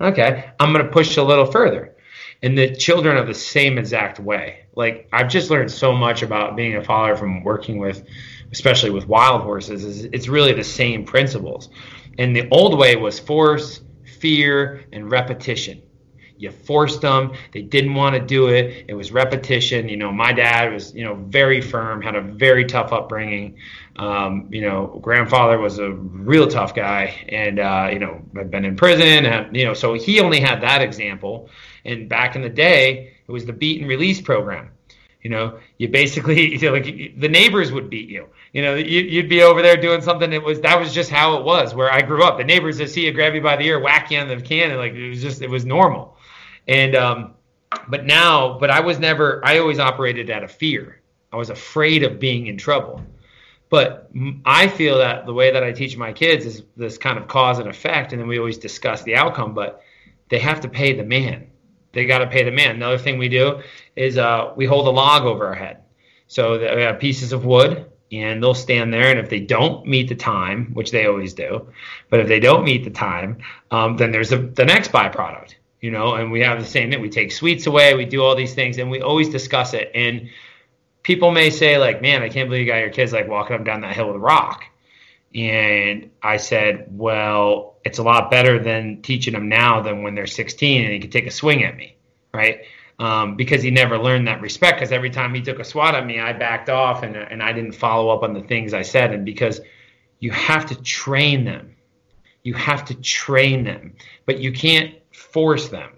okay, 0.00 0.50
I'm 0.58 0.72
going 0.72 0.84
to 0.84 0.90
push 0.90 1.16
a 1.16 1.22
little 1.22 1.46
further. 1.46 1.94
And 2.42 2.58
the 2.58 2.74
children 2.74 3.16
are 3.16 3.24
the 3.24 3.34
same 3.34 3.78
exact 3.78 4.20
way. 4.20 4.64
Like 4.74 5.08
I've 5.12 5.28
just 5.28 5.50
learned 5.50 5.70
so 5.70 5.92
much 5.92 6.22
about 6.22 6.56
being 6.56 6.76
a 6.76 6.84
father 6.84 7.16
from 7.16 7.42
working 7.42 7.78
with, 7.78 8.04
especially 8.52 8.90
with 8.90 9.08
wild 9.08 9.42
horses. 9.42 9.84
Is 9.84 10.04
it's 10.04 10.28
really 10.28 10.52
the 10.52 10.64
same 10.64 11.04
principles. 11.04 11.70
And 12.18 12.34
the 12.34 12.48
old 12.50 12.78
way 12.78 12.96
was 12.96 13.18
force 13.18 13.80
fear 14.14 14.84
and 14.92 15.10
repetition. 15.10 15.82
You 16.36 16.50
forced 16.50 17.00
them. 17.00 17.32
They 17.52 17.62
didn't 17.62 17.94
want 17.94 18.16
to 18.16 18.20
do 18.20 18.48
it. 18.48 18.86
It 18.88 18.94
was 18.94 19.12
repetition. 19.12 19.88
You 19.88 19.96
know, 19.96 20.10
my 20.10 20.32
dad 20.32 20.72
was, 20.72 20.92
you 20.92 21.04
know, 21.04 21.14
very 21.14 21.60
firm, 21.60 22.02
had 22.02 22.16
a 22.16 22.20
very 22.20 22.64
tough 22.64 22.92
upbringing. 22.92 23.56
Um, 23.96 24.48
you 24.50 24.60
know, 24.60 24.98
grandfather 25.00 25.58
was 25.58 25.78
a 25.78 25.92
real 25.92 26.48
tough 26.48 26.74
guy 26.74 27.24
and, 27.28 27.60
uh, 27.60 27.88
you 27.92 28.00
know, 28.00 28.20
had 28.36 28.50
been 28.50 28.64
in 28.64 28.76
prison. 28.76 29.26
And, 29.26 29.56
you 29.56 29.64
know, 29.64 29.74
so 29.74 29.94
he 29.94 30.20
only 30.20 30.40
had 30.40 30.60
that 30.62 30.82
example. 30.82 31.48
And 31.84 32.08
back 32.08 32.34
in 32.34 32.42
the 32.42 32.48
day, 32.48 33.14
it 33.26 33.32
was 33.32 33.46
the 33.46 33.52
beat 33.52 33.80
and 33.80 33.88
release 33.88 34.20
program. 34.20 34.70
You 35.24 35.30
know, 35.30 35.58
you 35.78 35.88
basically 35.88 36.52
you 36.60 36.60
know, 36.60 36.72
like 36.74 36.84
the 37.18 37.28
neighbors 37.28 37.72
would 37.72 37.90
beat 37.90 38.08
you. 38.08 38.28
You 38.52 38.62
know, 38.62 38.74
you, 38.74 39.20
would 39.22 39.28
be 39.28 39.42
over 39.42 39.62
there 39.62 39.76
doing 39.76 40.02
something. 40.02 40.32
It 40.32 40.42
was 40.42 40.60
that 40.60 40.78
was 40.78 40.92
just 40.92 41.10
how 41.10 41.36
it 41.38 41.44
was 41.44 41.74
where 41.74 41.90
I 41.90 42.02
grew 42.02 42.22
up. 42.22 42.38
The 42.38 42.44
neighbors 42.44 42.78
would 42.78 42.90
see 42.90 43.06
you, 43.06 43.12
grab 43.12 43.34
you 43.34 43.40
by 43.40 43.56
the 43.56 43.64
ear, 43.64 43.80
whack 43.80 44.10
you 44.10 44.18
on 44.18 44.28
the 44.28 44.36
can, 44.36 44.70
and 44.70 44.78
like 44.78 44.92
it 44.92 45.08
was 45.08 45.22
just 45.22 45.42
it 45.42 45.50
was 45.50 45.64
normal. 45.64 46.16
And 46.68 46.94
um, 46.94 47.34
but 47.88 48.04
now, 48.04 48.58
but 48.58 48.70
I 48.70 48.80
was 48.80 48.98
never. 48.98 49.44
I 49.44 49.58
always 49.58 49.78
operated 49.78 50.30
out 50.30 50.44
of 50.44 50.52
fear. 50.52 51.00
I 51.32 51.36
was 51.36 51.50
afraid 51.50 52.04
of 52.04 52.20
being 52.20 52.46
in 52.46 52.56
trouble. 52.56 53.02
But 53.70 54.08
I 54.44 54.68
feel 54.68 54.98
that 54.98 55.26
the 55.26 55.32
way 55.32 55.50
that 55.50 55.64
I 55.64 55.72
teach 55.72 55.96
my 55.96 56.12
kids 56.12 56.44
is 56.44 56.62
this 56.76 56.96
kind 56.98 57.18
of 57.18 57.26
cause 57.26 57.58
and 57.58 57.68
effect, 57.68 58.12
and 58.12 58.20
then 58.20 58.28
we 58.28 58.38
always 58.38 58.58
discuss 58.58 59.02
the 59.02 59.16
outcome. 59.16 59.54
But 59.54 59.82
they 60.28 60.38
have 60.38 60.60
to 60.60 60.68
pay 60.68 60.92
the 60.92 61.02
man. 61.02 61.48
They 61.92 62.06
got 62.06 62.18
to 62.18 62.26
pay 62.26 62.44
the 62.44 62.50
man. 62.50 62.76
Another 62.76 62.98
thing 62.98 63.18
we 63.18 63.28
do 63.28 63.62
is 63.96 64.18
uh, 64.18 64.52
we 64.56 64.66
hold 64.66 64.86
a 64.86 64.90
log 64.90 65.24
over 65.24 65.46
our 65.46 65.54
head. 65.54 65.78
So 66.26 66.58
we 66.58 66.82
have 66.82 66.98
pieces 66.98 67.32
of 67.32 67.44
wood, 67.44 67.90
and 68.10 68.42
they'll 68.42 68.54
stand 68.54 68.92
there. 68.92 69.10
And 69.10 69.18
if 69.18 69.28
they 69.28 69.40
don't 69.40 69.86
meet 69.86 70.08
the 70.08 70.14
time, 70.14 70.72
which 70.74 70.90
they 70.90 71.06
always 71.06 71.34
do, 71.34 71.68
but 72.10 72.20
if 72.20 72.28
they 72.28 72.40
don't 72.40 72.64
meet 72.64 72.84
the 72.84 72.90
time, 72.90 73.38
um, 73.70 73.96
then 73.96 74.10
there's 74.10 74.32
a, 74.32 74.38
the 74.38 74.64
next 74.64 74.92
byproduct. 74.92 75.54
You 75.80 75.90
know, 75.90 76.14
and 76.14 76.32
we 76.32 76.40
have 76.40 76.58
the 76.58 76.66
same 76.66 76.90
thing. 76.90 77.02
We 77.02 77.10
take 77.10 77.30
sweets 77.30 77.66
away. 77.66 77.94
We 77.94 78.06
do 78.06 78.22
all 78.22 78.34
these 78.34 78.54
things, 78.54 78.78
and 78.78 78.90
we 78.90 79.02
always 79.02 79.28
discuss 79.28 79.74
it. 79.74 79.90
And 79.94 80.30
people 81.02 81.30
may 81.30 81.50
say 81.50 81.76
like, 81.76 82.00
"Man, 82.00 82.22
I 82.22 82.30
can't 82.30 82.48
believe 82.48 82.66
you 82.66 82.72
got 82.72 82.78
your 82.78 82.88
kids 82.88 83.12
like 83.12 83.28
walking 83.28 83.54
up 83.54 83.64
down 83.64 83.82
that 83.82 83.94
hill 83.94 84.06
with 84.06 84.16
a 84.16 84.20
rock." 84.20 84.64
And 85.34 86.10
I 86.22 86.38
said, 86.38 86.86
"Well, 86.90 87.76
it's 87.84 87.98
a 87.98 88.02
lot 88.02 88.30
better 88.30 88.58
than 88.58 89.02
teaching 89.02 89.34
them 89.34 89.50
now 89.50 89.82
than 89.82 90.02
when 90.02 90.14
they're 90.14 90.26
16 90.26 90.84
and 90.84 90.92
he 90.94 91.00
can 91.00 91.10
take 91.10 91.26
a 91.26 91.30
swing 91.30 91.64
at 91.64 91.76
me, 91.76 91.96
right?" 92.32 92.62
Um, 92.98 93.34
because 93.34 93.60
he 93.60 93.72
never 93.72 93.98
learned 93.98 94.28
that 94.28 94.40
respect. 94.40 94.78
Because 94.78 94.92
every 94.92 95.10
time 95.10 95.34
he 95.34 95.42
took 95.42 95.58
a 95.58 95.64
swat 95.64 95.96
at 95.96 96.06
me, 96.06 96.20
I 96.20 96.32
backed 96.32 96.68
off 96.68 97.02
and 97.02 97.16
and 97.16 97.42
I 97.42 97.52
didn't 97.52 97.72
follow 97.72 98.10
up 98.10 98.22
on 98.22 98.32
the 98.34 98.42
things 98.42 98.72
I 98.72 98.82
said. 98.82 99.12
And 99.12 99.24
because 99.24 99.60
you 100.20 100.30
have 100.30 100.66
to 100.66 100.80
train 100.82 101.44
them, 101.44 101.74
you 102.44 102.54
have 102.54 102.84
to 102.86 102.94
train 102.94 103.64
them, 103.64 103.94
but 104.26 104.38
you 104.38 104.52
can't 104.52 104.94
force 105.12 105.68
them, 105.68 105.90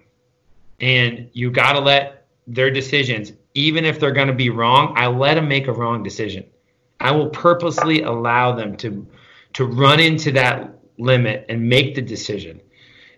and 0.80 1.28
you 1.34 1.50
got 1.50 1.74
to 1.74 1.80
let 1.80 2.26
their 2.46 2.70
decisions 2.70 3.32
even 3.56 3.86
if 3.86 3.98
they're 3.98 4.12
going 4.12 4.28
to 4.28 4.34
be 4.34 4.50
wrong, 4.50 4.92
I 4.96 5.06
let 5.06 5.34
them 5.34 5.48
make 5.48 5.66
a 5.66 5.72
wrong 5.72 6.02
decision. 6.02 6.44
I 7.00 7.10
will 7.12 7.30
purposely 7.30 8.02
allow 8.02 8.54
them 8.54 8.76
to 8.78 9.06
to 9.54 9.64
run 9.64 9.98
into 9.98 10.32
that 10.32 10.78
limit 10.98 11.46
and 11.48 11.66
make 11.66 11.94
the 11.94 12.02
decision. 12.02 12.60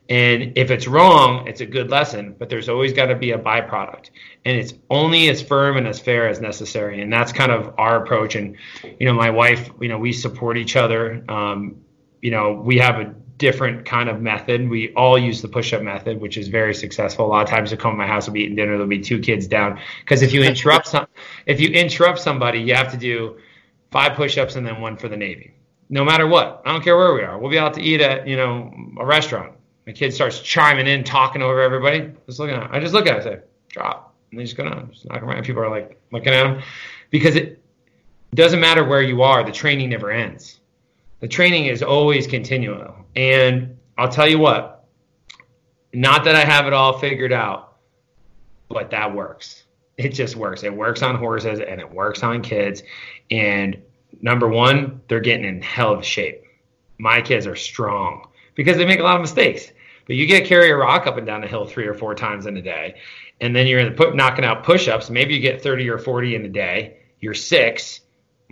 And 0.08 0.56
if 0.56 0.70
it's 0.70 0.88
wrong, 0.88 1.46
it's 1.46 1.60
a 1.60 1.66
good 1.66 1.90
lesson, 1.90 2.34
but 2.38 2.48
there's 2.48 2.68
always 2.70 2.94
got 2.94 3.06
to 3.06 3.14
be 3.14 3.32
a 3.32 3.38
byproduct. 3.38 4.10
And 4.46 4.56
it's 4.56 4.72
only 4.88 5.28
as 5.28 5.42
firm 5.42 5.76
and 5.76 5.86
as 5.86 6.00
fair 6.00 6.28
as 6.28 6.40
necessary. 6.40 7.02
And 7.02 7.12
that's 7.12 7.30
kind 7.30 7.52
of 7.52 7.74
our 7.76 8.02
approach. 8.02 8.34
And, 8.34 8.56
you 8.98 9.06
know, 9.06 9.12
my 9.12 9.28
wife, 9.28 9.70
you 9.80 9.88
know, 9.88 9.98
we 9.98 10.12
support 10.12 10.56
each 10.56 10.76
other. 10.76 11.22
Um, 11.28 11.82
you 12.22 12.30
know, 12.30 12.54
we 12.54 12.78
have 12.78 13.00
a 13.00 13.14
different 13.36 13.84
kind 13.84 14.08
of 14.08 14.20
method. 14.20 14.68
We 14.68 14.92
all 14.94 15.18
use 15.18 15.42
the 15.42 15.48
push-up 15.48 15.82
method, 15.82 16.20
which 16.20 16.38
is 16.38 16.48
very 16.48 16.74
successful. 16.74 17.26
A 17.26 17.28
lot 17.28 17.42
of 17.42 17.50
times, 17.50 17.70
you 17.70 17.76
come 17.76 17.92
to 17.92 17.96
my 17.98 18.06
house, 18.06 18.26
we'll 18.26 18.34
be 18.34 18.40
eating 18.40 18.56
dinner. 18.56 18.72
There'll 18.72 18.86
be 18.86 19.00
two 19.00 19.20
kids 19.20 19.46
down 19.46 19.78
because 20.00 20.22
if 20.22 20.32
you 20.32 20.42
interrupt 20.42 20.88
some, 20.88 21.06
if 21.46 21.60
you 21.60 21.68
interrupt 21.68 22.18
somebody, 22.18 22.60
you 22.60 22.74
have 22.74 22.90
to 22.92 22.96
do 22.96 23.38
five 23.90 24.14
push-ups 24.14 24.56
and 24.56 24.66
then 24.66 24.80
one 24.80 24.96
for 24.96 25.08
the 25.08 25.16
Navy. 25.16 25.54
No 25.90 26.04
matter 26.04 26.26
what, 26.26 26.62
I 26.66 26.72
don't 26.72 26.82
care 26.82 26.96
where 26.96 27.14
we 27.14 27.22
are. 27.22 27.38
We'll 27.38 27.50
be 27.50 27.58
out 27.58 27.74
to 27.74 27.80
eat 27.80 28.00
at 28.00 28.26
you 28.26 28.36
know 28.36 28.72
a 28.98 29.06
restaurant. 29.06 29.52
My 29.88 29.92
kid 29.92 30.14
starts 30.14 30.38
chiming 30.40 30.86
in, 30.86 31.02
talking 31.02 31.42
over 31.42 31.60
everybody. 31.60 32.12
Just 32.26 32.38
looking 32.38 32.54
at, 32.54 32.70
I 32.72 32.78
just 32.78 32.94
look 32.94 33.08
at 33.08 33.16
it, 33.16 33.20
I 33.20 33.24
say 33.24 33.40
drop, 33.68 34.14
and 34.30 34.38
they 34.38 34.44
just 34.44 34.56
go 34.56 34.62
down, 34.62 34.90
just 34.92 35.08
knock 35.08 35.22
around. 35.22 35.42
People 35.44 35.62
are 35.62 35.70
like 35.70 36.00
looking 36.12 36.32
at 36.32 36.44
them 36.44 36.62
because 37.10 37.34
it 37.34 37.60
doesn't 38.34 38.60
matter 38.60 38.84
where 38.84 39.02
you 39.02 39.22
are. 39.22 39.42
The 39.42 39.50
training 39.50 39.90
never 39.90 40.12
ends 40.12 40.60
the 41.20 41.28
training 41.28 41.66
is 41.66 41.82
always 41.82 42.26
continual. 42.26 42.94
And 43.16 43.76
I'll 43.96 44.08
tell 44.08 44.28
you 44.28 44.38
what, 44.38 44.84
not 45.92 46.24
that 46.24 46.36
I 46.36 46.44
have 46.44 46.66
it 46.66 46.72
all 46.72 46.98
figured 46.98 47.32
out, 47.32 47.76
but 48.68 48.90
that 48.90 49.14
works. 49.14 49.64
It 49.96 50.10
just 50.10 50.36
works. 50.36 50.62
It 50.62 50.72
works 50.72 51.02
on 51.02 51.16
horses 51.16 51.60
and 51.60 51.80
it 51.80 51.90
works 51.90 52.22
on 52.22 52.42
kids. 52.42 52.82
And 53.30 53.82
number 54.20 54.46
one, 54.46 55.00
they're 55.08 55.20
getting 55.20 55.44
in 55.44 55.60
hell 55.60 55.92
of 55.92 56.04
shape. 56.04 56.44
My 56.98 57.20
kids 57.20 57.46
are 57.46 57.56
strong 57.56 58.28
because 58.54 58.76
they 58.76 58.86
make 58.86 59.00
a 59.00 59.02
lot 59.02 59.16
of 59.16 59.22
mistakes. 59.22 59.72
But 60.08 60.16
you 60.16 60.26
get 60.26 60.46
carry 60.46 60.70
a 60.70 60.76
rock 60.76 61.06
up 61.06 61.16
and 61.16 61.26
down 61.26 61.42
the 61.42 61.46
hill 61.46 61.66
three 61.66 61.86
or 61.86 61.94
four 61.94 62.16
times 62.16 62.46
in 62.46 62.56
a 62.56 62.62
day, 62.62 62.96
and 63.40 63.54
then 63.54 63.68
you're 63.68 63.92
put, 63.92 64.16
knocking 64.16 64.44
out 64.44 64.64
push-ups. 64.64 65.08
Maybe 65.08 65.34
you 65.34 65.40
get 65.40 65.62
30 65.62 65.88
or 65.88 65.98
40 65.98 66.34
in 66.34 66.44
a 66.44 66.48
day. 66.48 66.96
You're 67.20 67.34
six. 67.34 68.00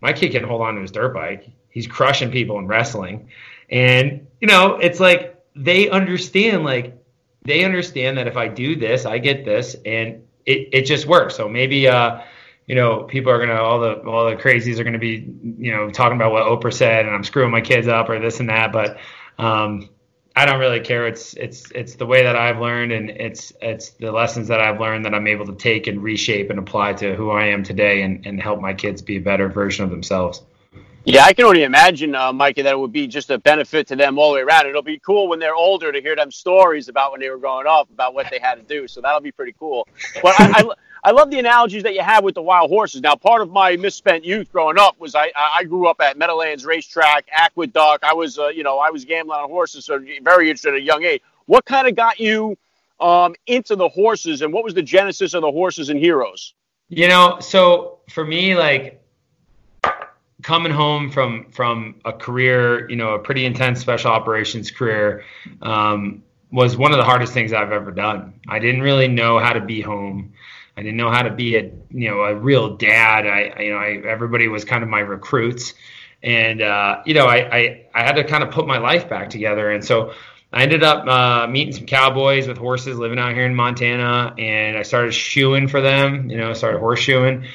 My 0.01 0.13
kid 0.13 0.31
can 0.31 0.45
hold 0.45 0.63
on 0.63 0.77
to 0.77 0.83
his 0.83 0.93
dirt 0.93 1.13
bike 1.13 1.51
he's 1.77 1.87
crushing 1.87 2.31
people 2.31 2.59
in 2.59 2.67
wrestling. 2.67 3.29
And, 3.69 4.27
you 4.41 4.49
know, 4.49 4.77
it's 4.77 4.99
like 4.99 5.39
they 5.55 5.91
understand, 5.91 6.65
like, 6.65 6.97
they 7.43 7.65
understand 7.65 8.17
that 8.17 8.27
if 8.27 8.39
I 8.39 8.49
do 8.49 8.77
this, 8.77 9.05
I 9.05 9.19
get 9.19 9.45
this, 9.45 9.77
and 9.85 10.23
it, 10.47 10.71
it 10.73 10.83
just 10.87 11.05
works. 11.05 11.37
So 11.37 11.51
maybe, 11.51 11.87
uh, 11.87 12.23
you 12.65 12.77
know, 12.77 13.03
people 13.03 13.31
are 13.31 13.39
gonna 13.39 13.61
all 13.61 13.79
the 13.79 13.97
all 14.05 14.25
the 14.25 14.37
crazies 14.37 14.79
are 14.79 14.85
gonna 14.85 14.99
be, 14.99 15.31
you 15.59 15.71
know, 15.71 15.91
talking 15.91 16.17
about 16.17 16.33
what 16.33 16.47
Oprah 16.47 16.73
said, 16.73 17.05
and 17.05 17.15
I'm 17.15 17.23
screwing 17.23 17.51
my 17.51 17.61
kids 17.61 17.89
up 17.89 18.09
or 18.09 18.19
this 18.19 18.41
and 18.41 18.49
that. 18.49 18.73
But 18.73 18.97
um, 19.39 19.91
I 20.39 20.45
don't 20.45 20.61
really 20.61 20.81
care. 20.81 21.07
It's 21.07 21.33
it's 21.35 21.71
it's 21.71 21.95
the 21.95 22.05
way 22.05 22.23
that 22.25 22.37
I've 22.37 22.61
learned, 22.61 22.93
and 22.93 23.09
it's 23.09 23.55
it's 23.63 23.91
the 23.91 24.13
lessons 24.13 24.49
that 24.49 24.61
I've 24.61 24.79
learned 24.79 25.07
that 25.07 25.15
I'm 25.15 25.27
able 25.27 25.47
to 25.47 25.55
take 25.55 25.87
and 25.87 26.03
reshape 26.03 26.51
and 26.51 26.59
apply 26.59 26.93
to 26.95 27.17
who 27.17 27.31
I 27.31 27.47
am 27.47 27.63
today, 27.65 28.03
and 28.03 28.27
and 28.27 28.41
help 28.41 28.61
my 28.61 28.75
kids 28.75 29.01
be 29.01 29.17
a 29.17 29.21
better 29.21 29.49
version 29.49 29.85
of 29.85 29.91
themselves. 29.91 30.43
Yeah, 31.09 31.23
I 31.23 31.35
can 31.35 31.45
only 31.45 31.63
imagine, 31.63 32.17
uh, 32.17 32.33
Mikey, 32.33 32.63
that 32.63 32.73
it 32.73 32.79
would 32.79 32.91
be 32.91 33.07
just 33.07 33.31
a 33.31 33.39
benefit 33.39 33.87
to 33.87 33.97
them 33.97 34.19
all 34.19 34.33
the 34.33 34.39
way 34.39 34.41
around. 34.41 34.67
It'll 34.67 34.83
be 34.83 34.99
cool 34.99 35.29
when 35.29 35.39
they're 35.39 35.55
older 35.55 35.93
to 35.93 36.01
hear 36.01 36.17
them 36.17 36.33
stories 36.33 36.89
about 36.89 37.13
when 37.13 37.21
they 37.21 37.31
were 37.31 37.39
growing 37.39 37.69
up, 37.69 37.89
about 37.91 38.13
what 38.13 38.27
they 38.29 38.41
had 38.43 38.57
to 38.57 38.63
do. 38.63 38.89
So 38.89 39.01
that'll 39.01 39.21
be 39.21 39.31
pretty 39.31 39.55
cool. 39.57 39.87
But 40.21 40.35
I, 40.41 40.51
I, 40.51 40.71
I 41.05 41.11
love 41.13 41.31
the 41.31 41.39
analogies 41.39 41.85
that 41.85 41.95
you 41.95 42.03
have 42.03 42.25
with 42.25 42.35
the 42.35 42.43
wild 42.43 42.71
horses. 42.71 43.03
Now, 43.03 43.15
part 43.15 43.41
of 43.41 43.53
my 43.53 43.77
misspent 43.77 44.25
youth 44.25 44.51
growing 44.51 44.81
up 44.81 44.99
was 44.99 45.15
I, 45.15 45.31
I 45.37 45.63
grew 45.63 45.87
up 45.87 46.01
at 46.01 46.19
Meadowlands 46.19 46.65
Racetrack, 46.67 47.29
Aqueduct. 47.33 48.03
I 48.03 48.13
was, 48.13 48.37
uh, 48.37 48.49
you 48.49 48.65
know, 48.65 48.81
I 48.81 48.91
was 48.91 49.05
gambling 49.05 49.39
on 49.39 49.49
horses, 49.49 49.85
so 49.85 50.05
very 50.23 50.51
interested 50.51 50.75
at 50.75 50.81
a 50.81 50.83
young 50.83 51.05
age. 51.05 51.23
What 51.45 51.65
kind 51.65 51.87
of 51.87 51.95
got 51.95 52.19
you 52.19 52.59
um, 52.99 53.37
into 53.47 53.77
the 53.77 53.89
horses, 53.89 54.43
and 54.43 54.53
what 54.53 54.65
was 54.65 54.75
the 54.75 54.83
genesis 54.83 55.35
of 55.35 55.43
the 55.43 55.53
horses 55.53 55.89
and 55.89 56.01
heroes? 56.01 56.53
You 56.89 57.07
know, 57.07 57.39
so 57.39 58.01
for 58.11 58.25
me, 58.25 58.57
like 58.57 59.06
coming 60.43 60.73
home 60.73 61.11
from 61.11 61.51
from 61.51 61.97
a 62.05 62.13
career, 62.13 62.89
you 62.91 62.97
know, 62.97 63.15
a 63.15 63.19
pretty 63.19 63.45
intense 63.45 63.81
special 63.81 64.11
operations 64.11 64.71
career, 64.71 65.25
um, 65.63 66.23
was 66.51 66.77
one 66.77 66.93
of 66.93 66.99
the 66.99 67.05
hardest 67.05 67.33
things 67.33 67.53
I've 67.53 67.73
ever 67.73 67.91
done. 67.91 68.41
I 68.49 68.59
didn't 68.59 68.83
really 68.83 69.09
know 69.09 69.39
how 69.39 69.53
to 69.53 69.61
be 69.61 69.81
home. 69.81 70.35
I 70.77 70.83
didn't 70.83 70.97
know 70.99 71.11
how 71.11 71.23
to 71.23 71.31
be 71.31 71.57
a 71.57 71.71
you 71.91 72.11
know 72.11 72.21
a 72.21 72.35
real 72.35 72.77
dad. 72.77 73.27
I 73.27 73.63
you 73.63 73.71
know 73.71 73.79
I, 73.79 74.03
everybody 74.07 74.49
was 74.49 74.65
kind 74.65 74.83
of 74.83 74.89
my 74.89 75.01
recruits, 75.01 75.75
and 76.23 76.61
uh, 76.61 77.03
you 77.07 77.15
know 77.15 77.27
I, 77.27 77.57
I 77.57 77.87
I 77.95 78.03
had 78.03 78.17
to 78.17 78.25
kind 78.25 78.45
of 78.45 78.51
put 78.51 78.67
my 78.67 78.79
life 78.79 79.09
back 79.09 79.31
together. 79.31 79.71
And 79.71 79.85
so 79.85 80.13
I 80.53 80.63
ended 80.63 80.83
up 80.83 81.07
uh, 81.07 81.47
meeting 81.47 81.73
some 81.73 81.87
cowboys 81.87 82.47
with 82.47 82.59
horses 82.59 82.99
living 82.99 83.19
out 83.19 83.33
here 83.35 83.47
in 83.47 83.55
Montana, 83.55 84.35
and 84.39 84.77
I 84.77 84.83
started 84.83 85.13
shoeing 85.13 85.67
for 85.67 85.81
them. 85.81 86.29
You 86.29 86.37
know, 86.37 86.53
started 86.53 86.81
horseshoeing, 86.81 87.49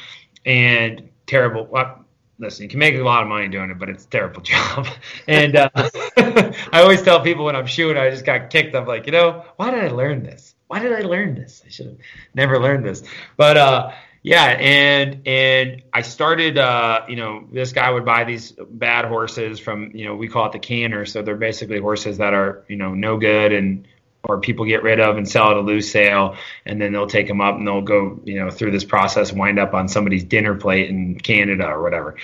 and 0.45 1.09
terrible. 1.27 1.67
Well, 1.69 2.03
listen, 2.41 2.63
you 2.63 2.69
can 2.69 2.79
make 2.79 2.95
a 2.95 3.03
lot 3.03 3.21
of 3.21 3.29
money 3.29 3.47
doing 3.47 3.69
it, 3.69 3.79
but 3.79 3.87
it's 3.87 4.03
a 4.03 4.09
terrible 4.09 4.41
job. 4.41 4.87
and 5.27 5.55
uh, 5.55 5.69
I 5.75 6.81
always 6.81 7.01
tell 7.01 7.21
people 7.21 7.45
when 7.45 7.55
I'm 7.55 7.67
shooting, 7.67 8.01
I 8.01 8.09
just 8.09 8.25
got 8.25 8.49
kicked. 8.49 8.75
I'm 8.75 8.85
like, 8.85 9.05
you 9.05 9.11
know, 9.13 9.45
why 9.55 9.71
did 9.71 9.83
I 9.83 9.89
learn 9.89 10.23
this? 10.23 10.55
Why 10.67 10.79
did 10.79 10.91
I 10.93 11.01
learn 11.01 11.35
this? 11.35 11.61
I 11.65 11.69
should 11.69 11.85
have 11.85 11.97
never 12.33 12.59
learned 12.59 12.85
this. 12.85 13.03
But 13.37 13.57
uh, 13.57 13.91
yeah, 14.23 14.45
and 14.45 15.27
and 15.27 15.83
I 15.93 16.01
started. 16.01 16.57
Uh, 16.57 17.01
you 17.09 17.17
know, 17.17 17.45
this 17.51 17.73
guy 17.73 17.91
would 17.91 18.05
buy 18.05 18.23
these 18.23 18.53
bad 18.53 19.05
horses 19.05 19.59
from. 19.59 19.91
You 19.93 20.05
know, 20.05 20.15
we 20.15 20.29
call 20.29 20.45
it 20.45 20.53
the 20.53 20.59
canner. 20.59 21.05
So 21.05 21.21
they're 21.21 21.35
basically 21.35 21.79
horses 21.79 22.19
that 22.19 22.33
are 22.33 22.63
you 22.69 22.77
know 22.77 22.93
no 22.93 23.17
good 23.17 23.51
and 23.51 23.85
or 24.23 24.39
people 24.39 24.65
get 24.65 24.83
rid 24.83 24.99
of 24.99 25.17
and 25.17 25.27
sell 25.27 25.51
at 25.51 25.57
a 25.57 25.61
loose 25.61 25.91
sale 25.91 26.35
and 26.65 26.81
then 26.81 26.91
they'll 26.93 27.07
take 27.07 27.27
them 27.27 27.41
up 27.41 27.55
and 27.55 27.67
they'll 27.67 27.81
go 27.81 28.19
you 28.23 28.39
know 28.39 28.49
through 28.49 28.71
this 28.71 28.83
process 28.83 29.33
wind 29.33 29.59
up 29.59 29.73
on 29.73 29.87
somebody's 29.87 30.23
dinner 30.23 30.55
plate 30.55 30.89
in 30.89 31.19
canada 31.19 31.65
or 31.65 31.81
whatever. 31.81 32.15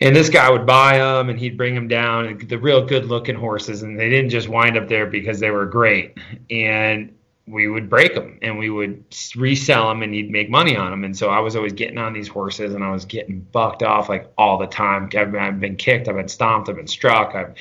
And 0.00 0.14
this 0.14 0.30
guy 0.30 0.48
would 0.48 0.64
buy 0.64 0.98
them 0.98 1.28
and 1.28 1.38
he'd 1.38 1.56
bring 1.56 1.74
them 1.74 1.88
down 1.88 2.38
the 2.46 2.58
real 2.58 2.86
good 2.86 3.06
looking 3.06 3.34
horses 3.34 3.82
and 3.82 3.98
they 3.98 4.08
didn't 4.08 4.30
just 4.30 4.48
wind 4.48 4.76
up 4.76 4.88
there 4.88 5.06
because 5.06 5.40
they 5.40 5.50
were 5.50 5.66
great. 5.66 6.16
And 6.50 7.14
we 7.48 7.66
would 7.66 7.88
break 7.88 8.14
them 8.14 8.38
and 8.42 8.58
we 8.58 8.70
would 8.70 9.04
resell 9.34 9.88
them 9.88 10.02
and 10.02 10.14
he'd 10.14 10.30
make 10.30 10.50
money 10.50 10.76
on 10.76 10.90
them 10.90 11.04
and 11.04 11.16
so 11.16 11.28
i 11.28 11.40
was 11.40 11.56
always 11.56 11.72
getting 11.72 11.96
on 11.96 12.12
these 12.12 12.28
horses 12.28 12.74
and 12.74 12.84
i 12.84 12.90
was 12.90 13.06
getting 13.06 13.40
bucked 13.40 13.82
off 13.82 14.08
like 14.08 14.30
all 14.36 14.58
the 14.58 14.66
time. 14.66 15.04
I've 15.16 15.32
been, 15.32 15.40
I've 15.40 15.60
been 15.60 15.76
kicked 15.76 16.08
i've 16.08 16.16
been 16.16 16.28
stomped 16.28 16.68
i've 16.68 16.76
been 16.76 16.86
struck 16.86 17.34
i've 17.34 17.54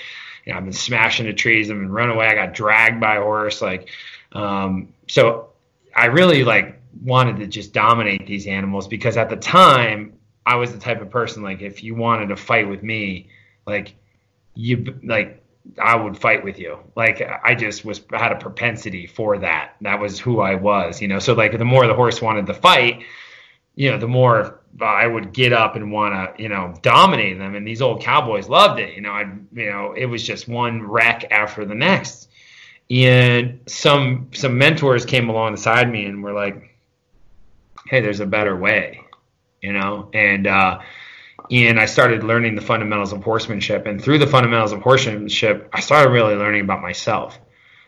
you 0.47 0.53
know, 0.53 0.59
I've 0.59 0.63
been 0.63 0.71
smashing 0.71 1.25
the 1.25 1.33
trees. 1.33 1.69
I've 1.69 1.77
been 1.77 1.91
run 1.91 2.09
away. 2.09 2.25
I 2.25 2.33
got 2.33 2.53
dragged 2.53 3.01
by 3.01 3.17
a 3.17 3.21
horse. 3.21 3.61
Like, 3.61 3.89
um, 4.31 4.93
so 5.09 5.49
I 5.93 6.05
really 6.05 6.45
like 6.45 6.79
wanted 7.03 7.37
to 7.37 7.47
just 7.47 7.73
dominate 7.73 8.25
these 8.25 8.47
animals 8.47 8.87
because 8.87 9.17
at 9.17 9.29
the 9.29 9.35
time 9.35 10.13
I 10.45 10.55
was 10.55 10.71
the 10.71 10.79
type 10.79 11.01
of 11.01 11.09
person 11.09 11.43
like 11.43 11.61
if 11.61 11.83
you 11.83 11.95
wanted 11.95 12.29
to 12.29 12.37
fight 12.37 12.69
with 12.69 12.81
me, 12.81 13.27
like 13.65 13.95
you 14.55 14.97
like 15.03 15.43
I 15.77 15.97
would 15.97 16.17
fight 16.17 16.45
with 16.45 16.59
you. 16.59 16.79
Like 16.95 17.21
I 17.43 17.53
just 17.53 17.83
was 17.83 17.99
had 18.13 18.31
a 18.31 18.37
propensity 18.37 19.05
for 19.05 19.39
that. 19.39 19.75
That 19.81 19.99
was 19.99 20.17
who 20.17 20.39
I 20.39 20.55
was, 20.55 21.01
you 21.01 21.09
know. 21.09 21.19
So 21.19 21.33
like 21.33 21.57
the 21.57 21.65
more 21.65 21.85
the 21.87 21.93
horse 21.93 22.21
wanted 22.21 22.45
to 22.45 22.53
fight, 22.53 23.03
you 23.77 23.91
know, 23.91 23.99
the 23.99 24.07
more 24.07 24.59
I 24.81 25.05
would 25.05 25.33
get 25.33 25.53
up 25.53 25.75
and 25.75 25.91
want 25.91 26.13
to, 26.13 26.41
you 26.41 26.49
know, 26.49 26.73
dominate 26.81 27.37
them. 27.37 27.53
And 27.53 27.65
these 27.65 27.81
old 27.81 28.01
cowboys 28.01 28.49
loved 28.49 28.79
it. 28.79 28.95
You 28.95 29.01
know, 29.01 29.11
I, 29.11 29.31
you 29.53 29.69
know, 29.69 29.93
it 29.95 30.07
was 30.07 30.23
just 30.23 30.47
one 30.47 30.81
wreck 30.81 31.31
after 31.31 31.63
the 31.63 31.75
next. 31.75 32.29
And 32.89 33.59
some 33.67 34.29
some 34.33 34.57
mentors 34.57 35.05
came 35.05 35.29
alongside 35.29 35.91
me 35.91 36.05
and 36.05 36.23
were 36.23 36.33
like, 36.33 36.75
"Hey, 37.85 38.01
there's 38.01 38.21
a 38.21 38.25
better 38.25 38.55
way," 38.55 39.01
you 39.61 39.73
know. 39.73 40.09
And 40.13 40.47
uh, 40.47 40.79
and 41.51 41.79
I 41.79 41.85
started 41.85 42.23
learning 42.23 42.55
the 42.55 42.61
fundamentals 42.61 43.13
of 43.13 43.23
horsemanship. 43.23 43.85
And 43.85 44.01
through 44.01 44.19
the 44.19 44.27
fundamentals 44.27 44.71
of 44.71 44.81
horsemanship, 44.81 45.69
I 45.73 45.81
started 45.81 46.11
really 46.11 46.35
learning 46.35 46.61
about 46.61 46.81
myself. 46.81 47.37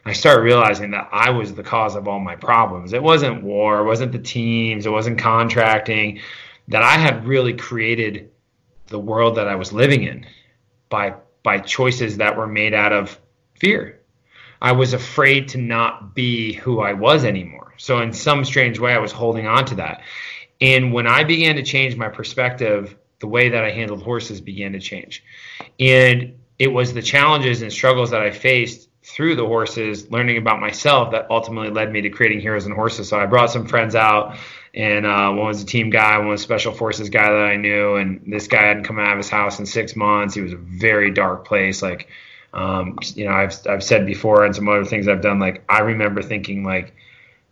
I 0.06 0.14
started 0.14 0.42
realizing 0.42 0.92
that 0.92 1.10
I 1.12 1.30
was 1.30 1.54
the 1.54 1.64
cause 1.64 1.96
of 1.96 2.08
all 2.08 2.20
my 2.20 2.36
problems. 2.36 2.94
It 2.94 3.04
wasn't 3.04 3.44
war, 3.44 3.80
it 3.80 3.86
wasn't 3.86 4.12
the 4.12 4.20
teams, 4.20 4.86
it 4.86 4.92
wasn't 4.92 5.20
contracting. 5.20 6.20
That 6.70 6.84
I 6.84 6.98
had 6.98 7.26
really 7.26 7.54
created 7.54 8.32
the 8.88 9.00
world 9.00 9.36
that 9.36 9.48
I 9.48 9.56
was 9.56 9.74
living 9.74 10.04
in 10.04 10.26
by 10.90 11.16
by 11.44 11.60
choices 11.60 12.18
that 12.18 12.38
were 12.38 12.48
made 12.48 12.74
out 12.74 12.94
of 12.94 13.20
fear. 13.56 14.00
I 14.62 14.74
was 14.74 14.94
afraid 14.94 15.48
to 15.50 15.58
not 15.58 16.16
be 16.16 16.54
who 16.54 16.82
I 16.82 16.94
was 16.94 17.24
anymore. 17.24 17.74
So 17.78 18.02
in 18.02 18.12
some 18.12 18.44
strange 18.44 18.78
way 18.78 18.94
I 18.94 19.00
was 19.00 19.12
holding 19.12 19.48
on 19.48 19.66
to 19.66 19.76
that. 19.76 20.02
And 20.60 20.92
when 20.92 21.08
I 21.08 21.24
began 21.24 21.56
to 21.56 21.64
change 21.64 21.96
my 21.96 22.10
perspective 22.10 22.98
the 23.20 23.28
way 23.28 23.50
that 23.50 23.64
I 23.64 23.72
handled 23.72 24.02
horses 24.02 24.42
began 24.42 24.74
to 24.74 24.80
change. 24.80 25.24
And 25.80 26.40
it 26.58 26.68
was 26.68 26.94
the 26.94 27.02
challenges 27.02 27.62
and 27.62 27.72
struggles 27.72 28.12
that 28.12 28.22
I 28.22 28.32
faced 28.32 28.89
through 29.10 29.36
the 29.36 29.46
horses, 29.46 30.10
learning 30.12 30.38
about 30.38 30.60
myself, 30.60 31.12
that 31.12 31.28
ultimately 31.32 31.72
led 31.72 31.92
me 31.92 32.02
to 32.02 32.10
creating 32.10 32.42
Heroes 32.42 32.66
and 32.66 32.76
Horses. 32.76 33.10
So 33.10 33.20
I 33.20 33.26
brought 33.26 33.50
some 33.50 33.66
friends 33.66 33.96
out, 33.96 34.38
and 34.76 35.04
uh, 35.04 35.32
one 35.32 35.48
was 35.48 35.64
a 35.64 35.66
team 35.66 35.90
guy, 35.90 36.20
one 36.20 36.28
was 36.28 36.42
a 36.42 36.44
special 36.44 36.74
forces 36.74 37.10
guy 37.10 37.28
that 37.28 37.44
I 37.44 37.56
knew, 37.56 37.96
and 37.96 38.22
this 38.28 38.48
guy 38.48 38.62
hadn't 38.62 38.84
come 38.84 39.00
out 39.00 39.14
of 39.14 39.18
his 39.18 39.30
house 39.30 39.58
in 39.58 39.66
six 39.66 39.96
months. 39.96 40.36
He 40.36 40.42
was 40.42 40.54
a 40.54 40.58
very 40.58 41.10
dark 41.10 41.48
place. 41.48 41.82
Like, 41.82 42.08
um, 42.54 43.00
you 43.16 43.26
know, 43.26 43.32
I've 43.32 43.56
I've 43.68 43.84
said 43.84 44.06
before, 44.06 44.46
and 44.46 44.56
some 44.56 44.70
other 44.70 44.86
things 44.86 45.08
I've 45.08 45.22
done. 45.22 45.40
Like, 45.40 45.64
I 45.68 45.80
remember 45.80 46.22
thinking 46.22 46.64
like 46.64 46.94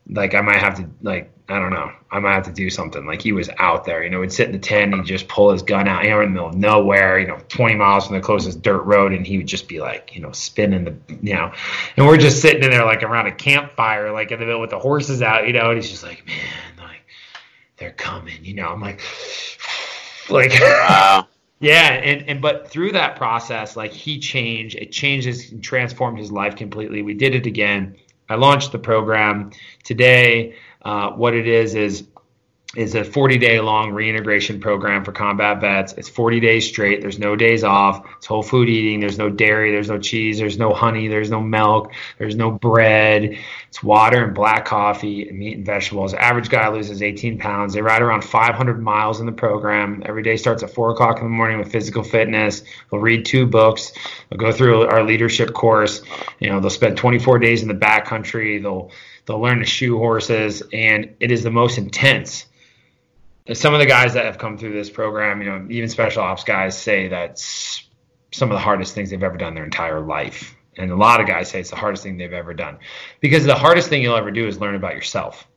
like 0.10 0.36
I 0.36 0.42
might 0.42 0.58
have 0.58 0.76
to 0.76 0.90
like 1.02 1.32
I 1.50 1.60
don't 1.60 1.72
know. 1.72 1.92
I 2.12 2.20
might 2.20 2.34
have 2.34 2.46
to 2.46 2.52
do 2.52 2.70
something. 2.70 3.06
Like 3.06 3.22
he 3.22 3.32
was 3.32 3.50
out 3.58 3.86
there 3.86 4.04
you 4.04 4.10
know 4.10 4.22
he'd 4.22 4.34
sit 4.34 4.48
in 4.48 4.52
the 4.52 4.60
tent 4.60 4.94
and 4.94 5.02
he'd 5.02 5.08
just 5.08 5.28
pull 5.28 5.52
his 5.52 5.62
gun 5.62 5.88
out 5.88 6.04
you 6.04 6.10
know 6.10 6.22
in 6.22 6.30
the 6.30 6.34
middle 6.34 6.50
of 6.50 6.56
nowhere 6.56 7.20
you 7.20 7.28
know 7.28 7.40
20 7.48 7.76
miles 7.76 8.08
from 8.08 8.16
the 8.16 8.22
closest 8.22 8.62
dirt 8.62 8.82
road 8.84 9.14
and 9.14 9.26
he 9.26 9.38
would 9.38 9.48
just 9.48 9.68
be 9.68 9.80
like 9.80 10.14
you 10.14 10.22
know 10.22 10.32
spinning 10.32 10.84
the 10.84 10.96
you 11.22 11.34
know. 11.34 11.52
And 11.96 12.06
we're 12.06 12.18
just 12.18 12.42
sitting 12.42 12.64
in 12.64 12.72
there 12.72 12.86
like 12.86 13.04
around 13.04 13.28
a 13.28 13.36
campfire 13.36 14.12
like 14.12 14.32
in 14.32 14.40
the 14.40 14.46
middle 14.46 14.62
with 14.62 14.72
the 14.72 14.80
horses 14.80 15.22
out 15.22 15.48
you 15.48 15.54
know 15.54 15.70
and 15.70 15.78
he's 15.78 15.90
just 15.90 16.04
like 16.04 16.26
man 16.28 16.38
like 16.78 17.06
they're 17.78 17.92
coming 17.92 18.44
you 18.44 18.54
know. 18.54 18.68
I'm 18.68 18.82
like 18.82 19.02
like 20.30 20.52
wow 20.60 21.28
yeah 21.60 21.94
and 21.94 22.28
and 22.30 22.42
but 22.42 22.70
through 22.70 22.92
that 22.92 23.16
process 23.16 23.76
like 23.76 23.92
he 23.92 24.20
changed 24.20 24.76
it 24.76 24.92
changes 24.92 25.52
and 25.52 25.64
transformed 25.64 26.20
his 26.20 26.32
life 26.32 26.56
completely. 26.56 27.02
We 27.02 27.14
did 27.14 27.36
it 27.36 27.46
again. 27.46 27.96
I 28.30 28.36
launched 28.36 28.72
the 28.72 28.80
program. 28.80 29.52
Today. 29.84 30.56
Uh, 30.82 31.12
what 31.12 31.34
it 31.34 31.48
is 31.48 31.76
is 31.76 32.08
is 32.76 32.96
a 32.96 33.04
40 33.04 33.38
day 33.38 33.60
long 33.62 33.92
reintegration 33.92 34.60
program 34.60 35.06
for 35.06 35.14
combat 35.14 35.62
vets. 35.62 35.94
It's 35.94 36.10
40 36.10 36.42
days 36.42 36.68
straight. 36.68 37.02
There's 37.02 37.18
no 37.18 37.36
days 37.36 37.64
off. 37.64 38.06
It's 38.18 38.26
whole 38.26 38.44
food 38.44 38.68
eating. 38.68 39.00
There's 39.00 39.18
no 39.18 39.30
dairy. 39.30 39.72
There's 39.72 39.90
no 39.90 39.98
cheese. 39.98 40.38
There's 40.38 40.58
no 40.58 40.74
honey. 40.74 41.08
There's 41.08 41.32
no 41.32 41.40
milk. 41.42 41.94
There's 42.20 42.36
no 42.36 42.52
bread. 42.52 43.38
It's 43.70 43.82
water 43.82 44.26
and 44.26 44.36
black 44.36 44.66
coffee 44.66 45.30
and 45.30 45.40
meat 45.40 45.58
and 45.58 45.66
vegetables. 45.66 46.14
Average 46.14 46.50
guy 46.50 46.68
loses 46.70 47.02
18 47.02 47.40
pounds. 47.40 47.74
They 47.74 47.82
ride 47.82 48.02
around 48.02 48.24
500 48.24 48.82
miles 48.82 49.22
in 49.22 49.26
the 49.26 49.32
program. 49.32 50.04
Every 50.06 50.22
day 50.22 50.36
starts 50.36 50.62
at 50.62 50.70
4 50.72 50.92
o'clock 50.92 51.18
in 51.18 51.24
the 51.24 51.30
morning 51.30 51.60
with 51.60 51.72
physical 51.72 52.04
fitness. 52.04 52.64
They'll 52.92 53.00
read 53.00 53.26
two 53.26 53.48
books. 53.48 53.94
They'll 54.30 54.40
go 54.40 54.52
through 54.52 54.88
our 54.88 55.04
leadership 55.04 55.54
course. 55.54 56.02
You 56.40 56.50
know, 56.50 56.60
they'll 56.60 56.70
spend 56.70 56.98
24 56.98 57.40
days 57.40 57.62
in 57.62 57.70
the 57.70 57.74
backcountry. 57.74 58.62
They'll 58.62 58.92
they'll 59.28 59.40
learn 59.40 59.60
to 59.60 59.66
shoe 59.66 59.98
horses, 59.98 60.64
and 60.74 61.16
it 61.20 61.32
is 61.32 61.44
the 61.44 61.52
most 61.52 61.78
intense 61.78 62.48
some 63.54 63.74
of 63.74 63.80
the 63.80 63.86
guys 63.86 64.14
that 64.14 64.26
have 64.26 64.38
come 64.38 64.58
through 64.58 64.74
this 64.74 64.90
program, 64.90 65.42
you 65.42 65.50
know, 65.50 65.66
even 65.70 65.90
special 65.90 66.22
ops 66.22 66.44
guys 66.44 66.78
say 66.78 67.08
that's 67.08 67.88
some 68.32 68.52
of 68.52 68.56
the 68.56 68.60
hardest 68.60 68.94
things 68.94 69.10
they've 69.10 69.24
ever 69.24 69.38
done 69.38 69.56
their 69.56 69.64
entire 69.64 70.02
life. 70.02 70.56
And 70.78 70.92
a 70.92 70.96
lot 70.96 71.22
of 71.22 71.28
guys 71.28 71.50
say 71.50 71.60
it's 71.60 71.70
the 71.70 71.76
hardest 71.76 72.04
thing 72.04 72.18
they've 72.18 72.34
ever 72.34 72.54
done 72.54 72.78
because 73.20 73.46
the 73.46 73.56
hardest 73.56 73.90
thing 73.90 74.02
you'll 74.02 74.18
ever 74.18 74.32
do 74.32 74.48
is 74.48 74.60
learn 74.60 74.76
about 74.76 74.96
yourself. 74.96 75.48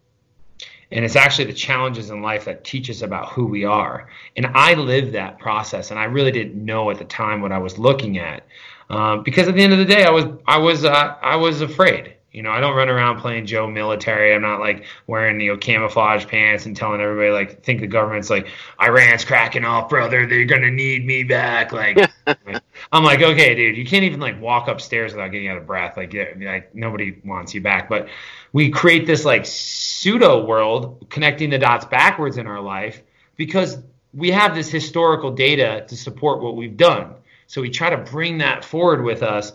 And 0.93 1.05
it's 1.05 1.17
actually 1.17 1.45
the 1.45 1.53
challenges 1.53 2.11
in 2.11 2.23
life 2.23 2.47
that 2.47 2.65
teach 2.65 2.91
us 2.91 3.03
about 3.03 3.29
who 3.29 3.47
we 3.47 3.65
are. 3.65 4.09
And 4.37 4.47
I 4.55 4.75
lived 4.75 5.13
that 5.13 5.39
process, 5.39 5.91
and 5.91 6.01
I 6.01 6.05
really 6.05 6.33
didn't 6.33 6.65
know 6.65 6.91
at 6.91 6.99
the 6.99 7.05
time 7.05 7.43
what 7.43 7.53
I 7.53 7.59
was 7.59 7.79
looking 7.79 8.19
at, 8.19 8.45
um, 8.89 9.23
because 9.23 9.47
at 9.47 9.55
the 9.55 9.63
end 9.63 9.73
of 9.73 9.79
the 9.79 9.85
day, 9.85 10.03
I 10.05 10.11
was 10.11 10.25
I 10.49 10.59
was 10.59 10.85
uh, 10.85 11.15
I 11.23 11.37
was 11.37 11.61
afraid. 11.61 12.15
You 12.33 12.43
know, 12.43 12.51
I 12.51 12.61
don't 12.61 12.77
run 12.77 12.89
around 12.89 13.21
playing 13.21 13.47
Joe 13.47 13.67
military. 13.67 14.33
I'm 14.33 14.43
not 14.43 14.61
like 14.61 14.85
wearing 15.09 15.41
you 15.41 15.53
know 15.53 15.57
camouflage 15.57 16.27
pants 16.27 16.65
and 16.65 16.77
telling 16.77 17.01
everybody 17.01 17.31
like 17.31 17.65
think 17.65 17.81
the 17.81 17.89
government's 17.89 18.31
like 18.31 18.47
Iran's 18.81 19.25
cracking 19.25 19.65
off, 19.65 19.89
brother. 19.89 20.27
They're 20.27 20.45
gonna 20.45 20.71
need 20.71 21.05
me 21.05 21.25
back. 21.25 21.73
Like 21.73 21.99
I'm 22.93 23.05
like, 23.05 23.21
okay, 23.21 23.55
dude, 23.57 23.77
you 23.77 23.85
can't 23.85 24.05
even 24.05 24.21
like 24.21 24.41
walk 24.41 24.69
upstairs 24.69 25.13
without 25.13 25.29
getting 25.29 25.49
out 25.49 25.59
of 25.59 25.67
breath. 25.67 25.97
Like, 25.97 26.13
yeah, 26.13 26.27
like 26.39 26.73
nobody 26.75 27.19
wants 27.25 27.53
you 27.53 27.61
back. 27.61 27.89
But 27.89 28.09
we 28.53 28.71
create 28.71 29.07
this 29.07 29.25
like 29.25 29.45
pseudo 29.45 30.45
world 30.45 31.07
connecting 31.11 31.51
the 31.51 31.59
dots 31.59 31.85
backwards 31.85 32.37
in 32.37 32.47
our 32.47 32.61
life 32.61 33.03
because 33.37 33.79
we 34.15 34.31
have 34.31 34.55
this 34.55 34.71
historical 34.71 35.33
data 35.33 35.85
to 35.89 35.97
support 35.97 36.43
what 36.43 36.57
we've 36.57 36.77
done. 36.77 37.15
So 37.49 37.61
we 37.61 37.71
try 37.71 37.91
to 37.91 37.99
bring 37.99 38.39
that 38.39 38.65
forward 38.65 39.03
with 39.03 39.25
us 39.25 39.53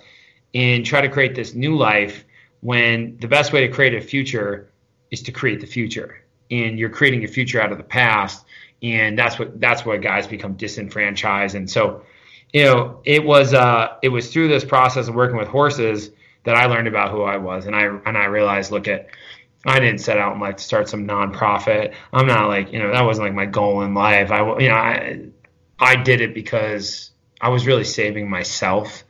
and 0.53 0.85
try 0.85 1.01
to 1.01 1.09
create 1.09 1.35
this 1.35 1.53
new 1.53 1.77
life 1.77 2.25
when 2.65 3.15
the 3.19 3.27
best 3.27 3.53
way 3.53 3.67
to 3.67 3.71
create 3.71 3.93
a 3.93 4.01
future 4.01 4.71
is 5.11 5.21
to 5.21 5.31
create 5.31 5.61
the 5.61 5.67
future 5.67 6.17
and 6.49 6.79
you're 6.79 6.89
creating 6.89 7.23
a 7.23 7.27
future 7.27 7.61
out 7.61 7.71
of 7.71 7.77
the 7.77 7.83
past 7.83 8.43
and 8.81 9.19
that's 9.19 9.37
what 9.37 9.61
that's 9.61 9.85
what 9.85 10.01
guys 10.01 10.25
become 10.25 10.55
disenfranchised 10.55 11.53
and 11.53 11.69
so 11.69 12.01
you 12.53 12.63
know 12.63 12.99
it 13.05 13.23
was 13.23 13.53
uh 13.53 13.95
it 14.01 14.09
was 14.09 14.33
through 14.33 14.47
this 14.47 14.65
process 14.65 15.07
of 15.07 15.13
working 15.13 15.37
with 15.37 15.47
horses 15.47 16.09
that 16.43 16.55
I 16.55 16.65
learned 16.65 16.87
about 16.87 17.11
who 17.11 17.21
I 17.21 17.37
was 17.37 17.67
and 17.67 17.75
I 17.75 17.83
and 17.83 18.17
I 18.17 18.25
realized 18.25 18.71
look 18.71 18.87
at 18.87 19.09
I 19.67 19.79
didn't 19.79 19.99
set 19.99 20.17
out 20.17 20.31
and 20.31 20.41
like 20.41 20.57
to 20.57 20.63
start 20.63 20.89
some 20.89 21.07
nonprofit. 21.07 21.93
I'm 22.13 22.27
not 22.27 22.47
like, 22.47 22.71
you 22.71 22.77
know, 22.77 22.91
that 22.91 23.01
wasn't 23.01 23.25
like 23.25 23.33
my 23.33 23.47
goal 23.47 23.81
in 23.81 23.93
life. 23.93 24.31
I 24.31 24.39
you 24.59 24.69
know, 24.69 24.75
I 24.75 25.21
I 25.77 25.95
did 25.97 26.21
it 26.21 26.33
because 26.33 27.11
I 27.39 27.49
was 27.49 27.67
really 27.67 27.83
saving 27.83 28.27
myself 28.27 29.03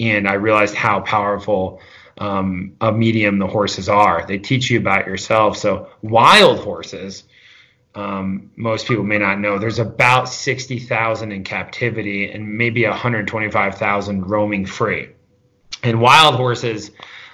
and 0.00 0.26
I 0.26 0.34
realized 0.34 0.74
how 0.74 1.00
powerful 1.00 1.80
um, 2.18 2.76
a 2.80 2.92
medium 2.92 3.38
the 3.38 3.46
horses 3.46 3.88
are. 3.88 4.24
They 4.26 4.38
teach 4.38 4.70
you 4.70 4.78
about 4.78 5.06
yourself. 5.06 5.56
So 5.56 5.88
wild 6.02 6.60
horses, 6.60 7.24
um, 7.94 8.50
most 8.56 8.86
people 8.86 9.04
may 9.04 9.18
not 9.18 9.38
know, 9.38 9.58
there's 9.58 9.78
about 9.78 10.28
60,000 10.28 11.32
in 11.32 11.44
captivity 11.44 12.30
and 12.30 12.56
maybe 12.56 12.84
125,000 12.84 14.28
roaming 14.28 14.66
free. 14.66 15.10
And 15.82 16.00
wild 16.00 16.36
horses, 16.36 16.90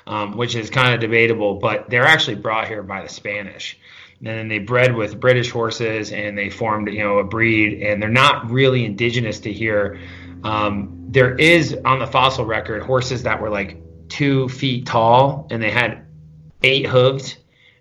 um, 0.06 0.36
which 0.36 0.54
is 0.54 0.70
kind 0.70 0.94
of 0.94 1.00
debatable, 1.00 1.54
but 1.54 1.88
they're 1.88 2.06
actually 2.06 2.36
brought 2.36 2.68
here 2.68 2.82
by 2.82 3.02
the 3.02 3.08
Spanish. 3.08 3.78
And 4.18 4.26
then 4.26 4.48
they 4.48 4.58
bred 4.58 4.94
with 4.94 5.18
British 5.18 5.50
horses 5.50 6.12
and 6.12 6.36
they 6.36 6.50
formed, 6.50 6.88
you 6.88 6.98
know, 6.98 7.18
a 7.18 7.24
breed, 7.24 7.82
and 7.82 8.02
they're 8.02 8.10
not 8.10 8.50
really 8.50 8.84
indigenous 8.84 9.40
to 9.40 9.52
here. 9.52 9.98
Um, 10.44 11.06
there 11.08 11.34
is 11.36 11.76
on 11.84 12.00
the 12.00 12.06
fossil 12.06 12.44
record 12.44 12.82
horses 12.82 13.22
that 13.22 13.40
were 13.40 13.48
like 13.48 13.78
two 14.10 14.48
feet 14.48 14.86
tall 14.86 15.46
and 15.50 15.62
they 15.62 15.70
had 15.70 16.06
eight 16.62 16.86
hooves 16.86 17.36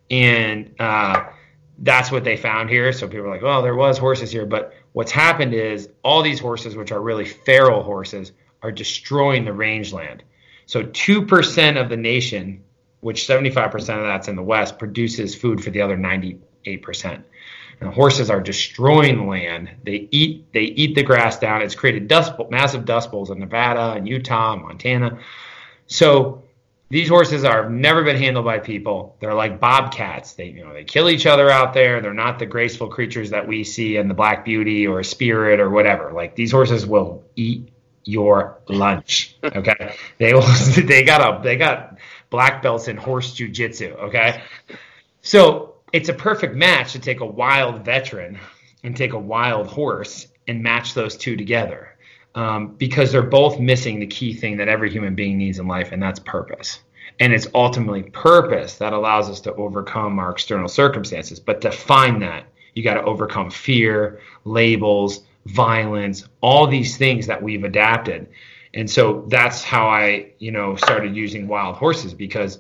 and 0.10 0.74
uh, 0.80 1.26
that's 1.80 2.12
what 2.12 2.24
they 2.24 2.38
found 2.38 2.70
here 2.70 2.94
so 2.94 3.08
people 3.08 3.26
are 3.26 3.30
like 3.30 3.44
oh 3.44 3.62
there 3.62 3.76
was 3.76 3.98
horses 3.98 4.32
here 4.32 4.46
but 4.46 4.74
what's 4.94 5.12
happened 5.12 5.54
is 5.54 5.90
all 6.04 6.22
these 6.22 6.40
horses 6.40 6.76
which 6.76 6.92
are 6.92 7.02
really 7.02 7.26
feral 7.26 7.84
horses 7.84 8.32
are 8.62 8.72
destroying 8.72 9.44
the 9.46 9.54
rangeland 9.54 10.24
so 10.66 10.84
2% 10.84 11.82
of 11.82 11.90
the 11.90 11.98
nation 11.98 12.64
which 13.02 13.26
75% 13.26 13.76
of 13.76 13.86
that's 13.86 14.28
in 14.28 14.36
the 14.36 14.44
west 14.44 14.78
produces 14.78 15.34
food 15.34 15.64
for 15.64 15.72
the 15.72 15.82
other 15.82 15.98
98% 15.98 17.24
now, 17.82 17.92
horses 17.92 18.30
are 18.30 18.42
destroying 18.42 19.28
land. 19.28 19.70
They 19.86 20.08
eat 20.12 20.52
they 20.52 20.64
eat 20.64 20.96
the 20.96 21.04
grass 21.04 21.40
down. 21.40 21.62
It's 21.62 21.76
created 21.76 22.08
dust 22.08 22.34
massive 22.50 22.86
dust 22.86 23.12
bowls 23.12 23.30
in 23.30 23.40
Nevada 23.40 23.94
and 23.94 24.08
Utah, 24.08 24.54
and 24.54 24.64
Montana. 24.64 25.20
So 25.90 26.44
these 26.90 27.10
horses 27.10 27.44
are 27.44 27.70
never 27.70 28.04
been 28.04 28.16
handled 28.16 28.46
by 28.46 28.60
people. 28.60 29.18
They're 29.20 29.34
like 29.34 29.60
bobcats. 29.60 30.34
They 30.34 30.46
you 30.46 30.64
know 30.64 30.74
they 30.74 30.86
kill 30.86 31.10
each 31.10 31.26
other 31.26 31.50
out 31.50 31.74
there. 31.74 32.00
They're 32.00 32.14
not 32.14 32.40
the 32.40 32.46
graceful 32.46 32.88
creatures 32.88 33.32
that 33.32 33.48
we 33.48 33.64
see 33.64 33.98
in 33.98 34.08
the 34.08 34.14
Black 34.14 34.46
Beauty 34.46 34.88
or 34.88 35.04
Spirit 35.04 35.60
or 35.60 35.70
whatever. 35.70 36.14
Like 36.14 36.36
these 36.36 36.52
horses 36.52 36.86
will 36.86 37.26
eat 37.36 37.74
your 38.06 38.62
lunch. 38.70 39.36
Okay, 39.44 39.96
they 40.20 40.34
will. 40.34 40.42
They 40.76 41.04
got 41.04 41.22
a 41.22 41.44
they 41.44 41.58
got 41.58 41.98
black 42.30 42.62
belts 42.62 42.88
in 42.88 42.96
horse 42.96 43.36
jujitsu. 43.36 43.96
Okay, 44.08 44.44
so 45.22 45.76
it's 45.92 46.10
a 46.10 46.14
perfect 46.14 46.56
match 46.56 46.94
to 46.94 47.00
take 47.00 47.20
a 47.20 47.26
wild 47.26 47.84
veteran 47.84 48.40
and 48.84 48.96
take 48.96 49.14
a 49.14 49.20
wild 49.20 49.68
horse 49.68 50.28
and 50.48 50.62
match 50.62 50.94
those 50.94 51.18
two 51.18 51.36
together 51.36 51.98
um, 52.40 52.76
because 52.78 53.12
they're 53.12 53.22
both 53.22 53.60
missing 53.60 54.00
the 54.00 54.08
key 54.08 54.34
thing 54.34 54.56
that 54.58 54.70
every 54.70 54.90
human 54.90 55.14
being 55.14 55.38
needs 55.38 55.60
in 55.60 55.68
life, 55.68 55.92
and 55.92 56.02
that's 56.02 56.20
purpose. 56.20 56.80
And 57.20 57.34
it's 57.34 57.48
ultimately 57.54 58.04
purpose 58.04 58.78
that 58.78 58.94
allows 58.94 59.30
us 59.30 59.42
to 59.42 59.54
overcome 59.56 60.20
our 60.20 60.32
external 60.32 60.70
circumstances. 60.70 61.38
But 61.38 61.60
to 61.62 61.72
find 61.72 62.22
that, 62.22 62.46
you 62.76 62.82
got 62.82 62.94
to 62.94 63.04
overcome 63.04 63.52
fear, 63.52 64.22
labels, 64.46 65.24
violence, 65.48 66.30
all 66.40 66.66
these 66.66 66.96
things 66.96 67.28
that 67.28 67.44
we've 67.44 67.66
adapted. 67.66 68.30
And 68.74 68.90
so 68.90 69.26
that's 69.28 69.62
how 69.62 69.90
I, 69.90 70.32
you 70.40 70.52
know, 70.52 70.78
started 70.78 71.14
using 71.14 71.46
wild 71.46 71.76
horses 71.76 72.14
because 72.14 72.60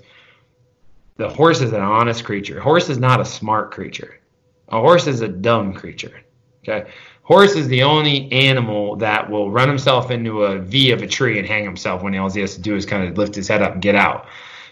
the 1.15 1.29
horse 1.29 1.61
is 1.61 1.71
an 1.71 1.81
honest 1.81 2.25
creature. 2.25 2.59
Horse 2.59 2.89
is 2.89 2.97
not 2.97 3.21
a 3.21 3.25
smart 3.25 3.71
creature. 3.71 4.19
A 4.67 4.81
horse 4.81 5.07
is 5.07 5.21
a 5.21 5.29
dumb 5.29 5.73
creature. 5.73 6.19
Okay. 6.67 6.91
Horse 7.29 7.55
is 7.55 7.67
the 7.67 7.83
only 7.83 8.29
animal 8.31 8.95
that 8.95 9.29
will 9.29 9.51
run 9.51 9.67
himself 9.67 10.09
into 10.09 10.45
a 10.45 10.57
V 10.57 10.89
of 10.89 11.03
a 11.03 11.07
tree 11.07 11.37
and 11.37 11.47
hang 11.47 11.63
himself 11.63 12.01
when 12.01 12.17
all 12.17 12.27
he 12.27 12.41
has 12.41 12.55
to 12.55 12.61
do 12.61 12.75
is 12.75 12.87
kind 12.87 13.07
of 13.07 13.19
lift 13.19 13.35
his 13.35 13.47
head 13.47 13.61
up 13.61 13.73
and 13.73 13.83
get 13.83 13.93
out. 13.93 14.25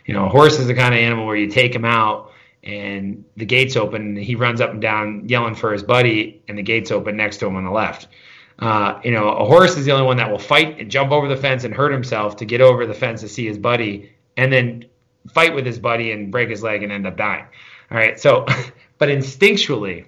You 0.07 0.15
know, 0.15 0.25
a 0.25 0.29
horse 0.29 0.57
is 0.57 0.65
the 0.65 0.73
kind 0.73 0.95
of 0.95 0.99
animal 0.99 1.27
where 1.27 1.35
you 1.35 1.49
take 1.49 1.75
him 1.75 1.85
out 1.85 2.31
and 2.63 3.23
the 3.35 3.45
gates 3.45 3.75
open 3.75 4.01
and 4.01 4.17
he 4.17 4.33
runs 4.33 4.59
up 4.59 4.71
and 4.71 4.81
down 4.81 5.29
yelling 5.29 5.53
for 5.53 5.71
his 5.71 5.83
buddy 5.83 6.41
and 6.47 6.57
the 6.57 6.63
gates 6.63 6.89
open 6.89 7.15
next 7.15 7.37
to 7.37 7.45
him 7.45 7.57
on 7.57 7.63
the 7.63 7.69
left. 7.69 8.07
Uh, 8.57 8.99
you 9.03 9.11
know, 9.11 9.29
a 9.29 9.45
horse 9.45 9.77
is 9.77 9.85
the 9.85 9.91
only 9.91 10.07
one 10.07 10.17
that 10.17 10.31
will 10.31 10.39
fight 10.39 10.79
and 10.79 10.89
jump 10.89 11.11
over 11.11 11.27
the 11.27 11.37
fence 11.37 11.63
and 11.63 11.75
hurt 11.75 11.91
himself 11.91 12.37
to 12.37 12.45
get 12.45 12.59
over 12.59 12.87
the 12.87 12.93
fence 12.95 13.21
to 13.21 13.29
see 13.29 13.45
his 13.45 13.59
buddy 13.59 14.11
and 14.35 14.51
then 14.51 14.83
fight 15.31 15.53
with 15.53 15.63
his 15.63 15.77
buddy 15.77 16.11
and 16.11 16.31
break 16.31 16.49
his 16.49 16.63
leg 16.63 16.81
and 16.81 16.91
end 16.91 17.05
up 17.05 17.17
dying. 17.17 17.45
All 17.91 17.97
right. 17.99 18.19
So, 18.19 18.47
but 18.97 19.09
instinctually, 19.09 20.05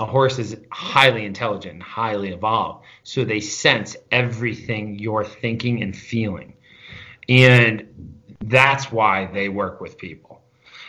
a 0.00 0.06
horse 0.06 0.38
is 0.38 0.56
highly 0.72 1.26
intelligent, 1.26 1.82
highly 1.82 2.30
evolved. 2.30 2.84
So 3.02 3.22
they 3.22 3.38
sense 3.38 3.96
everything 4.10 4.98
you're 4.98 5.24
thinking 5.24 5.82
and 5.82 5.94
feeling. 5.96 6.54
And 7.28 7.86
that's 8.40 8.90
why 8.90 9.26
they 9.26 9.50
work 9.50 9.80
with 9.80 9.98
people, 9.98 10.42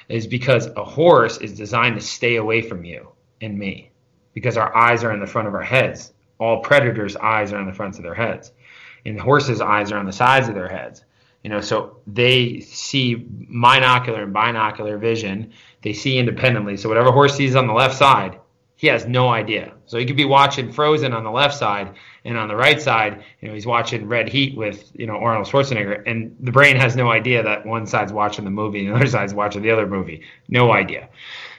is 0.07 0.25
because 0.25 0.67
a 0.77 0.85
horse 0.85 1.37
is 1.39 1.57
designed 1.57 1.95
to 1.95 2.01
stay 2.01 2.37
away 2.37 2.61
from 2.61 2.85
you 2.85 3.09
and 3.41 3.59
me 3.59 3.91
because 4.33 4.55
our 4.55 4.75
eyes 4.75 5.03
are 5.03 5.11
in 5.11 5.19
the 5.19 5.27
front 5.27 5.49
of 5.49 5.53
our 5.53 5.61
heads. 5.61 6.13
All 6.39 6.61
predators' 6.61 7.17
eyes 7.17 7.51
are 7.51 7.57
on 7.57 7.67
the 7.67 7.73
fronts 7.73 7.97
of 7.97 8.03
their 8.03 8.15
heads, 8.15 8.53
and 9.05 9.19
horses' 9.19 9.61
eyes 9.61 9.91
are 9.91 9.97
on 9.97 10.05
the 10.05 10.13
sides 10.13 10.47
of 10.47 10.55
their 10.55 10.69
heads. 10.69 11.03
You 11.43 11.49
know, 11.49 11.59
so 11.59 11.97
they 12.07 12.61
see 12.61 13.27
monocular 13.51 14.23
and 14.23 14.33
binocular 14.33 14.97
vision. 14.97 15.51
They 15.81 15.93
see 15.93 16.17
independently. 16.17 16.77
So 16.77 16.87
whatever 16.87 17.11
horse 17.11 17.35
sees 17.35 17.55
on 17.55 17.67
the 17.67 17.73
left 17.73 17.97
side, 17.97 18.39
he 18.81 18.87
has 18.87 19.05
no 19.05 19.29
idea. 19.29 19.73
So 19.85 19.99
he 19.99 20.07
could 20.07 20.17
be 20.17 20.25
watching 20.25 20.71
Frozen 20.71 21.13
on 21.13 21.23
the 21.23 21.29
left 21.29 21.55
side, 21.55 21.93
and 22.25 22.35
on 22.35 22.47
the 22.47 22.55
right 22.55 22.81
side, 22.81 23.23
you 23.39 23.47
know, 23.47 23.53
he's 23.53 23.67
watching 23.67 24.07
Red 24.07 24.27
Heat 24.27 24.57
with 24.57 24.91
you 24.95 25.05
know 25.05 25.17
Arnold 25.17 25.45
Schwarzenegger, 25.45 26.01
and 26.07 26.35
the 26.39 26.51
brain 26.51 26.77
has 26.77 26.95
no 26.95 27.11
idea 27.11 27.43
that 27.43 27.63
one 27.63 27.85
side's 27.85 28.11
watching 28.11 28.43
the 28.43 28.49
movie 28.49 28.79
and 28.79 28.89
the 28.89 28.95
other 28.95 29.05
side's 29.05 29.35
watching 29.35 29.61
the 29.61 29.69
other 29.69 29.85
movie. 29.85 30.23
No 30.47 30.71
idea. 30.71 31.09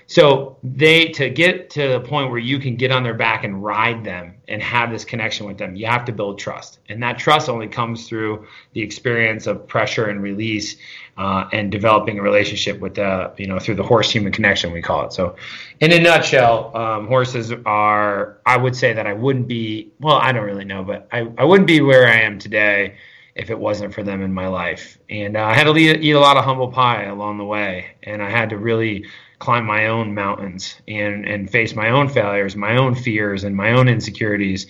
So 0.06 0.58
they 0.62 1.06
to 1.06 1.30
get 1.30 1.70
to 1.70 1.88
the 1.88 2.00
point 2.00 2.30
where 2.30 2.38
you 2.38 2.58
can 2.58 2.76
get 2.76 2.90
on 2.90 3.02
their 3.02 3.14
back 3.14 3.44
and 3.44 3.62
ride 3.62 4.04
them 4.04 4.34
and 4.48 4.62
have 4.62 4.90
this 4.90 5.04
connection 5.04 5.46
with 5.46 5.58
them, 5.58 5.74
you 5.76 5.86
have 5.86 6.04
to 6.06 6.12
build 6.12 6.38
trust, 6.38 6.80
and 6.88 7.02
that 7.02 7.18
trust 7.18 7.48
only 7.48 7.68
comes 7.68 8.08
through 8.08 8.46
the 8.72 8.82
experience 8.82 9.46
of 9.46 9.66
pressure 9.66 10.06
and 10.06 10.22
release, 10.22 10.76
uh, 11.16 11.48
and 11.52 11.70
developing 11.70 12.18
a 12.18 12.22
relationship 12.22 12.80
with 12.80 12.94
the 12.94 13.32
you 13.36 13.46
know 13.46 13.58
through 13.58 13.76
the 13.76 13.82
horse 13.82 14.10
human 14.10 14.32
connection 14.32 14.72
we 14.72 14.82
call 14.82 15.06
it. 15.06 15.12
So, 15.12 15.36
in 15.80 15.92
a 15.92 15.98
nutshell, 15.98 16.76
um, 16.76 17.06
horses 17.06 17.52
are 17.64 18.38
I 18.44 18.56
would 18.56 18.76
say 18.76 18.92
that 18.92 19.06
I 19.06 19.12
wouldn't 19.12 19.48
be 19.48 19.92
well 20.00 20.16
I 20.16 20.32
don't 20.32 20.44
really 20.44 20.64
know, 20.64 20.82
but 20.82 21.08
I 21.12 21.28
I 21.38 21.44
wouldn't 21.44 21.66
be 21.66 21.80
where 21.80 22.06
I 22.06 22.20
am 22.20 22.38
today 22.38 22.96
if 23.34 23.50
it 23.50 23.58
wasn't 23.58 23.94
for 23.94 24.02
them 24.02 24.22
in 24.22 24.32
my 24.32 24.46
life. 24.46 24.98
And 25.08 25.36
uh, 25.36 25.44
I 25.44 25.54
had 25.54 25.64
to 25.64 25.76
eat, 25.76 26.02
eat 26.02 26.12
a 26.12 26.20
lot 26.20 26.36
of 26.36 26.44
humble 26.44 26.70
pie 26.70 27.04
along 27.04 27.38
the 27.38 27.44
way, 27.44 27.92
and 28.02 28.22
I 28.22 28.30
had 28.30 28.50
to 28.50 28.58
really 28.58 29.06
climb 29.38 29.66
my 29.66 29.86
own 29.86 30.14
mountains 30.14 30.80
and 30.86 31.26
and 31.26 31.50
face 31.50 31.74
my 31.74 31.90
own 31.90 32.08
failures, 32.08 32.54
my 32.54 32.76
own 32.76 32.94
fears, 32.94 33.44
and 33.44 33.56
my 33.56 33.72
own 33.72 33.88
insecurities. 33.88 34.66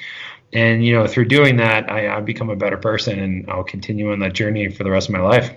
And 0.52 0.84
you 0.84 0.94
know, 0.94 1.06
through 1.06 1.26
doing 1.26 1.56
that, 1.56 1.90
I, 1.90 2.14
I've 2.14 2.24
become 2.24 2.50
a 2.50 2.56
better 2.56 2.76
person, 2.76 3.18
and 3.18 3.50
I'll 3.50 3.64
continue 3.64 4.12
on 4.12 4.20
that 4.20 4.34
journey 4.34 4.68
for 4.68 4.84
the 4.84 4.90
rest 4.90 5.08
of 5.08 5.14
my 5.14 5.20
life. 5.20 5.50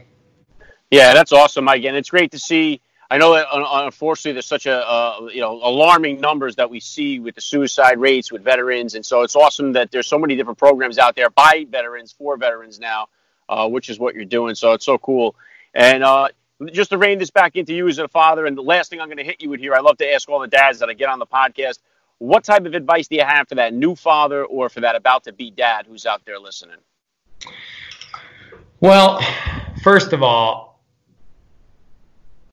Yeah, 0.92 1.14
that's 1.14 1.32
awesome, 1.32 1.66
Mike, 1.66 1.84
and 1.84 1.96
it's 1.96 2.10
great 2.10 2.32
to 2.32 2.40
see. 2.40 2.82
I 3.10 3.18
know 3.20 3.34
that 3.36 3.48
unfortunately 3.52 4.34
there's 4.34 4.48
such 4.48 4.66
a 4.66 4.88
uh, 4.88 5.30
you 5.32 5.42
know 5.42 5.60
alarming 5.62 6.20
numbers 6.20 6.56
that 6.56 6.70
we 6.70 6.80
see 6.80 7.20
with 7.20 7.36
the 7.36 7.42
suicide 7.42 8.00
rates 8.00 8.32
with 8.32 8.44
veterans, 8.44 8.96
and 8.96 9.06
so 9.06 9.22
it's 9.22 9.36
awesome 9.36 9.74
that 9.74 9.92
there's 9.92 10.08
so 10.08 10.18
many 10.18 10.36
different 10.36 10.58
programs 10.58 10.98
out 10.98 11.16
there 11.16 11.30
by 11.30 11.66
veterans 11.70 12.12
for 12.12 12.36
veterans 12.38 12.80
now, 12.80 13.08
uh, 13.48 13.68
which 13.70 13.90
is 13.90 14.00
what 14.00 14.16
you're 14.16 14.26
doing. 14.26 14.56
So 14.56 14.74
it's 14.74 14.86
so 14.86 14.98
cool. 14.98 15.36
And 15.74 16.04
uh, 16.04 16.30
just 16.72 16.90
to 16.92 16.98
rein 16.98 17.20
this 17.20 17.30
back 17.30 17.56
into 17.56 17.74
you 17.74 17.88
as 17.88 18.00
a 18.00 18.08
father, 18.08 18.46
and 18.46 18.58
the 18.58 18.64
last 18.64 18.90
thing 18.90 19.00
I'm 19.00 19.08
going 19.08 19.18
to 19.18 19.24
hit 19.24 19.42
you 19.42 19.50
with 19.50 19.60
here, 19.60 19.76
I 19.76 19.82
love 19.82 19.98
to 19.98 20.12
ask 20.12 20.28
all 20.30 20.40
the 20.40 20.48
dads 20.48 20.80
that 20.80 20.90
I 20.90 20.94
get 20.94 21.10
on 21.10 21.20
the 21.20 21.28
podcast, 21.28 21.80
what 22.18 22.44
type 22.44 22.66
of 22.66 22.74
advice 22.74 23.08
do 23.08 23.16
you 23.16 23.26
have 23.26 23.48
for 23.50 23.56
that 23.56 23.74
new 23.74 23.96
father 23.96 24.46
or 24.46 24.70
for 24.70 24.80
that 24.82 24.96
about 24.96 25.26
to 25.26 25.34
be 25.34 25.52
dad 25.52 25.86
who's 25.86 26.06
out 26.06 26.24
there 26.26 26.40
listening? 26.40 26.78
Well, 28.80 29.20
first 29.84 30.14
of 30.14 30.24
all, 30.24 30.75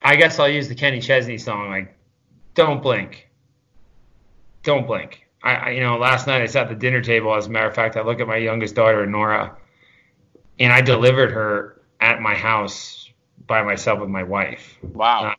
I 0.05 0.17
guess 0.17 0.39
I'll 0.39 0.49
use 0.49 0.69
the 0.69 0.75
Kenny 0.75 1.01
Chesney 1.01 1.39
song, 1.39 1.71
like, 1.71 1.95
don't 2.55 2.83
blink. 2.83 3.29
Don't 4.63 4.87
blink. 4.87 5.27
I, 5.43 5.55
I, 5.55 5.71
you 5.71 5.81
know, 5.81 5.97
last 5.97 6.27
night 6.27 6.43
I 6.43 6.47
sat 6.47 6.65
at 6.65 6.69
the 6.69 6.75
dinner 6.75 7.01
table. 7.01 7.35
As 7.35 7.47
a 7.47 7.51
matter 7.51 7.67
of 7.67 7.75
fact, 7.75 7.97
I 7.97 8.03
look 8.03 8.21
at 8.21 8.27
my 8.27 8.37
youngest 8.37 8.75
daughter, 8.75 9.05
Nora, 9.07 9.57
and 10.59 10.73
I 10.73 10.81
delivered 10.81 11.33
her 11.33 11.81
at 12.01 12.21
my 12.21 12.35
house 12.35 13.11
by 13.47 13.63
myself 13.63 14.01
with 14.01 14.09
my 14.09 14.23
wife. 14.23 14.79
Wow. 14.83 15.25
Uh, 15.25 15.35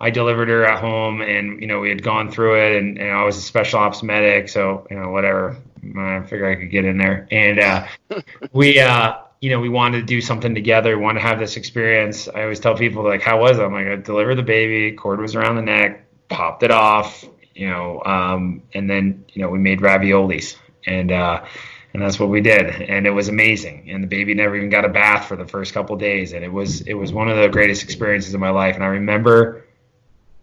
I 0.00 0.10
delivered 0.10 0.48
her 0.48 0.66
at 0.66 0.80
home, 0.80 1.22
and 1.22 1.60
you 1.60 1.66
know 1.66 1.80
we 1.80 1.88
had 1.88 2.02
gone 2.02 2.30
through 2.30 2.60
it, 2.60 2.76
and, 2.76 2.98
and 2.98 3.10
I 3.10 3.24
was 3.24 3.36
a 3.38 3.40
special 3.40 3.78
ops 3.78 4.02
medic, 4.02 4.48
so 4.48 4.86
you 4.90 4.98
know 4.98 5.10
whatever. 5.10 5.56
I 5.98 6.20
figured 6.22 6.56
I 6.56 6.60
could 6.60 6.70
get 6.70 6.84
in 6.84 6.98
there, 6.98 7.26
and 7.30 7.58
uh, 7.58 7.86
we, 8.52 8.78
uh, 8.78 9.14
you 9.40 9.50
know, 9.50 9.60
we 9.60 9.68
wanted 9.68 10.00
to 10.00 10.06
do 10.06 10.20
something 10.20 10.54
together. 10.54 10.96
We 10.96 11.02
wanted 11.02 11.20
to 11.20 11.26
have 11.26 11.38
this 11.38 11.56
experience. 11.56 12.28
I 12.28 12.42
always 12.42 12.60
tell 12.60 12.74
people 12.74 13.04
like, 13.04 13.22
"How 13.22 13.40
was 13.40 13.58
it?" 13.58 13.62
I'm 13.62 13.72
like, 13.72 13.86
"I 13.86 13.96
delivered 13.96 14.36
the 14.36 14.42
baby, 14.42 14.96
cord 14.96 15.20
was 15.20 15.34
around 15.34 15.56
the 15.56 15.62
neck, 15.62 16.06
popped 16.28 16.62
it 16.62 16.70
off, 16.70 17.24
you 17.54 17.68
know, 17.68 18.02
um, 18.04 18.62
and 18.74 18.88
then 18.88 19.24
you 19.32 19.42
know 19.42 19.48
we 19.48 19.58
made 19.58 19.80
raviolis, 19.80 20.56
and 20.86 21.12
uh, 21.12 21.44
and 21.96 22.02
that's 22.02 22.20
what 22.20 22.28
we 22.28 22.42
did 22.42 22.66
and 22.66 23.06
it 23.06 23.10
was 23.10 23.28
amazing 23.28 23.88
and 23.90 24.02
the 24.02 24.06
baby 24.06 24.34
never 24.34 24.54
even 24.54 24.68
got 24.68 24.84
a 24.84 24.88
bath 24.90 25.26
for 25.26 25.34
the 25.34 25.46
first 25.46 25.72
couple 25.72 25.96
days 25.96 26.34
and 26.34 26.44
it 26.44 26.52
was 26.52 26.82
it 26.82 26.92
was 26.92 27.10
one 27.10 27.30
of 27.30 27.38
the 27.38 27.48
greatest 27.48 27.82
experiences 27.82 28.34
of 28.34 28.40
my 28.40 28.50
life 28.50 28.74
and 28.74 28.84
i 28.84 28.88
remember 28.88 29.64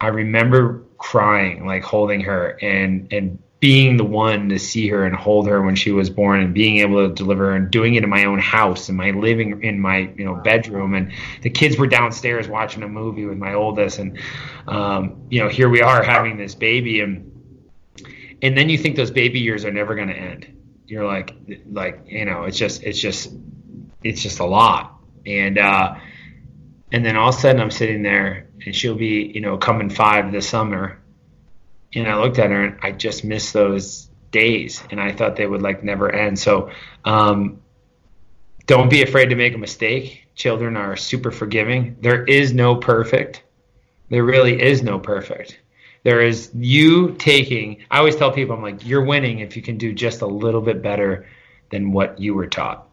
i 0.02 0.08
remember 0.08 0.82
crying 0.98 1.68
like 1.68 1.84
holding 1.84 2.22
her 2.22 2.58
and 2.64 3.14
and 3.14 3.38
being 3.64 3.96
the 3.96 4.04
one 4.04 4.50
to 4.50 4.60
see 4.60 4.90
her 4.90 5.06
and 5.06 5.16
hold 5.16 5.48
her 5.48 5.62
when 5.62 5.74
she 5.74 5.90
was 5.90 6.10
born 6.10 6.42
and 6.42 6.54
being 6.54 6.80
able 6.80 7.08
to 7.08 7.16
deliver 7.16 7.56
and 7.56 7.72
doing 7.72 7.96
it 7.96 8.04
in 8.04 8.10
my 8.10 8.26
own 8.26 8.38
house 8.38 8.90
and 8.90 8.98
my 8.98 9.12
living 9.12 9.64
in 9.64 9.80
my 9.80 10.00
you 10.18 10.26
know 10.26 10.36
bedroom. 10.36 10.94
And 10.94 11.14
the 11.44 11.50
kids 11.50 11.78
were 11.78 11.88
downstairs 11.88 12.50
watching 12.50 12.84
a 12.84 12.90
movie 12.90 13.24
with 13.24 13.38
my 13.38 13.54
oldest. 13.54 14.00
And 14.00 14.20
um, 14.68 15.28
you 15.30 15.42
know 15.42 15.48
here 15.48 15.70
we 15.70 15.82
are 15.82 16.04
having 16.04 16.36
this 16.36 16.56
baby. 16.56 17.00
And 17.00 17.32
and 18.42 18.58
then 18.58 18.68
you 18.68 18.78
think 18.78 18.98
those 18.98 19.12
baby 19.12 19.40
years 19.40 19.64
are 19.64 19.72
never 19.72 19.96
going 19.96 20.10
to 20.10 20.14
end. 20.14 20.46
You're 20.86 21.06
like 21.06 21.34
like 21.72 22.02
you 22.08 22.26
know 22.26 22.44
it's 22.44 22.58
just 22.58 22.84
it's 22.84 23.00
just 23.00 23.32
it's 24.04 24.22
just 24.22 24.42
a 24.42 24.46
lot. 24.46 25.00
And 25.26 25.58
uh 25.58 25.96
and 26.92 27.06
then 27.06 27.16
all 27.16 27.30
of 27.30 27.36
a 27.36 27.40
sudden 27.40 27.62
i'm 27.62 27.72
sitting 27.72 28.04
there 28.04 28.50
and 28.66 28.76
she'll 28.76 28.94
be 28.94 29.32
you 29.34 29.40
know 29.40 29.58
coming 29.58 29.90
five 29.90 30.34
this 30.34 30.50
summer 30.50 31.00
and 31.96 32.08
i 32.08 32.20
looked 32.20 32.40
at 32.40 32.50
her 32.50 32.64
and 32.64 32.80
i 32.82 32.92
just 32.92 33.24
missed 33.24 33.54
those 33.54 34.10
days 34.32 34.84
and 34.90 35.00
i 35.00 35.12
thought 35.12 35.36
they 35.36 35.48
would 35.48 35.62
like 35.62 35.84
never 35.84 36.12
end 36.12 36.38
so 36.38 36.72
um 37.06 37.62
don't 38.66 38.90
be 38.90 39.04
afraid 39.04 39.28
to 39.28 39.36
make 39.36 39.54
a 39.54 39.58
mistake 39.58 40.28
children 40.36 40.78
are 40.78 40.96
super 40.96 41.32
forgiving 41.32 41.98
there 42.02 42.24
is 42.24 42.54
no 42.54 42.76
perfect 42.76 43.44
there 44.10 44.24
really 44.24 44.62
is 44.62 44.82
no 44.82 45.00
perfect 45.00 45.60
there 46.04 46.22
is 46.22 46.52
you 46.54 47.14
taking, 47.14 47.86
I 47.90 47.98
always 47.98 48.18
tell 48.18 48.32
people, 48.32 48.56
I'm 48.56 48.62
like, 48.62 48.86
you're 48.86 49.06
winning 49.06 49.40
if 49.40 49.56
you 49.56 49.62
can 49.62 49.78
do 49.78 49.94
just 49.94 50.22
a 50.22 50.28
little 50.28 50.62
bit 50.62 50.82
better 50.82 51.28
than 51.72 51.94
what 51.94 52.20
you 52.20 52.36
were 52.36 52.48
taught. 52.48 52.88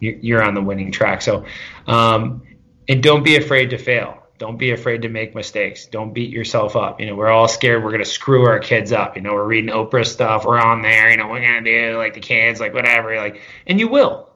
You're 0.00 0.42
on 0.42 0.54
the 0.54 0.62
winning 0.62 0.90
track. 0.90 1.22
So, 1.22 1.44
um, 1.86 2.42
and 2.88 3.02
don't 3.02 3.22
be 3.22 3.36
afraid 3.36 3.70
to 3.70 3.78
fail. 3.78 4.25
Don't 4.38 4.58
be 4.58 4.72
afraid 4.72 5.02
to 5.02 5.08
make 5.08 5.34
mistakes. 5.34 5.86
Don't 5.86 6.12
beat 6.12 6.30
yourself 6.30 6.76
up. 6.76 7.00
You 7.00 7.06
know, 7.06 7.14
we're 7.14 7.28
all 7.28 7.48
scared 7.48 7.82
we're 7.82 7.90
going 7.90 8.04
to 8.04 8.10
screw 8.10 8.46
our 8.46 8.58
kids 8.58 8.92
up. 8.92 9.16
You 9.16 9.22
know, 9.22 9.32
we're 9.32 9.46
reading 9.46 9.70
Oprah 9.70 10.06
stuff. 10.06 10.44
We're 10.44 10.58
on 10.58 10.82
there. 10.82 11.10
You 11.10 11.16
know, 11.16 11.28
we're 11.28 11.40
going 11.40 11.64
to 11.64 11.90
do 11.90 11.96
like 11.96 12.14
the 12.14 12.20
kids, 12.20 12.60
like 12.60 12.74
whatever. 12.74 13.16
Like, 13.16 13.40
and 13.66 13.80
you 13.80 13.88
will 13.88 14.30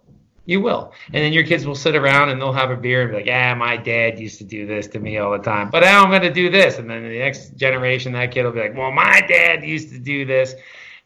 You 0.46 0.60
will. 0.60 0.92
And 1.12 1.22
then 1.22 1.32
your 1.32 1.44
kids 1.44 1.66
will 1.66 1.74
sit 1.74 1.94
around 1.94 2.30
and 2.30 2.40
they'll 2.40 2.52
have 2.52 2.70
a 2.70 2.76
beer 2.76 3.02
and 3.02 3.10
be 3.10 3.16
like, 3.18 3.26
Yeah, 3.26 3.54
my 3.54 3.76
dad 3.76 4.18
used 4.18 4.38
to 4.38 4.44
do 4.44 4.66
this 4.66 4.86
to 4.88 4.98
me 4.98 5.18
all 5.18 5.32
the 5.32 5.38
time, 5.38 5.70
but 5.70 5.80
now 5.80 6.02
I'm 6.02 6.10
going 6.10 6.22
to 6.22 6.32
do 6.32 6.50
this. 6.50 6.78
And 6.78 6.88
then 6.88 7.02
the 7.02 7.18
next 7.18 7.56
generation, 7.56 8.12
that 8.12 8.32
kid 8.32 8.44
will 8.44 8.52
be 8.52 8.60
like, 8.60 8.76
well, 8.76 8.90
my 8.90 9.20
dad 9.28 9.62
used 9.62 9.90
to 9.90 9.98
do 9.98 10.24
this. 10.24 10.54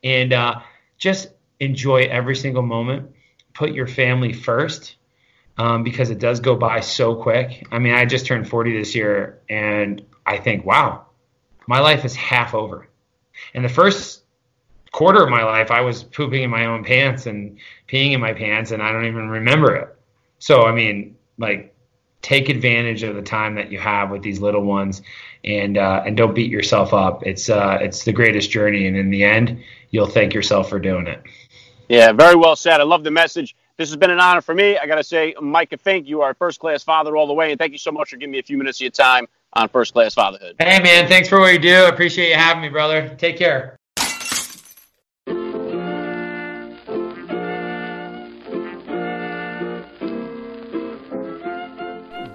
And 0.03 0.33
uh, 0.33 0.61
just 0.99 1.31
enjoy 1.61 2.03
every 2.03 2.37
single 2.37 2.63
moment. 2.63 3.11
Put 3.55 3.73
your 3.73 3.87
family 3.87 4.33
first 4.33 4.97
um, 5.59 5.83
because 5.83 6.11
it 6.11 6.19
does 6.19 6.41
go 6.41 6.57
by 6.57 6.81
so 6.81 7.15
quick. 7.15 7.67
I 7.71 7.79
mean, 7.79 7.95
I 7.95 8.05
just 8.05 8.27
turned 8.27 8.49
40 8.49 8.77
this 8.77 8.95
year 8.95 9.41
and 9.49 10.05
I 10.27 10.39
think, 10.39 10.65
wow, 10.65 11.07
my 11.67 11.81
life 11.81 12.05
is 12.05 12.15
half 12.15 12.55
over. 12.55 12.89
And 13.55 13.65
the 13.65 13.69
first 13.69 14.25
quarter 14.93 15.23
of 15.23 15.29
my 15.29 15.43
life, 15.43 15.71
I 15.71 15.81
was 15.81 16.03
pooping 16.03 16.43
in 16.43 16.51
my 16.51 16.67
own 16.67 16.85
pants 16.85 17.27
and 17.27 17.59
peeing 17.89 18.13
in 18.13 18.21
my 18.21 18.33
pants, 18.33 18.71
and 18.71 18.83
I 18.83 18.93
don't 18.93 19.07
even 19.07 19.29
remember 19.29 19.75
it. 19.75 19.97
So, 20.39 20.63
I 20.63 20.73
mean, 20.73 21.17
like, 21.37 21.75
take 22.23 22.49
advantage 22.49 23.03
of 23.03 23.15
the 23.17 23.23
time 23.23 23.57
that 23.57 23.73
you 23.73 23.79
have 23.79 24.11
with 24.11 24.23
these 24.23 24.41
little 24.41 24.63
ones, 24.63 25.03
and 25.43 25.77
uh, 25.77 26.03
and 26.07 26.17
don't 26.17 26.35
beat 26.35 26.51
yourself 26.51 26.95
up. 26.95 27.27
It's 27.27 27.51
uh, 27.51 27.79
it's 27.81 28.05
the 28.05 28.13
greatest 28.13 28.51
journey, 28.51 28.87
and 28.87 28.97
in 28.97 29.11
the 29.11 29.25
end, 29.25 29.63
you'll 29.91 30.07
thank 30.07 30.33
yourself 30.33 30.69
for 30.69 30.79
doing 30.79 31.07
it. 31.07 31.23
Yeah, 31.89 32.13
very 32.13 32.37
well 32.37 32.57
said. 32.57 32.81
I 32.81 32.85
love 32.85 33.05
the 33.05 33.11
message. 33.11 33.57
This 33.77 33.89
has 33.89 33.97
been 33.97 34.11
an 34.11 34.21
honor 34.21 34.41
for 34.41 34.55
me. 34.55 34.79
I 34.79 34.87
got 34.87 34.97
to 34.97 35.05
say, 35.05 35.35
Micah 35.41 35.79
Fink, 35.79 36.07
you 36.07 36.23
are 36.23 36.31
a 36.31 36.35
first 36.35 36.61
class 36.61 36.85
father 36.85 37.17
all 37.17 37.27
the 37.27 37.33
way, 37.33 37.51
and 37.51 37.59
thank 37.59 37.73
you 37.73 37.79
so 37.79 37.91
much 37.91 38.11
for 38.11 38.17
giving 38.17 38.31
me 38.31 38.39
a 38.39 38.43
few 38.43 38.57
minutes 38.57 38.79
of 38.79 38.83
your 38.83 38.91
time 38.93 39.27
on 39.55 39.69
First 39.69 39.93
Class 39.93 40.15
Fatherhood. 40.15 40.57
Hey, 40.59 40.81
man, 40.81 41.09
thanks 41.09 41.29
for 41.29 41.41
what 41.41 41.53
you 41.53 41.59
do. 41.59 41.75
I 41.75 41.89
appreciate 41.89 42.29
you 42.29 42.37
having 42.37 42.63
me, 42.63 42.69
brother. 42.69 43.15
Take 43.19 43.37
care. 43.37 43.77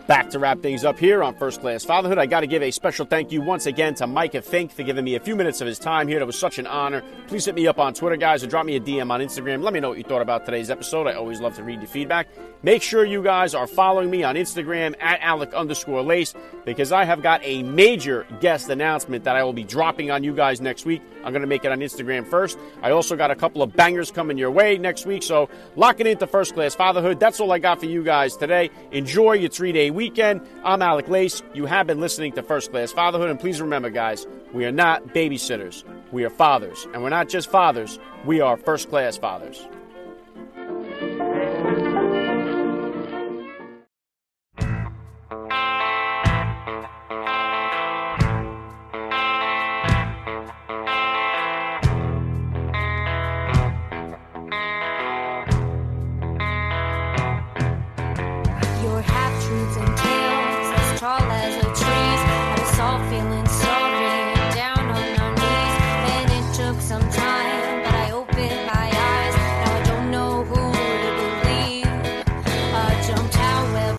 Back 0.10 0.32
to 0.32 0.40
wrap 0.40 0.64
things 0.64 0.84
up 0.86 0.98
here 0.98 1.22
on 1.22 1.36
First 1.36 1.62
Class 1.62 1.86
Fatherhood. 1.86 2.18
I 2.18 2.26
got 2.26 2.40
to 2.40 2.48
give 2.48 2.64
a 2.64 2.72
special 2.72 3.06
thank 3.06 3.32
you 3.32 3.42
once 3.42 3.68
again 3.68 3.94
to 3.94 4.08
Micah 4.08 4.42
Fink 4.42 4.72
for 4.72 4.82
giving 4.82 5.06
me 5.06 5.14
a 5.14 5.20
few 5.20 5.36
minutes 5.36 5.62
of 5.62 5.68
his 5.68 5.78
time 5.78 6.08
here. 6.08 6.18
That 6.18 6.26
was 6.26 6.36
such 6.36 6.58
an 6.58 6.66
honor. 6.66 7.04
Please 7.28 7.46
hit 7.46 7.54
me 7.54 7.68
up 7.68 7.78
on 7.78 7.94
Twitter, 7.94 8.18
guys, 8.18 8.44
or 8.44 8.48
drop 8.48 8.66
me 8.66 8.76
a 8.76 8.80
DM 8.80 9.12
on 9.12 9.20
Instagram. 9.20 9.62
Let 9.62 9.72
me 9.72 9.80
know 9.80 9.90
what 9.90 10.00
you 10.00 10.04
thought 10.04 10.24
about 10.24 10.46
today's 10.46 10.72
episode. 10.72 11.06
I 11.06 11.14
always 11.14 11.40
love 11.40 11.56
to 11.58 11.64
read 11.64 11.80
your 11.80 11.88
feedback. 11.88 12.28
Make 12.64 12.82
sure 12.82 13.06
you 13.06 13.22
guys 13.22 13.54
are 13.54 13.68
following 13.68 14.10
me 14.10 14.24
on 14.24 14.34
Instagram 14.34 14.96
at 15.00 15.20
Alec 15.22 15.54
underscore 15.54 16.02
Lace 16.02 16.34
because 16.66 16.92
I 16.92 17.06
have 17.06 17.22
got 17.22 17.42
a 17.44 17.62
major 17.62 18.26
guest 18.42 18.68
announcement 18.70 19.26
that 19.26 19.36
I 19.36 19.44
will 19.44 19.54
be 19.54 19.64
dropping 19.64 20.10
on 20.10 20.24
you 20.24 20.34
guys 20.34 20.60
next 20.60 20.88
week. 20.88 21.04
I'm 21.24 21.34
going 21.34 21.42
to 21.42 21.48
make 21.48 21.66
it 21.66 21.72
on 21.72 21.82
Instagram 21.82 22.28
first. 22.28 22.58
I 22.82 22.90
also 22.92 23.16
got 23.16 23.30
a 23.30 23.36
couple 23.36 23.62
of 23.62 23.76
bangers 23.76 24.10
coming 24.10 24.40
your 24.40 24.50
way 24.50 24.80
next 24.80 25.06
week. 25.06 25.22
So 25.22 25.50
lock 25.76 26.00
it 26.00 26.08
into 26.08 26.26
First 26.26 26.56
Class 26.56 26.74
Fatherhood. 26.74 27.20
That's 27.20 27.40
all 27.40 27.52
I 27.52 27.60
got 27.60 27.80
for 27.80 27.86
you 27.86 28.04
guys 28.04 28.36
today. 28.36 28.72
Enjoy 28.92 29.34
your 29.34 29.52
three 29.52 29.72
day 29.72 29.92
weekend. 30.00 30.40
I'm 30.64 30.82
Alec 30.82 31.10
Lace. 31.10 31.44
You 31.54 31.66
have 31.66 31.86
been 31.86 32.00
listening 32.00 32.32
to 32.32 32.42
First 32.42 32.72
Class 32.72 32.94
Fatherhood. 32.94 33.30
And 33.30 33.38
please 33.38 33.60
remember, 33.60 33.90
guys, 33.90 34.26
we 34.54 34.64
are 34.64 34.72
not 34.72 35.08
babysitters. 35.08 35.84
We 36.14 36.24
are 36.24 36.30
fathers. 36.30 36.88
And 36.94 37.04
we're 37.04 37.10
not 37.10 37.28
just 37.28 37.52
fathers, 37.52 38.00
we 38.24 38.40
are 38.40 38.56
first 38.56 38.90
class 38.90 39.18
fathers. 39.18 39.68